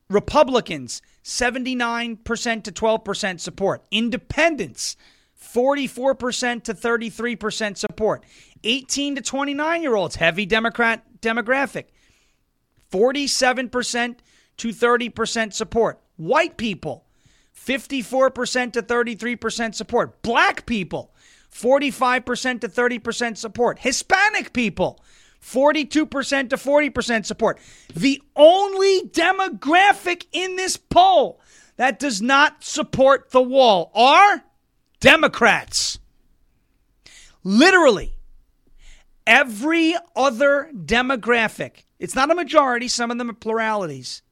Republicans, 0.08 1.02
79% 1.22 2.24
to 2.62 2.72
12% 2.72 3.40
support. 3.40 3.84
Independents, 3.90 4.96
44% 5.38 6.64
to 6.64 6.72
33% 6.72 7.76
support. 7.76 8.24
18 8.64 9.16
to 9.16 9.20
29 9.20 9.82
year 9.82 9.94
olds, 9.94 10.16
heavy 10.16 10.46
Democrat 10.46 11.04
demographic, 11.20 11.88
47% 12.90 14.16
to 14.56 14.68
30% 14.68 15.52
support. 15.52 16.00
White 16.16 16.56
people, 16.56 17.04
54% 17.64 18.72
to 18.72 18.82
33% 18.82 19.74
support. 19.74 20.22
Black 20.22 20.66
people, 20.66 21.14
45% 21.50 22.60
to 22.60 22.68
30% 22.68 23.36
support. 23.36 23.78
Hispanic 23.78 24.52
people, 24.52 25.02
42% 25.40 25.90
to 25.90 26.56
40% 26.56 27.26
support. 27.26 27.58
The 27.94 28.22
only 28.36 29.02
demographic 29.08 30.26
in 30.32 30.56
this 30.56 30.76
poll 30.76 31.40
that 31.76 31.98
does 31.98 32.20
not 32.20 32.62
support 32.64 33.30
the 33.30 33.42
wall 33.42 33.90
are 33.94 34.44
Democrats. 35.00 35.98
Literally, 37.42 38.14
every 39.26 39.94
other 40.16 40.70
demographic, 40.74 41.84
it's 41.98 42.14
not 42.14 42.30
a 42.30 42.34
majority, 42.34 42.88
some 42.88 43.10
of 43.10 43.18
them 43.18 43.28
are 43.28 43.34
pluralities, 43.34 44.22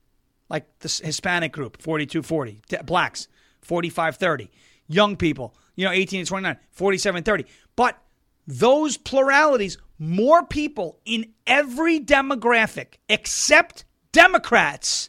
like 0.52 0.66
the 0.80 1.00
Hispanic 1.02 1.50
group, 1.50 1.80
4240, 1.80 2.60
blacks, 2.84 3.26
4530, 3.62 4.50
young 4.86 5.16
people, 5.16 5.56
you 5.74 5.86
know, 5.86 5.90
18 5.90 6.24
to 6.24 6.28
29, 6.28 6.56
4730. 6.70 7.46
But 7.74 7.98
those 8.46 8.98
pluralities, 8.98 9.78
more 9.98 10.44
people 10.44 11.00
in 11.06 11.32
every 11.46 11.98
demographic 11.98 12.96
except 13.08 13.86
Democrats 14.12 15.08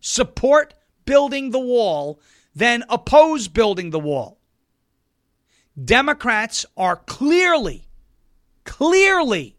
support 0.00 0.74
building 1.04 1.50
the 1.50 1.58
wall 1.58 2.20
than 2.54 2.84
oppose 2.88 3.48
building 3.48 3.90
the 3.90 3.98
wall. 3.98 4.38
Democrats 5.82 6.64
are 6.76 6.96
clearly, 6.96 7.88
clearly 8.64 9.56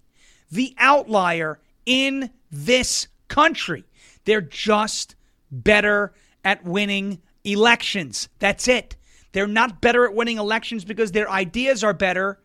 the 0.50 0.74
outlier 0.78 1.60
in 1.86 2.30
this 2.50 3.08
country. 3.28 3.84
They're 4.26 4.42
just 4.42 5.16
better 5.52 6.14
at 6.44 6.64
winning 6.64 7.22
elections. 7.44 8.30
That's 8.40 8.68
it. 8.68 8.96
They're 9.32 9.48
not 9.48 9.82
better 9.82 10.06
at 10.06 10.14
winning 10.14 10.38
elections 10.38 10.86
because 10.86 11.12
their 11.12 11.30
ideas 11.30 11.84
are 11.84 11.94
better, 11.94 12.40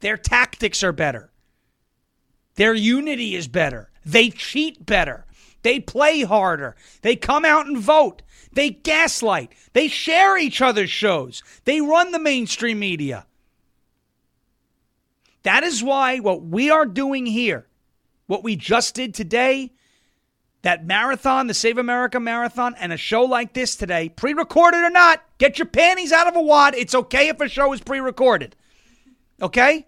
their 0.00 0.16
tactics 0.16 0.82
are 0.82 0.92
better, 0.92 1.30
their 2.56 2.74
unity 2.74 3.34
is 3.34 3.48
better, 3.48 3.90
they 4.04 4.28
cheat 4.30 4.84
better, 4.84 5.24
they 5.62 5.80
play 5.80 6.22
harder, 6.22 6.76
they 7.00 7.16
come 7.16 7.46
out 7.46 7.66
and 7.66 7.78
vote, 7.78 8.22
they 8.54 8.70
gaslight. 8.70 9.52
They 9.72 9.88
share 9.88 10.38
each 10.38 10.62
other's 10.62 10.90
shows. 10.90 11.42
They 11.64 11.80
run 11.80 12.12
the 12.12 12.18
mainstream 12.18 12.78
media. 12.78 13.26
That 15.42 15.62
is 15.62 15.82
why 15.82 16.20
what 16.20 16.42
we 16.42 16.70
are 16.70 16.86
doing 16.86 17.26
here, 17.26 17.66
what 18.26 18.42
we 18.42 18.56
just 18.56 18.94
did 18.94 19.12
today, 19.12 19.72
that 20.64 20.86
marathon, 20.86 21.46
the 21.46 21.52
Save 21.52 21.76
America 21.76 22.18
marathon, 22.18 22.74
and 22.80 22.90
a 22.90 22.96
show 22.96 23.22
like 23.22 23.52
this 23.52 23.76
today, 23.76 24.08
pre 24.08 24.32
recorded 24.32 24.78
or 24.78 24.88
not, 24.88 25.22
get 25.36 25.58
your 25.58 25.66
panties 25.66 26.10
out 26.10 26.26
of 26.26 26.36
a 26.36 26.40
wad. 26.40 26.74
It's 26.74 26.94
okay 26.94 27.28
if 27.28 27.38
a 27.40 27.48
show 27.48 27.72
is 27.74 27.82
pre 27.82 28.00
recorded. 28.00 28.56
Okay? 29.42 29.86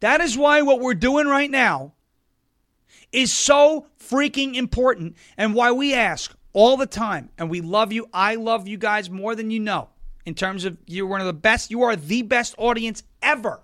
That 0.00 0.20
is 0.20 0.36
why 0.36 0.60
what 0.60 0.80
we're 0.80 0.94
doing 0.94 1.26
right 1.26 1.50
now 1.50 1.94
is 3.12 3.32
so 3.32 3.86
freaking 3.98 4.56
important 4.56 5.16
and 5.38 5.54
why 5.54 5.72
we 5.72 5.94
ask 5.94 6.36
all 6.52 6.76
the 6.76 6.86
time. 6.86 7.30
And 7.38 7.48
we 7.48 7.62
love 7.62 7.90
you. 7.90 8.06
I 8.12 8.34
love 8.34 8.68
you 8.68 8.76
guys 8.76 9.08
more 9.08 9.34
than 9.34 9.50
you 9.50 9.58
know. 9.58 9.88
In 10.26 10.34
terms 10.34 10.66
of 10.66 10.76
you're 10.86 11.06
one 11.06 11.22
of 11.22 11.26
the 11.26 11.32
best, 11.32 11.70
you 11.70 11.82
are 11.82 11.96
the 11.96 12.20
best 12.22 12.54
audience 12.58 13.02
ever. 13.22 13.62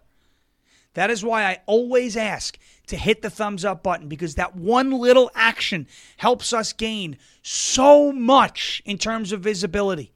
That 0.95 1.11
is 1.11 1.23
why 1.23 1.45
I 1.45 1.61
always 1.67 2.17
ask 2.17 2.59
to 2.87 2.97
hit 2.97 3.23
the 3.23 3.31
thumbs 3.31 3.65
up 3.65 3.83
button 3.83 4.09
because 4.09 4.37
that 4.37 4.57
one 4.57 4.91
little 4.91 5.31
action 5.35 5.87
helps 6.17 6.53
us 6.53 6.73
gain 6.73 7.17
so 7.43 8.13
much 8.13 8.83
in 8.85 8.99
terms 8.99 9.33
of 9.33 9.41
visibility 9.41 10.13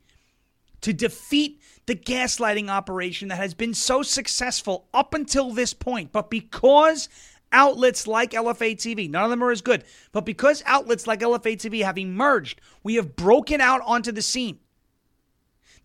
to 0.81 0.93
defeat 0.93 1.61
the 1.87 1.95
gaslighting 1.95 2.69
operation 2.69 3.29
that 3.29 3.37
has 3.37 3.55
been 3.55 3.75
so 3.75 4.03
successful 4.03 4.87
up 4.95 5.15
until 5.15 5.51
this 5.51 5.75
point. 5.75 6.13
But 6.13 6.31
because 6.31 7.09
outlets 7.53 8.07
like 8.07 8.33
LFA 8.33 8.77
TV. 8.77 9.11
None 9.11 9.25
of 9.25 9.31
them 9.31 9.43
are 9.43 9.51
as 9.51 9.63
good. 9.63 9.85
But 10.13 10.25
because 10.25 10.63
outlets 10.67 11.07
like 11.07 11.21
LFA 11.21 11.57
TV 11.57 11.85
have 11.85 11.99
emerged, 11.99 12.61
we 12.83 12.95
have 12.95 13.17
broken 13.17 13.61
out 13.61 13.81
onto 13.85 14.13
the 14.13 14.23
scene. 14.23 14.59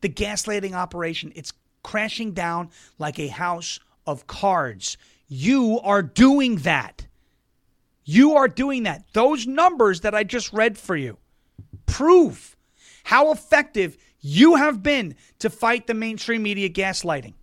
The 0.01 0.09
gaslighting 0.09 0.73
operation, 0.73 1.31
it's 1.35 1.53
crashing 1.83 2.33
down 2.33 2.69
like 2.99 3.19
a 3.19 3.27
house 3.27 3.79
of 4.05 4.27
cards. 4.27 4.97
You 5.27 5.79
are 5.81 6.01
doing 6.01 6.57
that. 6.57 7.07
You 8.03 8.35
are 8.35 8.47
doing 8.47 8.83
that. 8.83 9.05
Those 9.13 9.47
numbers 9.47 10.01
that 10.01 10.13
I 10.13 10.23
just 10.23 10.53
read 10.53 10.77
for 10.77 10.95
you 10.95 11.17
prove 11.85 12.55
how 13.05 13.31
effective 13.31 13.97
you 14.19 14.55
have 14.55 14.83
been 14.83 15.15
to 15.39 15.49
fight 15.49 15.87
the 15.87 15.93
mainstream 15.93 16.43
media 16.43 16.69
gaslighting. 16.69 17.33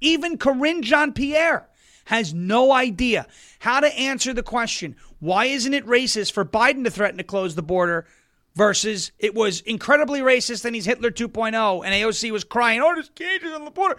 Even 0.00 0.38
Karine 0.38 0.82
Jean 0.82 1.12
Pierre 1.12 1.68
has 2.06 2.34
no 2.34 2.72
idea 2.72 3.26
how 3.60 3.80
to 3.80 3.98
answer 3.98 4.32
the 4.32 4.42
question 4.42 4.96
why 5.18 5.44
isn't 5.44 5.74
it 5.74 5.86
racist 5.86 6.32
for 6.32 6.44
Biden 6.44 6.84
to 6.84 6.90
threaten 6.90 7.18
to 7.18 7.24
close 7.24 7.54
the 7.54 7.62
border 7.62 8.06
versus 8.54 9.12
it 9.18 9.34
was 9.34 9.60
incredibly 9.60 10.20
racist 10.20 10.64
and 10.64 10.74
he's 10.74 10.86
Hitler 10.86 11.10
2.0 11.10 11.84
and 11.84 11.94
AOC 11.94 12.30
was 12.32 12.42
crying, 12.42 12.80
oh, 12.80 12.94
there's 12.94 13.10
cages 13.10 13.52
on 13.52 13.64
the 13.64 13.70
border 13.70 13.98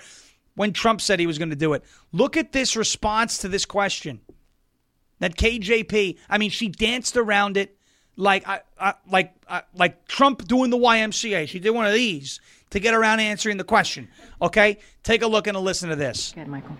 when 0.55 0.73
Trump 0.73 1.01
said 1.01 1.19
he 1.19 1.27
was 1.27 1.37
going 1.37 1.49
to 1.49 1.55
do 1.55 1.73
it. 1.73 1.83
Look 2.11 2.37
at 2.37 2.51
this 2.51 2.75
response 2.75 3.37
to 3.39 3.47
this 3.47 3.65
question. 3.65 4.21
That 5.19 5.35
KJP, 5.35 6.17
I 6.29 6.37
mean, 6.37 6.49
she 6.49 6.67
danced 6.67 7.15
around 7.15 7.55
it 7.55 7.77
like 8.17 8.45
like 9.09 9.33
like 9.73 10.07
Trump 10.07 10.47
doing 10.47 10.71
the 10.71 10.77
YMCA. 10.77 11.47
She 11.47 11.59
did 11.59 11.69
one 11.71 11.85
of 11.85 11.93
these 11.93 12.39
to 12.71 12.79
get 12.79 12.93
around 12.93 13.19
answering 13.19 13.57
the 13.57 13.63
question. 13.63 14.07
Okay, 14.41 14.79
take 15.03 15.21
a 15.21 15.27
look 15.27 15.47
and 15.47 15.55
a 15.55 15.59
listen 15.59 15.89
to 15.89 15.95
this. 15.95 16.31
Good, 16.33 16.47
Michael. 16.47 16.75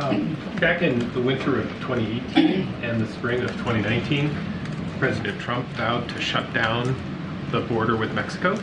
Um, 0.00 0.36
back 0.60 0.82
in 0.82 0.98
the 1.12 1.20
winter 1.20 1.60
of 1.60 1.68
2018 1.80 2.62
and 2.82 3.00
the 3.00 3.12
spring 3.12 3.42
of 3.42 3.50
2019, 3.52 4.34
President 4.98 5.40
Trump 5.40 5.66
vowed 5.70 6.08
to 6.08 6.20
shut 6.20 6.52
down 6.52 6.94
the 7.50 7.60
border 7.62 7.96
with 7.96 8.12
Mexico 8.12 8.58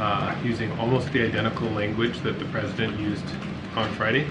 uh, 0.00 0.34
using 0.42 0.70
almost 0.78 1.12
the 1.12 1.22
identical 1.22 1.68
language 1.70 2.18
that 2.20 2.38
the 2.38 2.44
president 2.46 2.98
used 2.98 3.24
on 3.76 3.90
Friday. 3.94 4.26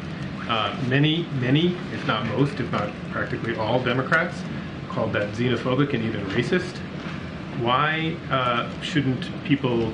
Uh, 0.48 0.76
many, 0.88 1.26
many, 1.40 1.78
if 1.94 2.06
not 2.08 2.26
most, 2.26 2.60
if 2.60 2.72
not 2.72 2.90
practically 3.12 3.56
all 3.56 3.82
Democrats 3.82 4.42
called 4.90 5.14
that 5.14 5.32
xenophobic 5.34 5.94
and 5.94 6.04
even 6.04 6.22
racist. 6.28 6.78
Why 7.62 8.16
uh, 8.32 8.70
shouldn't 8.82 9.30
people 9.44 9.92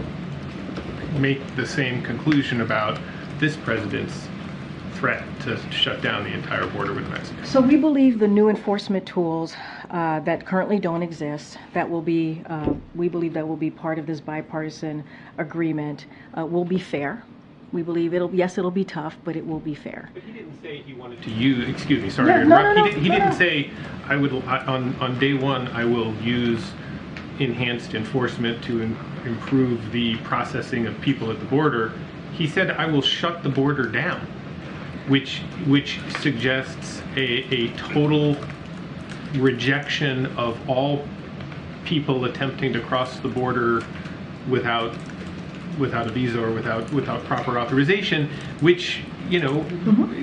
make 1.19 1.55
the 1.55 1.65
same 1.65 2.01
conclusion 2.03 2.61
about 2.61 2.99
this 3.39 3.57
president's 3.57 4.27
threat 4.93 5.23
to 5.41 5.57
shut 5.71 6.01
down 6.01 6.23
the 6.23 6.33
entire 6.33 6.65
border 6.67 6.93
with 6.93 7.07
Mexico? 7.09 7.43
So 7.43 7.59
we 7.59 7.75
believe 7.75 8.19
the 8.19 8.27
new 8.27 8.49
enforcement 8.49 9.05
tools 9.05 9.55
uh, 9.89 10.21
that 10.21 10.45
currently 10.45 10.79
don't 10.79 11.03
exist, 11.03 11.57
that 11.73 11.89
will 11.89 12.01
be, 12.01 12.41
uh, 12.47 12.73
we 12.95 13.09
believe 13.09 13.33
that 13.33 13.47
will 13.47 13.57
be 13.57 13.69
part 13.69 13.99
of 13.99 14.05
this 14.05 14.21
bipartisan 14.21 15.03
agreement, 15.37 16.05
uh, 16.37 16.45
will 16.45 16.65
be 16.65 16.79
fair. 16.79 17.23
We 17.71 17.81
believe 17.81 18.13
it'll, 18.13 18.33
yes, 18.33 18.57
it'll 18.57 18.71
be 18.71 18.85
tough, 18.85 19.17
but 19.23 19.35
it 19.35 19.45
will 19.45 19.59
be 19.59 19.75
fair. 19.75 20.09
But 20.13 20.23
he 20.23 20.31
didn't 20.31 20.61
say 20.61 20.77
he 20.81 20.93
wanted 20.93 21.21
to 21.23 21.31
use, 21.31 21.67
excuse 21.67 22.01
me, 22.01 22.09
sorry 22.09 22.29
Yeah, 22.29 22.37
to 22.39 22.45
no, 22.45 22.57
interrupt. 22.59 22.63
no, 22.65 22.73
He 22.75 22.79
no, 22.79 22.85
didn't, 22.87 23.03
he 23.03 23.09
no, 23.09 23.15
didn't 23.15 23.29
no. 23.31 23.35
say, 23.37 23.71
I 24.07 24.15
would, 24.15 24.33
I- 24.45 24.65
on, 24.65 24.95
on 25.01 25.19
day 25.19 25.33
one, 25.33 25.67
I 25.69 25.83
will 25.85 26.13
use 26.15 26.63
enhanced 27.39 27.93
enforcement 27.95 28.63
to 28.63 28.83
im- 28.83 28.97
improve 29.25 29.91
the 29.91 30.15
processing 30.17 30.85
of 30.87 30.99
people 31.01 31.29
at 31.31 31.39
the 31.39 31.45
border. 31.45 31.91
He 32.33 32.47
said, 32.47 32.71
I 32.71 32.85
will 32.85 33.01
shut 33.01 33.43
the 33.43 33.49
border 33.49 33.87
down, 33.89 34.21
which, 35.07 35.39
which 35.67 35.99
suggests 36.21 37.01
a, 37.17 37.43
a 37.53 37.69
total 37.77 38.37
rejection 39.35 40.27
of 40.37 40.57
all 40.69 41.05
people 41.83 42.23
attempting 42.25 42.71
to 42.73 42.79
cross 42.79 43.19
the 43.19 43.27
border 43.27 43.83
without 44.49 44.93
without 45.79 46.07
a 46.07 46.11
visa 46.11 46.41
or 46.43 46.51
without 46.51 46.91
without 46.93 47.23
proper 47.25 47.57
authorization, 47.59 48.29
which 48.61 49.01
you 49.29 49.39
know 49.39 49.65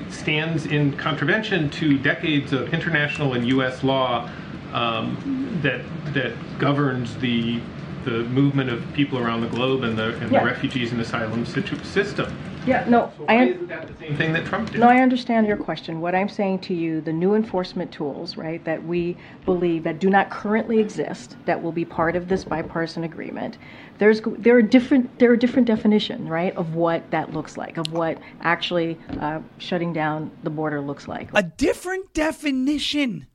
stands 0.09 0.65
in 0.65 0.93
contravention 0.97 1.69
to 1.71 1.97
decades 1.97 2.53
of 2.53 2.73
international 2.73 3.33
and 3.33 3.47
U.S. 3.49 3.83
law 3.83 4.29
um, 4.73 5.59
that 5.61 5.81
that 6.13 6.33
governs 6.59 7.15
the 7.17 7.59
the 8.05 8.23
movement 8.25 8.69
of 8.69 8.83
people 8.93 9.17
around 9.17 9.41
the 9.41 9.47
globe 9.47 9.83
and 9.83 9.97
the 9.97 10.15
and 10.17 10.31
Yeah. 10.31 10.39
the 10.39 10.45
refugees 10.45 10.91
and 10.91 10.99
asylum 11.01 11.45
situ- 11.45 11.83
system. 11.83 12.35
Yeah, 12.65 12.85
no, 12.87 13.11
So 13.17 13.25
I, 13.27 13.35
why 13.35 13.41
un- 13.41 13.47
isn't 13.49 13.67
that 13.67 13.87
the 13.87 13.97
same 13.99 14.15
thing 14.15 14.33
that 14.33 14.45
Trump 14.45 14.71
did? 14.71 14.79
no, 14.79 14.87
I 14.87 14.97
understand 14.99 15.47
your 15.47 15.57
question. 15.57 15.99
What 16.01 16.15
I'm 16.15 16.29
saying 16.29 16.59
to 16.59 16.73
you, 16.73 17.01
the 17.01 17.11
new 17.13 17.35
enforcement 17.35 17.91
tools, 17.91 18.37
right, 18.37 18.63
that 18.63 18.83
we 18.85 19.17
believe 19.45 19.83
that 19.83 19.99
do 19.99 20.09
not 20.09 20.29
currently 20.29 20.79
exist, 20.79 21.35
that 21.45 21.61
will 21.61 21.71
be 21.71 21.85
part 21.85 22.15
of 22.15 22.27
this 22.29 22.43
bipartisan 22.43 23.03
agreement. 23.03 23.57
There's 23.99 24.21
there 24.39 24.55
are 24.55 24.61
different 24.61 25.19
there 25.19 25.31
are 25.31 25.35
different 25.35 25.67
definitions, 25.67 26.29
right, 26.29 26.55
of 26.55 26.75
what 26.75 27.09
that 27.11 27.33
looks 27.33 27.57
like, 27.57 27.77
of 27.77 27.91
what 27.91 28.17
actually 28.41 28.97
uh, 29.19 29.39
shutting 29.57 29.93
down 29.93 30.31
the 30.43 30.49
border 30.49 30.81
looks 30.81 31.07
like. 31.07 31.29
A 31.33 31.43
different 31.43 32.13
definition. 32.13 33.27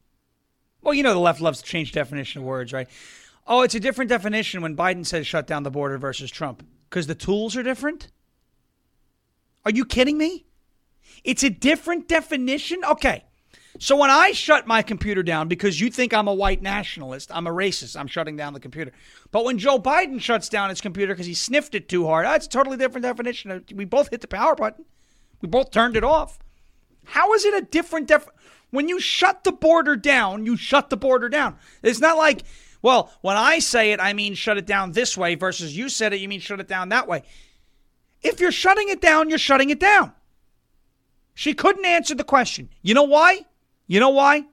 Well, 0.83 0.95
you 0.95 1.03
know 1.03 1.13
the 1.13 1.21
left 1.21 1.41
loves 1.41 1.61
to 1.63 1.65
change 1.65 1.93
definition 1.93 2.41
of 2.43 2.47
words, 2.47 2.73
right? 2.73 2.89
Oh, 3.47 3.63
it's 3.63 3.75
a 3.75 3.81
different 3.81 4.09
definition 4.09 4.61
when 4.63 4.77
Biden 4.77 5.07
says 5.07 5.27
shut 5.27 5.47
down 5.47 5.63
the 5.63 5.71
border 5.71 5.97
versus 5.99 6.31
Trump 6.31 6.65
because 6.89 7.07
the 7.07 7.15
tools 7.15 7.57
are 7.57 7.63
different? 7.63 8.09
Are 9.69 9.71
you 9.71 9.85
kidding 9.85 10.17
me? 10.17 10.47
It's 11.25 11.43
a 11.43 11.51
different 11.51 12.09
definition? 12.09 12.83
Okay. 12.87 13.25
So 13.79 13.97
when 13.97 14.09
I 14.09 14.33
shut 14.33 14.67
my 14.67 14.81
computer 14.81 15.23
down 15.23 15.47
because 15.47 15.79
you 15.79 15.91
think 15.91 16.15
I'm 16.15 16.27
a 16.27 16.33
white 16.33 16.63
nationalist, 16.63 17.31
I'm 17.35 17.47
a 17.47 17.51
racist, 17.51 17.95
I'm 17.95 18.07
shutting 18.07 18.35
down 18.35 18.55
the 18.55 18.61
computer. 18.61 18.93
But 19.31 19.45
when 19.45 19.59
Joe 19.59 19.79
Biden 19.79 20.23
shuts 20.23 20.49
down 20.49 20.71
his 20.71 20.81
computer 20.81 21.13
because 21.13 21.27
he 21.27 21.35
sniffed 21.35 21.75
it 21.75 21.87
too 21.87 22.07
hard, 22.07 22.25
that's 22.25 22.47
a 22.47 22.49
totally 22.49 22.79
different 22.79 23.03
definition. 23.03 23.63
We 23.75 23.85
both 23.85 24.09
hit 24.09 24.23
the 24.23 24.27
power 24.27 24.55
button. 24.55 24.87
We 25.43 25.49
both 25.49 25.71
turned 25.71 25.99
it 25.99 26.03
off. 26.03 26.39
How 27.05 27.35
is 27.35 27.45
it 27.45 27.53
a 27.53 27.67
different 27.67 28.09
def? 28.09 28.27
When 28.71 28.89
you 28.89 28.99
shut 29.01 29.45
the 29.45 29.53
border 29.53 29.97
down, 29.97 30.47
you 30.47 30.57
shut 30.57 30.89
the 30.89 30.97
border 30.97 31.29
down. 31.29 31.57
It's 31.83 32.01
not 32.01 32.17
like, 32.17 32.43
well, 32.81 33.13
when 33.21 33.37
I 33.37 33.59
say 33.59 33.93
it, 33.93 34.01
I 34.01 34.15
mean 34.15 34.33
shut 34.33 34.57
it 34.57 34.65
down 34.65 34.93
this 34.93 35.15
way 35.15 35.35
versus 35.35 35.77
you 35.77 35.91
said 35.91 36.15
it, 36.15 36.21
you 36.21 36.29
mean 36.29 36.41
shut 36.41 36.59
it 36.59 36.69
down 36.69 36.89
that 36.89 37.07
way. 37.07 37.23
If 38.23 38.41
you're 38.41 38.53
shutting 38.53 38.89
it 38.89 39.01
down, 39.01 39.29
you're 39.29 39.39
shutting 39.39 39.71
it 39.71 39.81
down. 39.81 40.13
She 41.35 41.55
couldn't 41.55 41.85
answer 41.85 42.15
the 42.15 42.25
question. 42.25 42.69
You 42.83 42.95
know 42.95 43.05
why? 43.05 43.47
You 43.87 44.01
know 44.01 44.11
why? 44.11 44.45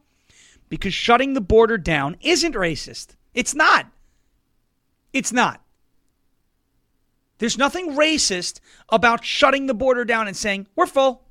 Because 0.70 0.94
shutting 0.94 1.34
the 1.34 1.42
border 1.42 1.78
down 1.78 2.18
isn't 2.22 2.54
racist. 2.54 3.16
It's 3.34 3.56
not. 3.56 3.88
It's 5.14 5.34
not. 5.34 5.62
There's 7.38 7.58
nothing 7.58 7.96
racist 7.96 8.60
about 8.90 9.26
shutting 9.26 9.66
the 9.68 9.74
border 9.74 10.06
down 10.06 10.28
and 10.28 10.38
saying, 10.38 10.68
we're 10.76 10.86
full. 10.86 11.24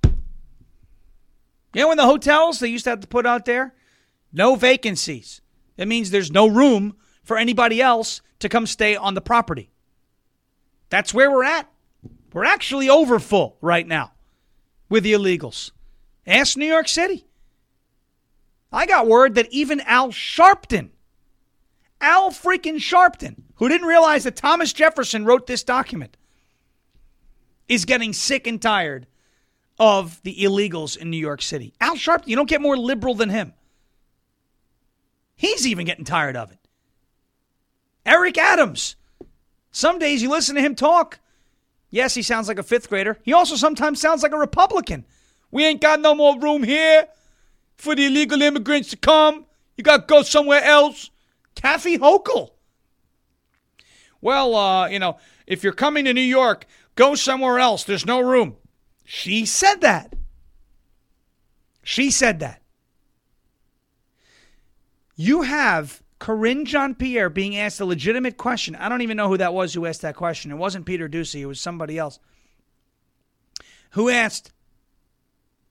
You 1.72 1.82
know, 1.82 1.91
in 1.91 1.97
the 1.97 2.05
hotels, 2.05 2.61
they 2.61 2.68
used 2.68 2.85
to 2.85 2.91
have 2.91 3.01
to 3.01 3.07
put 3.07 3.26
out 3.26 3.45
there 3.45 3.74
no 4.35 4.57
vacancies. 4.57 5.41
That 5.76 5.89
means 5.89 6.11
there's 6.11 6.32
no 6.32 6.47
room 6.47 6.97
for 7.22 7.39
anybody 7.39 7.80
else 7.80 8.20
to 8.41 8.49
come 8.49 8.66
stay 8.66 8.97
on 8.97 9.14
the 9.14 9.20
property. 9.20 9.70
That's 10.91 11.14
where 11.14 11.30
we're 11.30 11.45
at. 11.45 11.70
We're 12.35 12.45
actually 12.45 12.91
over 12.91 13.20
full 13.20 13.57
right 13.61 13.87
now 13.87 14.12
with 14.89 15.05
the 15.05 15.12
illegals. 15.12 15.70
Ask 16.26 16.57
New 16.57 16.66
York 16.66 16.89
City. 16.89 17.24
I 18.72 18.87
got 18.87 19.07
word 19.07 19.37
that 19.37 19.53
even 19.53 19.80
Al 19.82 20.09
Sharpton, 20.09 20.91
Al 22.01 22.32
freaking 22.32 22.80
Sharpton, 22.80 23.37
who 23.55 23.68
didn't 23.68 23.87
realize 23.87 24.24
that 24.24 24.35
Thomas 24.35 24.72
Jefferson 24.72 25.24
wrote 25.24 25.47
this 25.47 25.62
document, 25.62 26.16
is 27.68 27.85
getting 27.85 28.12
sick 28.12 28.49
and 28.49 28.61
tired 28.61 29.07
of 29.78 30.20
the 30.24 30.35
illegals 30.41 30.97
in 30.97 31.11
New 31.11 31.16
York 31.16 31.41
City. 31.41 31.72
Al 31.80 31.95
Sharpton, 31.95 32.26
you 32.26 32.35
don't 32.35 32.49
get 32.49 32.61
more 32.61 32.76
liberal 32.76 33.14
than 33.14 33.30
him. 33.30 33.55
He's 35.37 35.68
even 35.68 35.87
getting 35.87 36.05
tired 36.05 36.37
of 36.37 36.51
it. 36.51 36.59
Eric 38.05 38.37
Adams. 38.39 38.97
Some 39.70 40.01
days 40.01 40.20
you 40.20 40.30
listen 40.30 40.57
to 40.57 40.61
him 40.61 40.74
talk. 40.74 41.20
Yes, 41.95 42.12
he 42.12 42.22
sounds 42.22 42.49
like 42.49 42.59
a 42.59 42.64
fifth 42.64 42.88
grader. 42.88 43.20
He 43.22 43.32
also 43.32 43.55
sometimes 43.55 44.01
sounds 44.01 44.24
like 44.24 44.32
a 44.32 44.36
Republican. 44.36 45.05
We 45.53 45.64
ain't 45.64 45.80
got 45.80 46.01
no 46.01 46.12
more 46.12 46.36
room 46.36 46.64
here 46.64 47.07
for 47.76 47.95
the 47.95 48.07
illegal 48.07 48.42
immigrants 48.42 48.90
to 48.90 48.97
come. 48.97 49.47
You 49.76 49.84
got 49.84 50.09
to 50.09 50.12
go 50.12 50.22
somewhere 50.22 50.64
else. 50.64 51.11
Kathy 51.55 51.97
Hochul. 51.97 52.51
Well, 54.20 54.57
uh, 54.57 54.88
you 54.88 54.99
know, 54.99 55.18
if 55.47 55.62
you're 55.62 55.72
coming 55.72 56.05
to 56.07 56.12
New 56.12 56.20
York, 56.20 56.66
go 56.97 57.14
somewhere 57.14 57.61
else. 57.61 57.84
There's 57.84 58.05
no 58.05 58.20
room. 58.20 58.57
She 59.05 59.47
said 59.47 59.76
that. 59.82 60.16
She 61.84 62.11
said 62.11 62.40
that. 62.40 62.61
You 65.14 65.42
have 65.42 66.03
Karine 66.18 66.64
Jean 66.64 66.94
Pierre 66.94 67.28
being 67.28 67.56
asked 67.56 67.80
a 67.80 67.84
legitimate 67.84 68.36
question. 68.36 68.76
I 68.76 68.88
don't 68.88 69.02
even 69.02 69.16
know 69.16 69.28
who 69.28 69.36
that 69.36 69.54
was 69.54 69.74
who 69.74 69.86
asked 69.86 70.02
that 70.02 70.16
question. 70.16 70.50
It 70.50 70.56
wasn't 70.56 70.86
Peter 70.86 71.08
Doocy, 71.08 71.40
it 71.40 71.46
was 71.46 71.60
somebody 71.60 71.98
else. 71.98 72.18
Who 73.90 74.08
asked, 74.08 74.52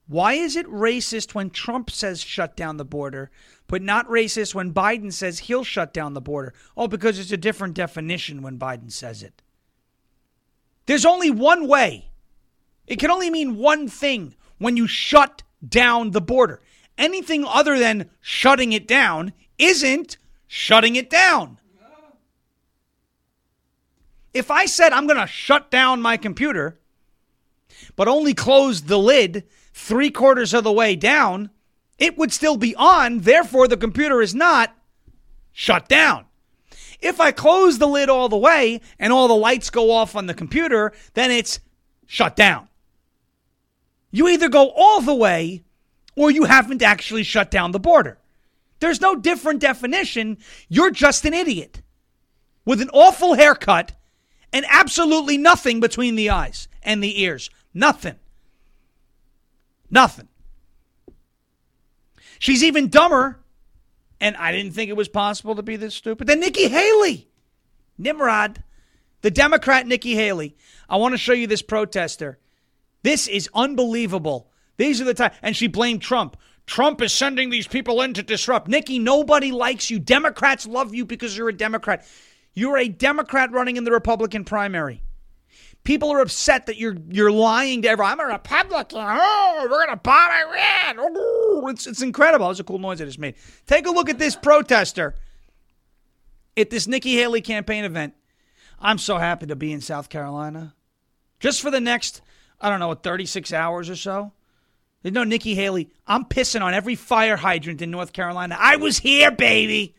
Why 0.08 0.34
is 0.34 0.56
it 0.56 0.68
racist 0.68 1.34
when 1.34 1.50
Trump 1.50 1.90
says 1.90 2.22
shut 2.22 2.56
down 2.56 2.78
the 2.78 2.86
border, 2.86 3.32
but 3.68 3.82
not 3.82 4.08
racist 4.08 4.54
when 4.54 4.74
Biden 4.74 5.12
says 5.12 5.40
he'll 5.40 5.64
shut 5.64 5.94
down 5.94 6.14
the 6.14 6.22
border? 6.22 6.54
Oh, 6.78 6.88
because 6.88 7.20
it's 7.20 7.32
a 7.32 7.38
different 7.38 7.74
definition 7.74 8.42
when 8.42 8.60
Biden 8.60 8.92
says 8.92 9.24
it. 9.24 9.42
There's 10.86 11.06
only 11.06 11.32
one 11.32 11.68
way. 11.68 12.12
It 12.86 13.00
can 13.00 13.12
only 13.12 13.30
mean 13.30 13.58
one 13.58 13.88
thing 13.88 14.36
when 14.58 14.78
you 14.78 14.88
shut 14.88 15.44
down 15.68 16.12
the 16.12 16.22
border. 16.22 16.62
Anything 16.98 17.44
other 17.46 17.80
than 17.80 18.10
shutting 18.22 18.74
it 18.74 18.88
down 18.88 19.34
isn't 19.58 20.18
shutting 20.54 20.96
it 20.96 21.10
down. 21.10 21.58
If 24.36 24.52
I 24.52 24.68
said 24.68 24.94
I'm 24.94 25.08
going 25.08 25.20
to 25.20 25.26
shut 25.26 25.72
down 25.72 26.00
my 26.00 26.16
computer, 26.16 26.78
but 27.96 28.08
only 28.08 28.36
close 28.36 28.84
the 28.84 29.00
lid 29.00 29.46
three 29.74 30.12
quarters 30.12 30.54
of 30.54 30.64
the 30.64 30.72
way 30.72 30.96
down, 30.96 31.50
it 31.98 32.20
would 32.20 32.32
still 32.32 32.56
be 32.56 32.76
on. 32.76 33.22
Therefore, 33.22 33.68
the 33.68 33.78
computer 33.78 34.22
is 34.22 34.36
not 34.36 34.78
shut 35.54 35.90
down. 35.90 36.26
If 37.02 37.20
I 37.20 37.32
close 37.32 37.80
the 37.80 37.88
lid 37.88 38.10
all 38.10 38.30
the 38.30 38.38
way 38.38 38.80
and 39.00 39.12
all 39.12 39.28
the 39.28 39.34
lights 39.34 39.72
go 39.72 39.90
off 39.90 40.16
on 40.16 40.28
the 40.28 40.36
computer, 40.36 40.94
then 41.16 41.32
it's 41.32 41.60
shut 42.06 42.36
down. 42.36 42.68
You 44.12 44.28
either 44.28 44.50
go 44.50 44.70
all 44.70 45.02
the 45.02 45.16
way 45.16 45.64
or 46.16 46.30
you 46.30 46.44
haven't 46.44 46.84
actually 46.84 47.24
shut 47.24 47.50
down 47.50 47.72
the 47.72 47.80
border. 47.80 48.20
There's 48.84 49.00
no 49.00 49.16
different 49.16 49.62
definition. 49.62 50.40
You're 50.68 50.92
just 50.92 51.24
an 51.24 51.34
idiot 51.34 51.82
with 52.66 52.82
an 52.82 52.90
awful 52.92 53.36
haircut 53.36 53.94
and 54.52 54.66
absolutely 54.70 55.38
nothing 55.38 55.80
between 55.80 56.16
the 56.16 56.30
eyes 56.32 56.68
and 56.82 57.02
the 57.02 57.22
ears. 57.22 57.50
Nothing. 57.74 58.16
Nothing. 59.90 60.28
She's 62.40 62.62
even 62.62 62.90
dumber, 62.90 63.40
and 64.20 64.36
I 64.36 64.52
didn't 64.52 64.74
think 64.74 64.90
it 64.90 64.98
was 64.98 65.08
possible 65.08 65.56
to 65.56 65.64
be 65.64 65.78
this 65.78 65.96
stupid, 65.96 66.28
than 66.28 66.42
Nikki 66.42 66.68
Haley. 66.68 67.30
Nimrod, 67.98 68.66
the 69.22 69.32
Democrat 69.32 69.88
Nikki 69.88 70.14
Haley. 70.14 70.58
I 70.90 70.98
want 70.98 71.14
to 71.14 71.18
show 71.18 71.32
you 71.32 71.48
this 71.48 71.62
protester. 71.62 72.38
This 73.02 73.30
is 73.30 73.50
unbelievable. 73.54 74.52
These 74.76 75.00
are 75.00 75.06
the 75.06 75.14
time, 75.14 75.32
and 75.42 75.56
she 75.56 75.68
blamed 75.68 76.02
Trump. 76.02 76.36
Trump 76.66 77.02
is 77.02 77.12
sending 77.12 77.50
these 77.50 77.68
people 77.68 78.02
in 78.02 78.14
to 78.14 78.24
disrupt. 78.24 78.68
Nikki, 78.68 79.00
nobody 79.00 79.52
likes 79.52 79.90
you. 79.90 80.00
Democrats 80.00 80.66
love 80.66 80.96
you 80.96 81.06
because 81.06 81.38
you're 81.38 81.50
a 81.50 81.54
Democrat. 81.54 82.06
You're 82.54 82.78
a 82.78 82.88
Democrat 82.88 83.52
running 83.52 83.78
in 83.78 83.84
the 83.84 83.92
Republican 83.92 84.46
primary. 84.46 85.02
People 85.84 86.12
are 86.12 86.22
upset 86.22 86.68
that 86.68 86.78
you're 86.78 86.96
you're 87.10 87.32
lying 87.32 87.82
to 87.82 87.90
everyone. 87.90 88.14
I'm 88.14 88.20
a 88.22 88.32
Republican. 88.32 89.00
Oh, 89.02 89.68
we're 89.70 89.86
gonna 89.86 89.98
bomb 89.98 90.32
Iran. 90.32 90.96
Oh, 90.98 91.68
it's 91.68 91.86
it's 91.86 92.02
incredible. 92.02 92.46
That 92.46 92.50
was 92.50 92.60
a 92.62 92.64
cool 92.64 92.80
noise 92.80 93.02
I 93.02 93.06
just 93.06 93.20
made. 93.20 93.36
Take 93.68 93.86
a 93.86 93.92
look 93.92 94.10
at 94.10 94.18
this 94.18 94.36
protester 94.36 95.16
at 96.56 96.70
this 96.70 96.88
Nikki 96.88 97.16
Haley 97.16 97.42
campaign 97.42 97.84
event. 97.84 98.14
I'm 98.80 98.98
so 98.98 99.18
happy 99.18 99.46
to 99.48 99.56
be 99.56 99.74
in 99.74 99.82
South 99.82 100.10
Carolina. 100.10 100.74
Just 101.40 101.62
for 101.62 101.72
the 101.72 101.82
next, 101.82 102.22
I 102.62 102.70
don't 102.70 102.80
know, 102.80 102.94
36 102.94 103.52
hours 103.52 103.90
or 103.90 103.96
so. 103.96 104.32
There's 105.04 105.14
no 105.14 105.26
Nikki 105.26 105.54
Haley. 105.54 105.90
I'm 106.08 106.26
pissing 106.26 106.62
on 106.62 106.74
every 106.74 106.96
fire 106.96 107.36
hydrant 107.36 107.82
in 107.82 107.92
North 107.92 108.14
Carolina. 108.14 108.58
I 108.58 108.78
was 108.78 108.98
here, 108.98 109.32
baby. 109.32 109.96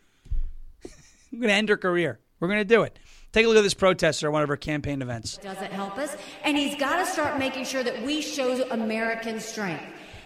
I'm 1.31 1.39
going 1.39 1.49
to 1.49 1.53
end 1.53 1.69
her 1.69 1.77
career. 1.77 2.19
We're 2.39 2.47
going 2.47 2.59
to 2.59 2.65
do 2.65 2.81
it. 2.81 2.97
Take 3.31 3.45
a 3.45 3.49
look 3.49 3.57
at 3.57 3.63
this 3.63 3.73
protester 3.73 4.27
at 4.27 4.33
one 4.33 4.41
of 4.41 4.49
her 4.49 4.57
campaign 4.57 5.01
events. 5.01 5.37
Doesn't 5.37 5.71
help 5.71 5.97
us. 5.97 6.15
And 6.43 6.57
he's 6.57 6.75
got 6.75 6.97
to 6.97 7.05
start 7.05 7.37
making 7.37 7.65
sure 7.65 7.83
that 7.83 8.01
we 8.03 8.21
show 8.21 8.67
American 8.71 9.39
strength. 9.39 9.83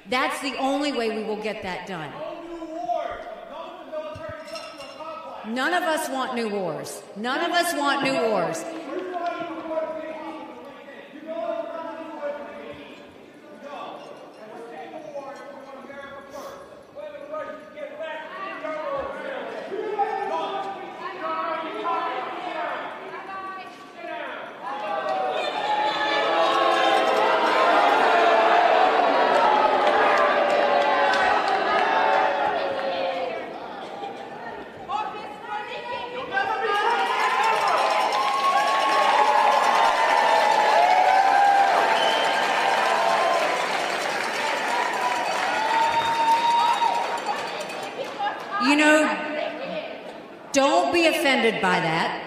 That's 0.09 0.39
the 0.41 0.55
only 0.57 0.91
way 0.93 1.09
we 1.09 1.23
will 1.23 1.41
get 1.41 1.61
that 1.63 1.85
done. 1.85 2.11
None 5.47 5.73
of 5.73 5.83
us 5.83 6.07
want 6.09 6.35
new 6.35 6.49
wars. 6.49 7.01
None 7.15 7.43
of 7.43 7.51
us 7.51 7.73
want 7.73 8.03
new 8.03 8.13
wars. 8.13 8.63
By 51.61 51.79
that. 51.79 52.25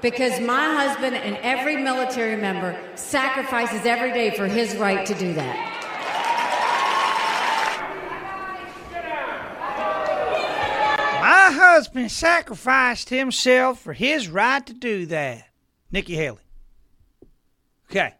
Because 0.00 0.40
my 0.40 0.74
husband 0.74 1.14
and 1.14 1.36
every 1.38 1.76
military 1.76 2.36
member 2.36 2.76
sacrifices 2.96 3.86
every 3.86 4.12
day 4.12 4.36
for 4.36 4.48
his 4.48 4.74
right 4.76 5.06
to 5.06 5.14
do 5.14 5.32
that. 5.34 5.68
My 11.20 11.56
husband 11.56 12.10
sacrificed 12.10 13.10
himself 13.10 13.80
for 13.80 13.92
his 13.92 14.28
right 14.28 14.66
to 14.66 14.74
do 14.74 15.06
that. 15.06 15.48
Nikki 15.92 16.16
Haley. 16.16 16.38
Okay. 17.90 18.14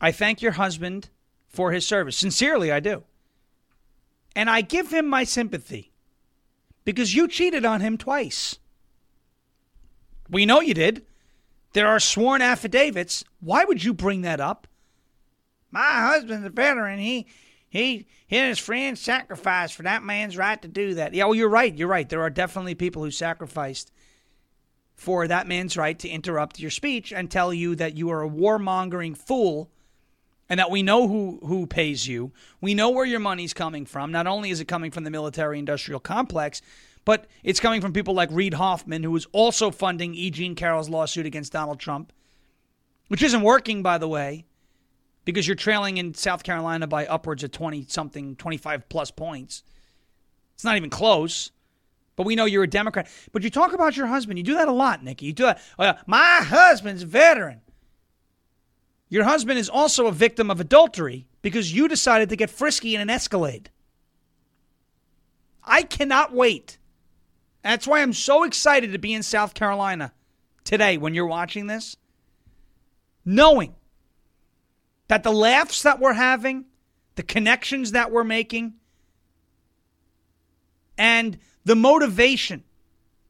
I 0.00 0.12
thank 0.12 0.42
your 0.42 0.52
husband 0.52 1.08
for 1.48 1.72
his 1.72 1.86
service. 1.86 2.16
Sincerely, 2.16 2.70
I 2.70 2.80
do. 2.80 3.04
And 4.34 4.50
I 4.50 4.60
give 4.60 4.90
him 4.92 5.06
my 5.06 5.24
sympathy 5.24 5.92
because 6.86 7.14
you 7.14 7.26
cheated 7.28 7.66
on 7.66 7.82
him 7.82 7.98
twice. 7.98 8.58
We 10.30 10.46
know 10.46 10.60
you 10.60 10.72
did. 10.72 11.04
There 11.72 11.88
are 11.88 12.00
sworn 12.00 12.40
affidavits. 12.40 13.24
Why 13.40 13.64
would 13.64 13.84
you 13.84 13.92
bring 13.92 14.22
that 14.22 14.40
up? 14.40 14.66
My 15.70 15.82
husband's 15.82 16.46
a 16.46 16.50
veteran. 16.50 17.00
He 17.00 17.26
he 17.68 18.06
he 18.26 18.36
and 18.36 18.48
his 18.48 18.60
friends 18.60 19.00
sacrificed 19.00 19.74
for 19.74 19.82
that 19.82 20.04
man's 20.04 20.36
right 20.36 20.62
to 20.62 20.68
do 20.68 20.94
that. 20.94 21.12
Yeah, 21.12 21.24
well, 21.24 21.34
you're 21.34 21.48
right. 21.48 21.76
You're 21.76 21.88
right. 21.88 22.08
There 22.08 22.22
are 22.22 22.30
definitely 22.30 22.76
people 22.76 23.02
who 23.02 23.10
sacrificed 23.10 23.92
for 24.94 25.26
that 25.28 25.48
man's 25.48 25.76
right 25.76 25.98
to 25.98 26.08
interrupt 26.08 26.60
your 26.60 26.70
speech 26.70 27.12
and 27.12 27.30
tell 27.30 27.52
you 27.52 27.74
that 27.74 27.96
you 27.96 28.10
are 28.10 28.22
a 28.22 28.30
warmongering 28.30 29.16
fool 29.16 29.70
and 30.48 30.60
that 30.60 30.70
we 30.70 30.82
know 30.82 31.08
who, 31.08 31.40
who 31.44 31.66
pays 31.66 32.06
you. 32.06 32.32
We 32.60 32.74
know 32.74 32.90
where 32.90 33.04
your 33.04 33.20
money's 33.20 33.52
coming 33.52 33.84
from. 33.84 34.12
Not 34.12 34.26
only 34.26 34.50
is 34.50 34.60
it 34.60 34.66
coming 34.66 34.90
from 34.90 35.04
the 35.04 35.10
military 35.10 35.58
industrial 35.58 36.00
complex, 36.00 36.62
but 37.04 37.26
it's 37.42 37.60
coming 37.60 37.80
from 37.80 37.92
people 37.92 38.14
like 38.14 38.28
Reid 38.32 38.54
Hoffman, 38.54 39.02
who 39.02 39.14
is 39.16 39.26
also 39.32 39.70
funding 39.70 40.14
E. 40.14 40.30
Jean 40.30 40.54
Carroll's 40.54 40.88
lawsuit 40.88 41.26
against 41.26 41.52
Donald 41.52 41.80
Trump, 41.80 42.12
which 43.08 43.22
isn't 43.22 43.42
working, 43.42 43.82
by 43.82 43.98
the 43.98 44.08
way, 44.08 44.44
because 45.24 45.46
you're 45.46 45.56
trailing 45.56 45.98
in 45.98 46.14
South 46.14 46.42
Carolina 46.42 46.86
by 46.86 47.06
upwards 47.06 47.42
of 47.42 47.52
20 47.52 47.86
something, 47.88 48.36
25 48.36 48.88
plus 48.88 49.10
points. 49.10 49.62
It's 50.54 50.64
not 50.64 50.76
even 50.76 50.90
close. 50.90 51.50
But 52.16 52.24
we 52.24 52.34
know 52.34 52.46
you're 52.46 52.64
a 52.64 52.68
Democrat. 52.68 53.08
But 53.32 53.42
you 53.42 53.50
talk 53.50 53.74
about 53.74 53.96
your 53.96 54.06
husband. 54.06 54.38
You 54.38 54.44
do 54.44 54.54
that 54.54 54.68
a 54.68 54.72
lot, 54.72 55.04
Nikki. 55.04 55.26
You 55.26 55.32
do 55.34 55.44
that. 55.44 55.60
Yeah, 55.78 55.98
my 56.06 56.40
husband's 56.42 57.02
a 57.02 57.06
veteran. 57.06 57.60
Your 59.08 59.24
husband 59.24 59.58
is 59.58 59.68
also 59.68 60.06
a 60.06 60.12
victim 60.12 60.50
of 60.50 60.60
adultery 60.60 61.26
because 61.42 61.72
you 61.72 61.88
decided 61.88 62.28
to 62.30 62.36
get 62.36 62.50
frisky 62.50 62.94
in 62.94 63.00
an 63.00 63.10
Escalade. 63.10 63.70
I 65.62 65.82
cannot 65.82 66.32
wait. 66.32 66.78
That's 67.62 67.86
why 67.86 68.00
I'm 68.00 68.12
so 68.12 68.44
excited 68.44 68.92
to 68.92 68.98
be 68.98 69.12
in 69.12 69.22
South 69.22 69.54
Carolina 69.54 70.12
today 70.64 70.98
when 70.98 71.14
you're 71.14 71.26
watching 71.26 71.66
this, 71.66 71.96
knowing 73.24 73.74
that 75.08 75.22
the 75.22 75.32
laughs 75.32 75.82
that 75.82 76.00
we're 76.00 76.12
having, 76.12 76.66
the 77.14 77.22
connections 77.22 77.92
that 77.92 78.10
we're 78.10 78.24
making, 78.24 78.74
and 80.98 81.38
the 81.64 81.76
motivation 81.76 82.64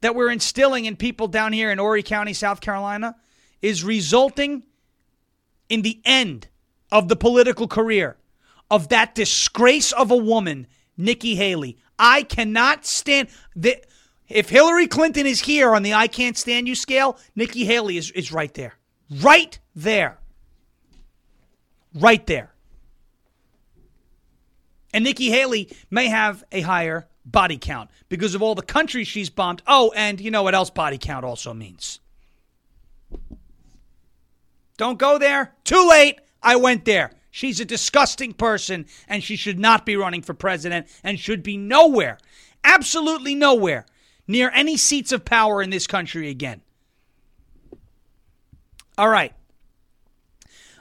that 0.01 0.15
we're 0.15 0.31
instilling 0.31 0.85
in 0.85 0.97
people 0.97 1.29
down 1.29 1.53
here 1.53 1.71
in 1.71 1.79
Horry 1.79 2.03
County, 2.03 2.33
South 2.33 2.61
Carolina, 2.61 3.17
is 3.63 3.83
resulting 3.85 4.65
in 5.69 5.83
the 5.83 6.01
end 6.05 6.49
of 6.91 7.09
the 7.09 7.17
political 7.17 7.69
career 7.69 8.17
of 8.71 8.89
that 8.89 9.15
disgrace 9.15 9.93
of 9.93 10.11
a 10.11 10.17
woman, 10.17 10.67
Nikki 10.97 11.37
Haley. 11.37 11.79
I 11.99 12.23
cannot 12.23 12.85
stand 12.85 13.29
the 13.55 13.81
if 14.29 14.49
Hillary 14.49 14.89
Clinton 14.89 15.27
is 15.27 15.41
here 15.41 15.75
on 15.75 15.83
the 15.83 15.95
I 15.95 16.09
can't 16.09 16.37
stand 16.37 16.67
you 16.67 16.75
scale, 16.75 17.19
Nikki 17.37 17.65
Haley 17.65 17.97
is, 17.97 18.11
is 18.11 18.33
right 18.33 18.53
there. 18.55 18.75
Right 19.09 19.59
there. 19.75 20.19
Right 21.95 22.27
there. 22.27 22.53
And 24.93 25.05
Nikki 25.05 25.31
Haley 25.31 25.71
may 25.91 26.09
have 26.09 26.43
a 26.51 26.63
higher 26.63 27.07
body 27.25 27.59
count 27.59 27.91
because 28.09 28.35
of 28.35 28.43
all 28.43 28.55
the 28.55 28.63
countries 28.63 29.07
she's 29.07 29.31
bombed. 29.31 29.63
Oh, 29.67 29.93
and 29.95 30.21
you 30.21 30.31
know 30.31 30.43
what 30.43 30.55
else 30.55 30.71
body 30.71 30.99
count 30.99 31.25
also 31.25 31.53
means? 31.53 32.01
Don't 34.77 34.99
go 34.99 35.19
there. 35.19 35.55
Too 35.65 35.89
late. 35.89 36.21
I 36.43 36.57
went 36.57 36.85
there. 36.85 37.13
She's 37.31 37.61
a 37.61 37.65
disgusting 37.65 38.33
person 38.33 38.87
and 39.09 39.23
she 39.23 39.37
should 39.37 39.59
not 39.59 39.85
be 39.85 39.97
running 39.97 40.23
for 40.23 40.33
president 40.33 40.87
and 41.05 41.19
should 41.19 41.43
be 41.43 41.57
nowhere, 41.57 42.19
absolutely 42.65 43.35
nowhere, 43.35 43.85
near 44.27 44.51
any 44.55 44.77
seats 44.77 45.13
of 45.13 45.25
power 45.25 45.63
in 45.63 45.71
this 45.71 45.87
country 45.87 46.31
again. 46.31 46.63
All 48.97 49.09
right. 49.09 49.33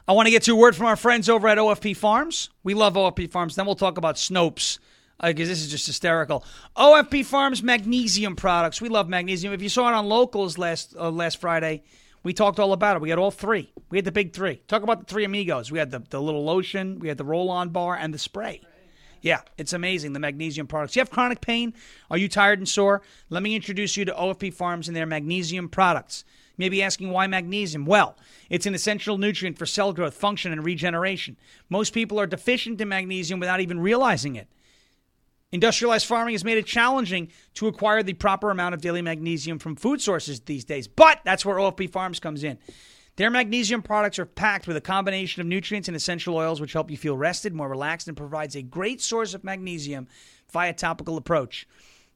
I 0.07 0.13
want 0.13 0.27
to 0.27 0.31
get 0.31 0.43
to 0.43 0.53
a 0.53 0.55
word 0.55 0.75
from 0.75 0.85
our 0.85 0.95
friends 0.95 1.27
over 1.27 1.47
at 1.47 1.57
OFP 1.57 1.97
Farms. 1.97 2.51
We 2.63 2.73
love 2.73 2.93
OFP 2.93 3.31
Farms. 3.31 3.55
Then 3.55 3.65
we'll 3.65 3.75
talk 3.75 3.97
about 3.97 4.15
Snopes 4.15 4.79
because 5.21 5.47
uh, 5.47 5.51
this 5.51 5.61
is 5.61 5.71
just 5.71 5.87
hysterical. 5.87 6.45
OFP 6.77 7.25
Farms 7.25 7.63
magnesium 7.63 8.35
products. 8.35 8.81
We 8.81 8.89
love 8.89 9.09
magnesium. 9.09 9.53
If 9.53 9.61
you 9.61 9.69
saw 9.69 9.89
it 9.89 9.93
on 9.93 10.05
locals 10.05 10.57
last 10.57 10.95
uh, 10.97 11.09
last 11.09 11.41
Friday, 11.41 11.83
we 12.25 12.33
talked 12.33 12.59
all 12.59 12.73
about 12.73 12.97
it. 12.97 13.01
We 13.03 13.11
had 13.11 13.19
all 13.19 13.29
three. 13.29 13.71
We 13.91 13.99
had 13.99 14.05
the 14.05 14.11
big 14.11 14.33
three. 14.33 14.55
Talk 14.67 14.81
about 14.81 14.99
the 14.99 15.05
three 15.05 15.25
amigos. 15.25 15.71
We 15.71 15.77
had 15.77 15.91
the, 15.91 16.01
the 16.09 16.19
little 16.19 16.43
lotion, 16.43 16.97
we 16.99 17.07
had 17.07 17.19
the 17.19 17.23
roll 17.23 17.51
on 17.51 17.69
bar, 17.69 17.95
and 17.95 18.11
the 18.11 18.17
spray. 18.17 18.61
Yeah, 19.21 19.41
it's 19.59 19.73
amazing, 19.73 20.13
the 20.13 20.19
magnesium 20.19 20.65
products. 20.65 20.95
You 20.95 21.01
have 21.01 21.11
chronic 21.11 21.39
pain? 21.39 21.75
Are 22.09 22.17
you 22.17 22.27
tired 22.27 22.57
and 22.57 22.67
sore? 22.67 23.03
Let 23.29 23.43
me 23.43 23.55
introduce 23.55 23.95
you 23.95 24.05
to 24.05 24.11
OFP 24.11 24.55
Farms 24.55 24.87
and 24.87 24.97
their 24.97 25.05
magnesium 25.05 25.69
products. 25.69 26.25
You 26.57 26.63
may 26.63 26.69
be 26.69 26.81
asking 26.81 27.11
why 27.11 27.27
magnesium? 27.27 27.85
Well, 27.85 28.17
it's 28.49 28.65
an 28.65 28.73
essential 28.73 29.19
nutrient 29.19 29.59
for 29.59 29.67
cell 29.67 29.93
growth, 29.93 30.15
function, 30.15 30.51
and 30.51 30.65
regeneration. 30.65 31.37
Most 31.69 31.93
people 31.93 32.19
are 32.19 32.27
deficient 32.27 32.81
in 32.81 32.89
magnesium 32.89 33.39
without 33.39 33.61
even 33.61 33.79
realizing 33.79 34.35
it. 34.35 34.47
Industrialized 35.55 36.05
farming 36.05 36.33
has 36.33 36.43
made 36.43 36.57
it 36.57 36.65
challenging 36.65 37.29
to 37.53 37.67
acquire 37.67 38.03
the 38.03 38.11
proper 38.11 38.51
amount 38.51 38.75
of 38.75 38.81
daily 38.81 39.01
magnesium 39.01 39.57
from 39.57 39.77
food 39.77 40.01
sources 40.01 40.41
these 40.41 40.65
days, 40.65 40.85
but 40.85 41.21
that's 41.23 41.45
where 41.45 41.55
OFP 41.55 41.89
Farms 41.89 42.19
comes 42.19 42.43
in. 42.43 42.59
Their 43.15 43.31
magnesium 43.31 43.81
products 43.81 44.19
are 44.19 44.25
packed 44.25 44.67
with 44.67 44.75
a 44.75 44.81
combination 44.81 45.39
of 45.39 45.47
nutrients 45.47 45.87
and 45.87 45.95
essential 45.95 46.35
oils 46.35 46.59
which 46.59 46.73
help 46.73 46.91
you 46.91 46.97
feel 46.97 47.15
rested, 47.15 47.53
more 47.53 47.69
relaxed, 47.69 48.09
and 48.09 48.17
provides 48.17 48.57
a 48.57 48.61
great 48.61 48.99
source 48.99 49.33
of 49.33 49.45
magnesium 49.45 50.09
via 50.51 50.73
topical 50.73 51.15
approach. 51.15 51.65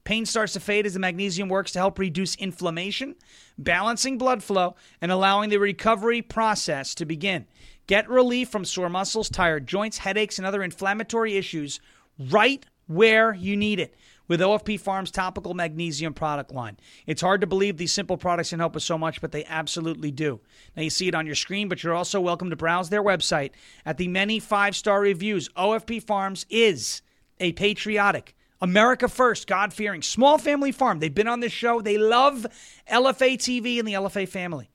Pain 0.03 0.25
starts 0.25 0.51
to 0.51 0.59
fade 0.59 0.85
as 0.85 0.93
the 0.93 0.99
magnesium 0.99 1.47
works 1.47 1.71
to 1.71 1.79
help 1.79 1.97
reduce 1.97 2.35
inflammation, 2.35 3.15
balancing 3.57 4.17
blood 4.17 4.43
flow, 4.43 4.75
and 4.99 5.13
allowing 5.13 5.49
the 5.49 5.59
recovery 5.59 6.21
process 6.21 6.93
to 6.93 7.05
begin. 7.05 7.45
Get 7.87 8.09
relief 8.09 8.49
from 8.49 8.65
sore 8.65 8.89
muscles, 8.89 9.29
tired 9.29 9.65
joints, 9.65 9.99
headaches, 9.99 10.39
and 10.39 10.45
other 10.45 10.61
inflammatory 10.61 11.37
issues 11.37 11.79
right 12.19 12.65
where 12.89 13.33
you 13.33 13.55
need 13.55 13.79
it 13.79 13.95
with 14.27 14.39
OFP 14.39 14.79
Farms 14.79 15.11
topical 15.11 15.53
magnesium 15.53 16.13
product 16.13 16.51
line. 16.51 16.77
It's 17.05 17.21
hard 17.21 17.41
to 17.41 17.47
believe 17.47 17.77
these 17.77 17.93
simple 17.93 18.17
products 18.17 18.49
can 18.49 18.59
help 18.59 18.75
us 18.75 18.83
so 18.83 18.97
much, 18.97 19.21
but 19.21 19.31
they 19.31 19.45
absolutely 19.45 20.11
do. 20.11 20.39
Now 20.75 20.81
you 20.81 20.89
see 20.89 21.07
it 21.07 21.15
on 21.15 21.25
your 21.25 21.35
screen, 21.35 21.69
but 21.69 21.83
you're 21.83 21.93
also 21.93 22.19
welcome 22.19 22.49
to 22.49 22.55
browse 22.55 22.89
their 22.89 23.03
website 23.03 23.51
at 23.85 23.97
the 23.97 24.07
many 24.07 24.39
five-star 24.39 25.01
reviews. 25.01 25.49
OFP 25.49 26.01
Farms 26.01 26.45
is 26.49 27.01
a 27.39 27.51
patriotic 27.53 28.35
America 28.61 29.07
First, 29.07 29.47
God 29.47 29.71
fearing, 29.71 30.01
small 30.01 30.37
family 30.37 30.71
farm. 30.71 30.99
They've 30.99 31.13
been 31.13 31.27
on 31.27 31.39
this 31.39 31.53
show. 31.53 31.79
They 31.79 31.97
love 31.97 32.45
LFA 32.91 33.37
TV 33.37 33.79
and 33.79 33.87
the 33.87 33.93
LFA 33.93 34.27
family. 34.27 34.69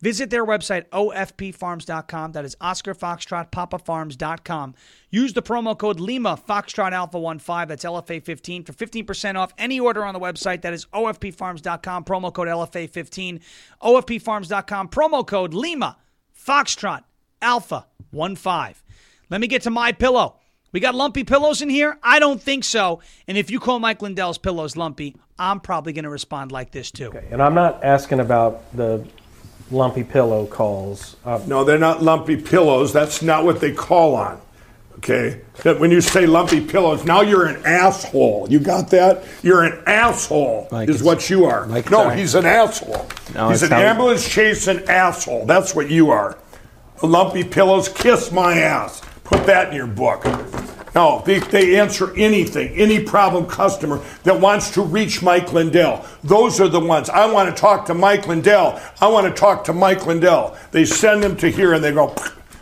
Visit 0.00 0.30
their 0.30 0.46
website, 0.46 0.88
ofpfarms.com. 0.88 2.32
That 2.32 2.44
is 2.44 2.56
Oscar 2.60 2.94
Foxtrot, 2.94 3.50
papafarms.com. 3.50 4.74
Use 5.10 5.34
the 5.34 5.42
promo 5.42 5.76
code 5.76 6.00
Lima 6.00 6.38
Foxtrot 6.48 6.92
Alpha 6.92 7.20
15. 7.20 7.68
That's 7.68 7.84
LFA 7.84 8.22
15 8.22 8.64
for 8.64 8.72
15% 8.72 9.36
off 9.36 9.52
any 9.58 9.78
order 9.78 10.04
on 10.04 10.14
the 10.14 10.20
website. 10.20 10.62
That 10.62 10.72
is 10.72 10.86
ofpfarms.com, 10.86 12.04
promo 12.04 12.32
code 12.32 12.48
LFA 12.48 12.88
15. 12.88 13.40
ofpfarms.com, 13.82 14.88
promo 14.88 15.26
code 15.26 15.52
Lima 15.52 15.98
Foxtrot 16.46 17.04
Alpha 17.42 17.86
15. 18.12 18.74
Let 19.28 19.40
me 19.40 19.46
get 19.46 19.62
to 19.62 19.70
my 19.70 19.92
pillow. 19.92 20.36
We 20.72 20.80
got 20.80 20.94
lumpy 20.94 21.24
pillows 21.24 21.62
in 21.62 21.68
here? 21.68 21.98
I 22.02 22.20
don't 22.20 22.40
think 22.40 22.64
so. 22.64 23.00
And 23.26 23.36
if 23.36 23.50
you 23.50 23.58
call 23.58 23.80
Mike 23.80 24.02
Lindell's 24.02 24.38
pillows 24.38 24.76
lumpy, 24.76 25.16
I'm 25.38 25.58
probably 25.58 25.92
going 25.92 26.04
to 26.04 26.10
respond 26.10 26.52
like 26.52 26.70
this 26.70 26.90
too. 26.90 27.08
Okay. 27.08 27.26
And 27.30 27.42
I'm 27.42 27.54
not 27.54 27.82
asking 27.82 28.20
about 28.20 28.62
the 28.76 29.04
lumpy 29.70 30.04
pillow 30.04 30.46
calls. 30.46 31.16
Uh, 31.24 31.40
no, 31.46 31.64
they're 31.64 31.78
not 31.78 32.02
lumpy 32.02 32.36
pillows. 32.36 32.92
That's 32.92 33.22
not 33.22 33.44
what 33.44 33.60
they 33.60 33.72
call 33.72 34.14
on. 34.14 34.40
Okay? 34.98 35.40
That 35.62 35.80
when 35.80 35.90
you 35.90 36.00
say 36.00 36.26
lumpy 36.26 36.60
pillows, 36.60 37.04
now 37.04 37.22
you're 37.22 37.46
an 37.46 37.64
asshole. 37.64 38.48
You 38.50 38.58
got 38.58 38.90
that? 38.90 39.24
You're 39.42 39.64
an 39.64 39.82
asshole, 39.86 40.68
Mike, 40.70 40.88
is 40.88 41.02
what 41.02 41.30
you 41.30 41.46
are. 41.46 41.66
Mike, 41.66 41.90
no, 41.90 42.02
sorry. 42.02 42.18
he's 42.18 42.34
an 42.34 42.44
asshole. 42.44 43.06
No, 43.34 43.48
he's 43.48 43.62
an 43.62 43.72
ambulance 43.72 44.28
chasing 44.28 44.84
asshole. 44.88 45.46
That's 45.46 45.74
what 45.74 45.88
you 45.90 46.10
are. 46.10 46.36
Lumpy 47.02 47.44
pillows, 47.44 47.88
kiss 47.88 48.30
my 48.30 48.58
ass. 48.58 49.00
Put 49.24 49.46
that 49.46 49.70
in 49.70 49.74
your 49.74 49.86
book. 49.86 50.22
No, 50.94 51.22
they, 51.24 51.38
they 51.38 51.78
answer 51.78 52.12
anything, 52.16 52.72
any 52.74 53.02
problem 53.02 53.46
customer 53.46 54.02
that 54.24 54.40
wants 54.40 54.72
to 54.72 54.82
reach 54.82 55.22
Mike 55.22 55.52
Lindell. 55.52 56.04
Those 56.24 56.60
are 56.60 56.68
the 56.68 56.80
ones. 56.80 57.08
I 57.08 57.30
want 57.30 57.54
to 57.54 57.60
talk 57.60 57.86
to 57.86 57.94
Mike 57.94 58.26
Lindell. 58.26 58.80
I 59.00 59.06
want 59.06 59.26
to 59.26 59.40
talk 59.40 59.64
to 59.64 59.72
Mike 59.72 60.06
Lindell. 60.06 60.56
They 60.72 60.84
send 60.84 61.22
them 61.22 61.36
to 61.38 61.50
here 61.50 61.74
and 61.74 61.84
they 61.84 61.92
go, 61.92 62.14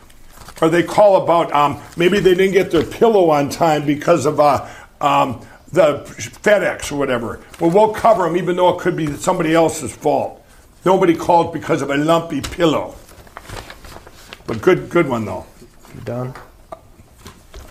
or 0.63 0.69
they 0.69 0.83
call 0.83 1.23
about 1.23 1.53
um, 1.53 1.81
maybe 1.97 2.21
they 2.21 2.35
didn't 2.35 2.53
get 2.53 2.71
their 2.71 2.85
pillow 2.85 3.31
on 3.31 3.49
time 3.49 3.87
because 3.87 4.27
of 4.27 4.41
uh, 4.41 4.69
um, 5.01 5.41
the 5.73 6.01
FedEx 6.43 6.93
or 6.93 6.97
whatever. 6.97 7.41
Well, 7.61 7.71
we'll 7.71 7.95
cover 7.95 8.25
them 8.25 8.37
even 8.37 8.57
though 8.57 8.77
it 8.77 8.81
could 8.81 8.97
be 8.97 9.07
somebody 9.15 9.55
else's 9.55 9.95
fault. 9.95 10.45
Nobody 10.85 11.15
called 11.15 11.55
because 11.55 11.81
of 11.81 11.91
a 11.91 11.97
lumpy 11.97 12.43
pillow. 12.43 12.95
But 14.47 14.61
good, 14.61 14.91
good 14.91 15.09
one 15.09 15.25
though. 15.25 15.47
Done? 16.05 16.35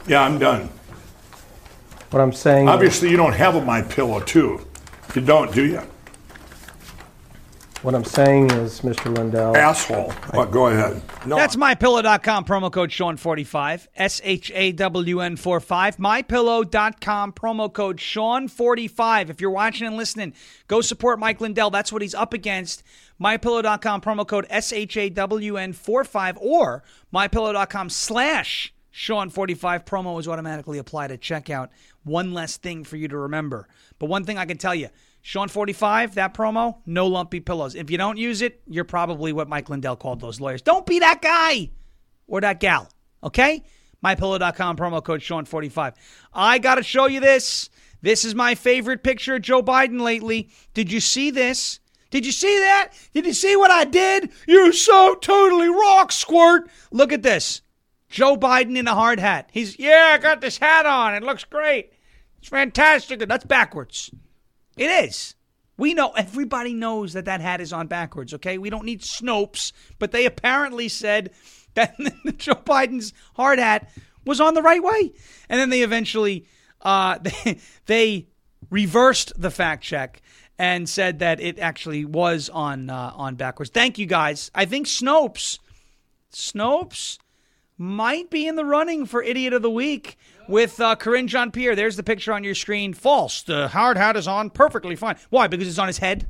Yeah, 0.08 0.22
I'm 0.22 0.40
done. 0.40 0.70
What 2.12 2.22
I'm 2.22 2.32
saying. 2.32 2.70
Obviously, 2.70 3.10
you 3.10 3.18
don't 3.18 3.34
have 3.34 3.56
a 3.56 3.62
my 3.62 3.82
pillow 3.82 4.22
too. 4.22 4.66
You 5.14 5.22
don't, 5.22 5.54
do 5.54 5.66
you? 5.66 5.82
What 7.82 7.94
I'm 7.94 8.06
saying 8.06 8.52
is, 8.52 8.82
Mr. 8.82 9.16
Lindell. 9.16 9.56
Asshole. 9.56 10.12
What? 10.32 10.52
Go 10.52 10.68
ahead. 10.68 11.02
No. 11.26 11.36
That's 11.36 11.56
mypillow.com, 11.56 12.46
promo 12.46 12.72
code 12.72 12.90
Shawn45. 12.90 13.88
S 13.96 14.20
H 14.24 14.52
A 14.56 14.72
W 14.72 15.20
N 15.20 15.36
45. 15.36 15.98
Mypillow.com, 15.98 17.34
promo 17.34 17.72
code 17.72 17.98
Shawn45. 17.98 19.30
If 19.30 19.42
you're 19.42 19.52
watching 19.52 19.88
and 19.88 19.96
listening, 19.96 20.34
go 20.68 20.82
support 20.82 21.20
Mike 21.20 21.40
Lindell. 21.40 21.70
That's 21.70 21.92
what 21.94 22.02
he's 22.02 22.16
up 22.16 22.34
against. 22.34 22.84
Mypillow.com, 23.22 24.02
promo 24.02 24.28
code 24.28 24.48
S 24.50 24.74
H 24.74 24.98
A 24.98 25.10
W 25.10 25.58
N 25.58 25.74
45 25.74 26.38
or 26.42 26.84
mypillow.com 27.14 27.90
slash 27.90 28.74
Shawn45 28.98 29.86
promo 29.86 30.20
is 30.20 30.28
automatically 30.28 30.80
applied 30.80 31.12
at 31.12 31.22
checkout. 31.22 31.70
One 32.04 32.34
less 32.34 32.58
thing 32.58 32.84
for 32.84 32.98
you 32.98 33.08
to 33.08 33.18
remember. 33.18 33.68
But 34.00 34.08
one 34.08 34.24
thing 34.24 34.40
I 34.40 34.46
can 34.46 34.58
tell 34.58 34.74
you 34.74 34.90
Shawn 35.22 35.50
45, 35.50 36.16
that 36.16 36.34
promo, 36.34 36.78
no 36.88 37.06
lumpy 37.06 37.40
pillows. 37.40 37.76
If 37.76 37.92
you 37.92 38.00
don't 38.00 38.18
use 38.18 38.42
it, 38.42 38.60
you're 38.66 38.86
probably 38.86 39.34
what 39.34 39.48
Mike 39.48 39.70
Lindell 39.70 39.98
called 39.98 40.20
those 40.20 40.42
lawyers. 40.42 40.64
Don't 40.64 40.86
be 40.88 40.98
that 40.98 41.22
guy 41.22 41.70
or 42.26 42.42
that 42.42 42.60
gal, 42.60 42.90
okay? 43.24 43.64
MyPillow.com, 44.04 44.78
promo 44.78 45.04
code 45.04 45.22
Shawn 45.22 45.46
45. 45.46 45.94
I 46.34 46.58
got 46.58 46.76
to 46.76 46.84
show 46.84 47.06
you 47.06 47.20
this. 47.20 47.70
This 48.02 48.26
is 48.26 48.34
my 48.34 48.56
favorite 48.56 49.04
picture 49.04 49.36
of 49.36 49.44
Joe 49.44 49.62
Biden 49.62 50.02
lately. 50.02 50.50
Did 50.74 50.92
you 50.92 51.02
see 51.02 51.30
this? 51.30 51.80
Did 52.10 52.26
you 52.26 52.32
see 52.32 52.58
that? 52.60 52.94
Did 53.14 53.28
you 53.28 53.34
see 53.34 53.56
what 53.56 53.70
I 53.70 53.84
did? 53.84 54.32
You're 54.48 54.74
so 54.74 55.14
totally 55.14 55.70
rock 55.70 56.12
squirt. 56.12 56.68
Look 56.90 57.14
at 57.14 57.22
this. 57.22 57.62
Joe 58.10 58.38
Biden 58.38 58.78
in 58.78 58.88
a 58.88 58.96
hard 58.96 59.20
hat. 59.20 59.50
He's, 59.52 59.78
yeah, 59.78 60.12
I 60.14 60.18
got 60.18 60.42
this 60.42 60.58
hat 60.58 60.86
on. 60.86 61.16
It 61.16 61.24
looks 61.24 61.44
great. 61.44 61.92
It's 62.40 62.50
fantastic. 62.50 63.20
That's 63.20 63.46
backwards. 63.46 64.12
It 64.78 64.88
is. 65.06 65.36
We 65.78 65.94
know, 65.94 66.12
everybody 66.12 66.74
knows 66.74 67.14
that 67.14 67.26
that 67.26 67.42
hat 67.42 67.62
is 67.62 67.72
on 67.72 67.88
backwards, 67.88 68.34
okay? 68.36 68.58
We 68.58 68.70
don't 68.70 68.86
need 68.86 69.02
Snopes, 69.02 69.72
but 70.00 70.12
they 70.12 70.26
apparently 70.26 70.90
said 70.90 71.32
that 71.76 71.96
Joe 72.38 72.56
Biden's 72.56 73.14
hard 73.36 73.60
hat 73.60 73.92
was 74.26 74.42
on 74.42 74.54
the 74.54 74.62
right 74.62 74.82
way. 74.82 75.14
And 75.50 75.60
then 75.60 75.70
they 75.70 75.82
eventually, 75.82 76.48
uh, 76.82 77.20
they, 77.22 77.60
they 77.86 78.28
reversed 78.70 79.34
the 79.38 79.52
fact 79.52 79.84
check 79.84 80.22
and 80.60 80.90
said 80.90 81.20
that 81.20 81.40
it 81.40 81.60
actually 81.60 82.06
was 82.06 82.50
on 82.50 82.90
uh, 82.90 83.12
on 83.16 83.36
backwards. 83.36 83.70
Thank 83.72 84.00
you 84.00 84.08
guys. 84.08 84.50
I 84.56 84.66
think 84.66 84.88
Snopes, 84.88 85.60
Snopes 86.34 87.20
might 87.78 88.30
be 88.30 88.48
in 88.48 88.56
the 88.56 88.66
running 88.66 89.06
for 89.06 89.22
Idiot 89.22 89.54
of 89.54 89.62
the 89.62 89.70
Week 89.70 90.18
with 90.48 90.80
uh, 90.80 90.96
Karine 90.96 91.28
Jean 91.28 91.52
Pierre. 91.52 91.76
There's 91.76 91.96
the 91.96 92.04
picture 92.04 92.34
on 92.34 92.44
your 92.44 92.56
screen. 92.56 92.94
False. 92.94 93.44
The 93.44 93.68
hard 93.68 93.98
hat 93.98 94.18
is 94.18 94.28
on 94.28 94.50
perfectly 94.50 94.96
fine. 94.96 95.18
Why? 95.30 95.48
Because 95.48 95.68
it's 95.68 95.80
on 95.80 95.88
his 95.88 96.00
head? 96.00 96.28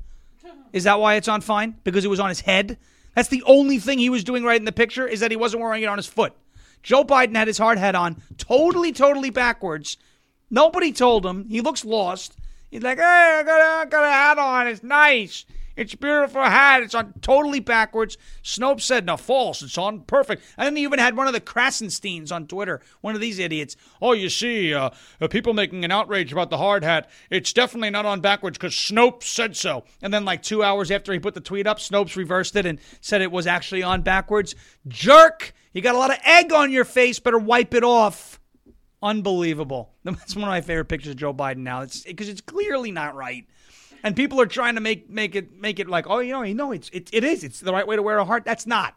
Is 0.73 0.83
that 0.83 0.99
why 0.99 1.15
it's 1.15 1.27
on 1.27 1.41
fine? 1.41 1.75
Because 1.83 2.03
it 2.03 2.09
was 2.09 2.19
on 2.19 2.29
his 2.29 2.41
head? 2.41 2.77
That's 3.15 3.29
the 3.29 3.43
only 3.45 3.79
thing 3.79 3.99
he 3.99 4.09
was 4.09 4.23
doing 4.23 4.43
right 4.43 4.59
in 4.59 4.65
the 4.65 4.71
picture 4.71 5.07
is 5.07 5.21
that 5.21 5.31
he 5.31 5.37
wasn't 5.37 5.63
wearing 5.63 5.81
it 5.81 5.87
on 5.87 5.97
his 5.97 6.07
foot. 6.07 6.33
Joe 6.83 7.03
Biden 7.03 7.35
had 7.35 7.47
his 7.47 7.57
hard 7.57 7.77
hat 7.77 7.95
on 7.95 8.21
totally, 8.37 8.91
totally 8.91 9.29
backwards. 9.29 9.97
Nobody 10.49 10.91
told 10.91 11.25
him. 11.25 11.47
He 11.49 11.61
looks 11.61 11.83
lost. 11.83 12.37
He's 12.69 12.83
like, 12.83 12.97
hey, 12.97 13.37
I 13.39 13.43
got, 13.43 13.89
got 13.89 14.03
a 14.03 14.11
hat 14.11 14.37
on. 14.37 14.67
It's 14.67 14.83
nice. 14.83 15.45
It's 15.77 15.93
beautiful 15.93 16.41
hat. 16.41 16.81
It's 16.81 16.95
on 16.95 17.13
totally 17.21 17.59
backwards. 17.59 18.17
Snopes 18.43 18.81
said, 18.81 19.05
no, 19.05 19.15
false. 19.15 19.61
It's 19.61 19.77
on 19.77 20.01
perfect. 20.01 20.43
And 20.57 20.65
then 20.65 20.75
he 20.75 20.81
even 20.81 20.97
had 20.97 21.15
one 21.15 21.27
of 21.27 21.33
the 21.33 21.39
Krassensteins 21.39 22.31
on 22.31 22.47
Twitter, 22.47 22.81
one 23.01 23.13
of 23.13 23.21
these 23.21 23.37
idiots. 23.37 23.77
Oh, 24.01 24.13
you 24.13 24.27
see, 24.29 24.73
uh, 24.73 24.89
uh, 25.21 25.27
people 25.27 25.53
making 25.53 25.85
an 25.85 25.91
outrage 25.91 26.31
about 26.31 26.49
the 26.49 26.57
hard 26.57 26.83
hat. 26.83 27.07
It's 27.29 27.53
definitely 27.53 27.91
not 27.91 28.07
on 28.07 28.21
backwards 28.21 28.57
because 28.57 28.73
Snopes 28.73 29.23
said 29.23 29.55
so. 29.55 29.83
And 30.01 30.11
then, 30.11 30.25
like 30.25 30.41
two 30.41 30.63
hours 30.63 30.89
after 30.89 31.13
he 31.13 31.19
put 31.19 31.35
the 31.35 31.41
tweet 31.41 31.67
up, 31.67 31.77
Snopes 31.77 32.15
reversed 32.15 32.55
it 32.55 32.65
and 32.65 32.79
said 32.99 33.21
it 33.21 33.31
was 33.31 33.45
actually 33.45 33.83
on 33.83 34.01
backwards. 34.01 34.55
Jerk! 34.87 35.53
You 35.73 35.81
got 35.83 35.93
a 35.93 35.99
lot 35.99 36.09
of 36.09 36.17
egg 36.25 36.51
on 36.51 36.71
your 36.71 36.85
face. 36.85 37.19
Better 37.19 37.37
wipe 37.37 37.75
it 37.75 37.83
off. 37.83 38.39
Unbelievable. 39.03 39.93
That's 40.03 40.35
one 40.35 40.45
of 40.45 40.49
my 40.49 40.61
favorite 40.61 40.85
pictures 40.85 41.11
of 41.11 41.17
Joe 41.17 41.35
Biden 41.35 41.57
now. 41.57 41.81
It's 41.81 42.01
because 42.01 42.29
it's 42.29 42.41
clearly 42.41 42.91
not 42.91 43.15
right 43.15 43.45
and 44.03 44.15
people 44.15 44.39
are 44.41 44.45
trying 44.45 44.75
to 44.75 44.81
make 44.81 45.09
make 45.09 45.35
it 45.35 45.59
make 45.59 45.79
it 45.79 45.87
like, 45.87 46.05
oh, 46.09 46.19
you 46.19 46.31
know, 46.31 46.43
you 46.43 46.53
know, 46.53 46.71
it's 46.71 46.89
it, 46.89 47.09
it 47.13 47.23
is. 47.23 47.43
It's 47.43 47.59
the 47.59 47.73
right 47.73 47.87
way 47.87 47.95
to 47.95 48.01
wear 48.01 48.17
a 48.17 48.25
heart. 48.25 48.43
That's 48.45 48.67
not. 48.67 48.95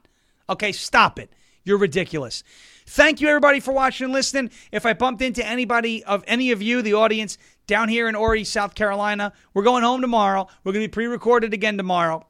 Okay, 0.49 0.73
stop 0.73 1.19
it. 1.19 1.33
You're 1.65 1.79
ridiculous. 1.79 2.43
Thank 2.87 3.21
you 3.21 3.29
everybody 3.29 3.61
for 3.61 3.73
watching 3.73 4.07
and 4.07 4.13
listening. 4.13 4.51
If 4.73 4.85
I 4.85 4.95
bumped 4.95 5.23
into 5.23 5.47
anybody 5.47 6.03
of 6.05 6.25
any 6.27 6.51
of 6.51 6.61
you, 6.61 6.83
the 6.83 6.95
audience 6.95 7.39
down 7.67 7.89
here 7.89 8.09
in 8.09 8.17
Horry, 8.17 8.43
South 8.43 8.75
Carolina, 8.75 9.33
we're 9.55 9.63
going 9.63 9.85
home 9.85 10.01
tomorrow. 10.01 10.49
We're 10.65 10.73
going 10.73 10.83
to 10.83 10.89
be 10.89 10.93
pre-recorded 10.93 11.55
again 11.55 11.77
tomorrow. 11.77 12.27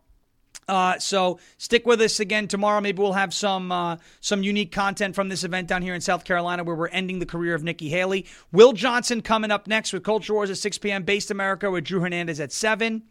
Uh, 0.70 0.96
so 1.00 1.40
stick 1.58 1.84
with 1.84 2.00
us 2.00 2.20
again 2.20 2.46
tomorrow. 2.46 2.80
Maybe 2.80 3.02
we'll 3.02 3.14
have 3.14 3.34
some 3.34 3.72
uh, 3.72 3.96
some 4.20 4.44
unique 4.44 4.70
content 4.70 5.16
from 5.16 5.28
this 5.28 5.42
event 5.42 5.66
down 5.66 5.82
here 5.82 5.94
in 5.94 6.00
South 6.00 6.24
Carolina, 6.24 6.62
where 6.62 6.76
we're 6.76 6.86
ending 6.88 7.18
the 7.18 7.26
career 7.26 7.56
of 7.56 7.64
Nikki 7.64 7.88
Haley. 7.88 8.24
Will 8.52 8.72
Johnson 8.72 9.20
coming 9.20 9.50
up 9.50 9.66
next 9.66 9.92
with 9.92 10.04
Culture 10.04 10.32
Wars 10.32 10.48
at 10.48 10.58
6 10.58 10.78
p.m. 10.78 11.02
Based 11.02 11.32
America 11.32 11.68
with 11.72 11.82
Drew 11.84 11.98
Hernandez 11.98 12.38
at 12.38 12.52
7. 12.52 13.02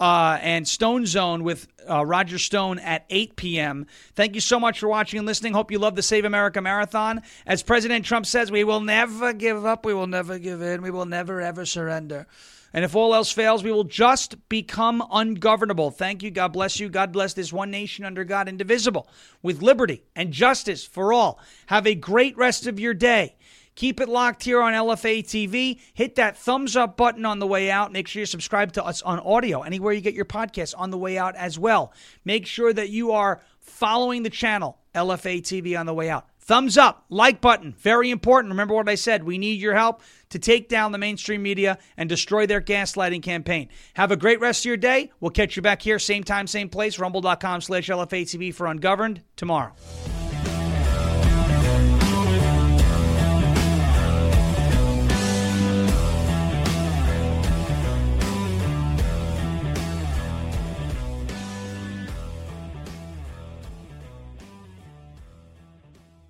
Uh, 0.00 0.38
and 0.40 0.66
Stone 0.66 1.06
Zone 1.06 1.42
with 1.42 1.66
uh, 1.90 2.06
Roger 2.06 2.38
Stone 2.38 2.78
at 2.78 3.04
8 3.10 3.36
p.m. 3.36 3.86
Thank 4.14 4.36
you 4.36 4.40
so 4.40 4.60
much 4.60 4.78
for 4.78 4.88
watching 4.88 5.18
and 5.18 5.26
listening. 5.26 5.52
Hope 5.52 5.72
you 5.72 5.80
love 5.80 5.96
the 5.96 6.02
Save 6.02 6.24
America 6.24 6.62
Marathon. 6.62 7.20
As 7.44 7.64
President 7.64 8.04
Trump 8.04 8.24
says, 8.24 8.50
we 8.50 8.62
will 8.62 8.80
never 8.80 9.32
give 9.32 9.66
up. 9.66 9.84
We 9.84 9.92
will 9.92 10.06
never 10.06 10.38
give 10.38 10.62
in. 10.62 10.82
We 10.82 10.92
will 10.92 11.04
never, 11.04 11.40
ever 11.40 11.66
surrender. 11.66 12.28
And 12.72 12.84
if 12.84 12.94
all 12.94 13.14
else 13.14 13.32
fails, 13.32 13.64
we 13.64 13.72
will 13.72 13.84
just 13.84 14.48
become 14.48 15.02
ungovernable. 15.10 15.90
Thank 15.90 16.22
you. 16.22 16.30
God 16.30 16.52
bless 16.52 16.78
you. 16.78 16.88
God 16.88 17.12
bless 17.12 17.32
this 17.32 17.52
one 17.52 17.70
nation 17.70 18.04
under 18.04 18.24
God, 18.24 18.48
indivisible, 18.48 19.08
with 19.42 19.62
liberty 19.62 20.04
and 20.14 20.32
justice 20.32 20.84
for 20.84 21.12
all. 21.12 21.40
Have 21.66 21.86
a 21.86 21.94
great 21.94 22.36
rest 22.36 22.66
of 22.66 22.78
your 22.78 22.94
day. 22.94 23.36
Keep 23.74 24.00
it 24.00 24.08
locked 24.08 24.42
here 24.42 24.60
on 24.60 24.72
LFA 24.72 25.20
TV. 25.22 25.80
Hit 25.94 26.16
that 26.16 26.36
thumbs 26.36 26.76
up 26.76 26.96
button 26.96 27.24
on 27.24 27.38
the 27.38 27.46
way 27.46 27.70
out. 27.70 27.92
Make 27.92 28.08
sure 28.08 28.18
you 28.18 28.26
subscribe 28.26 28.72
to 28.72 28.84
us 28.84 29.02
on 29.02 29.20
audio, 29.20 29.62
anywhere 29.62 29.92
you 29.92 30.00
get 30.00 30.14
your 30.14 30.24
podcast 30.24 30.74
on 30.76 30.90
the 30.90 30.98
way 30.98 31.16
out 31.16 31.36
as 31.36 31.60
well. 31.60 31.92
Make 32.24 32.44
sure 32.44 32.72
that 32.72 32.90
you 32.90 33.12
are 33.12 33.40
following 33.60 34.24
the 34.24 34.30
channel, 34.30 34.78
LFA 34.96 35.42
TV, 35.42 35.78
on 35.78 35.86
the 35.86 35.94
way 35.94 36.10
out. 36.10 36.26
Thumbs 36.40 36.76
up, 36.76 37.04
like 37.08 37.40
button, 37.40 37.74
very 37.78 38.10
important. 38.10 38.50
Remember 38.50 38.74
what 38.74 38.88
I 38.88 38.96
said. 38.96 39.22
We 39.22 39.38
need 39.38 39.60
your 39.60 39.76
help 39.76 40.02
to 40.30 40.38
take 40.38 40.68
down 40.68 40.92
the 40.92 40.98
mainstream 40.98 41.42
media 41.42 41.78
and 41.96 42.08
destroy 42.08 42.46
their 42.46 42.60
gaslighting 42.60 43.22
campaign. 43.22 43.68
Have 43.94 44.10
a 44.10 44.16
great 44.16 44.40
rest 44.40 44.62
of 44.62 44.66
your 44.66 44.76
day. 44.76 45.10
We'll 45.20 45.30
catch 45.30 45.56
you 45.56 45.62
back 45.62 45.82
here, 45.82 45.98
same 45.98 46.24
time, 46.24 46.46
same 46.46 46.68
place, 46.68 46.98
rumble.com 46.98 47.60
slash 47.60 47.88
LFATV 47.88 48.54
for 48.54 48.66
Ungoverned 48.66 49.22
tomorrow. 49.36 49.72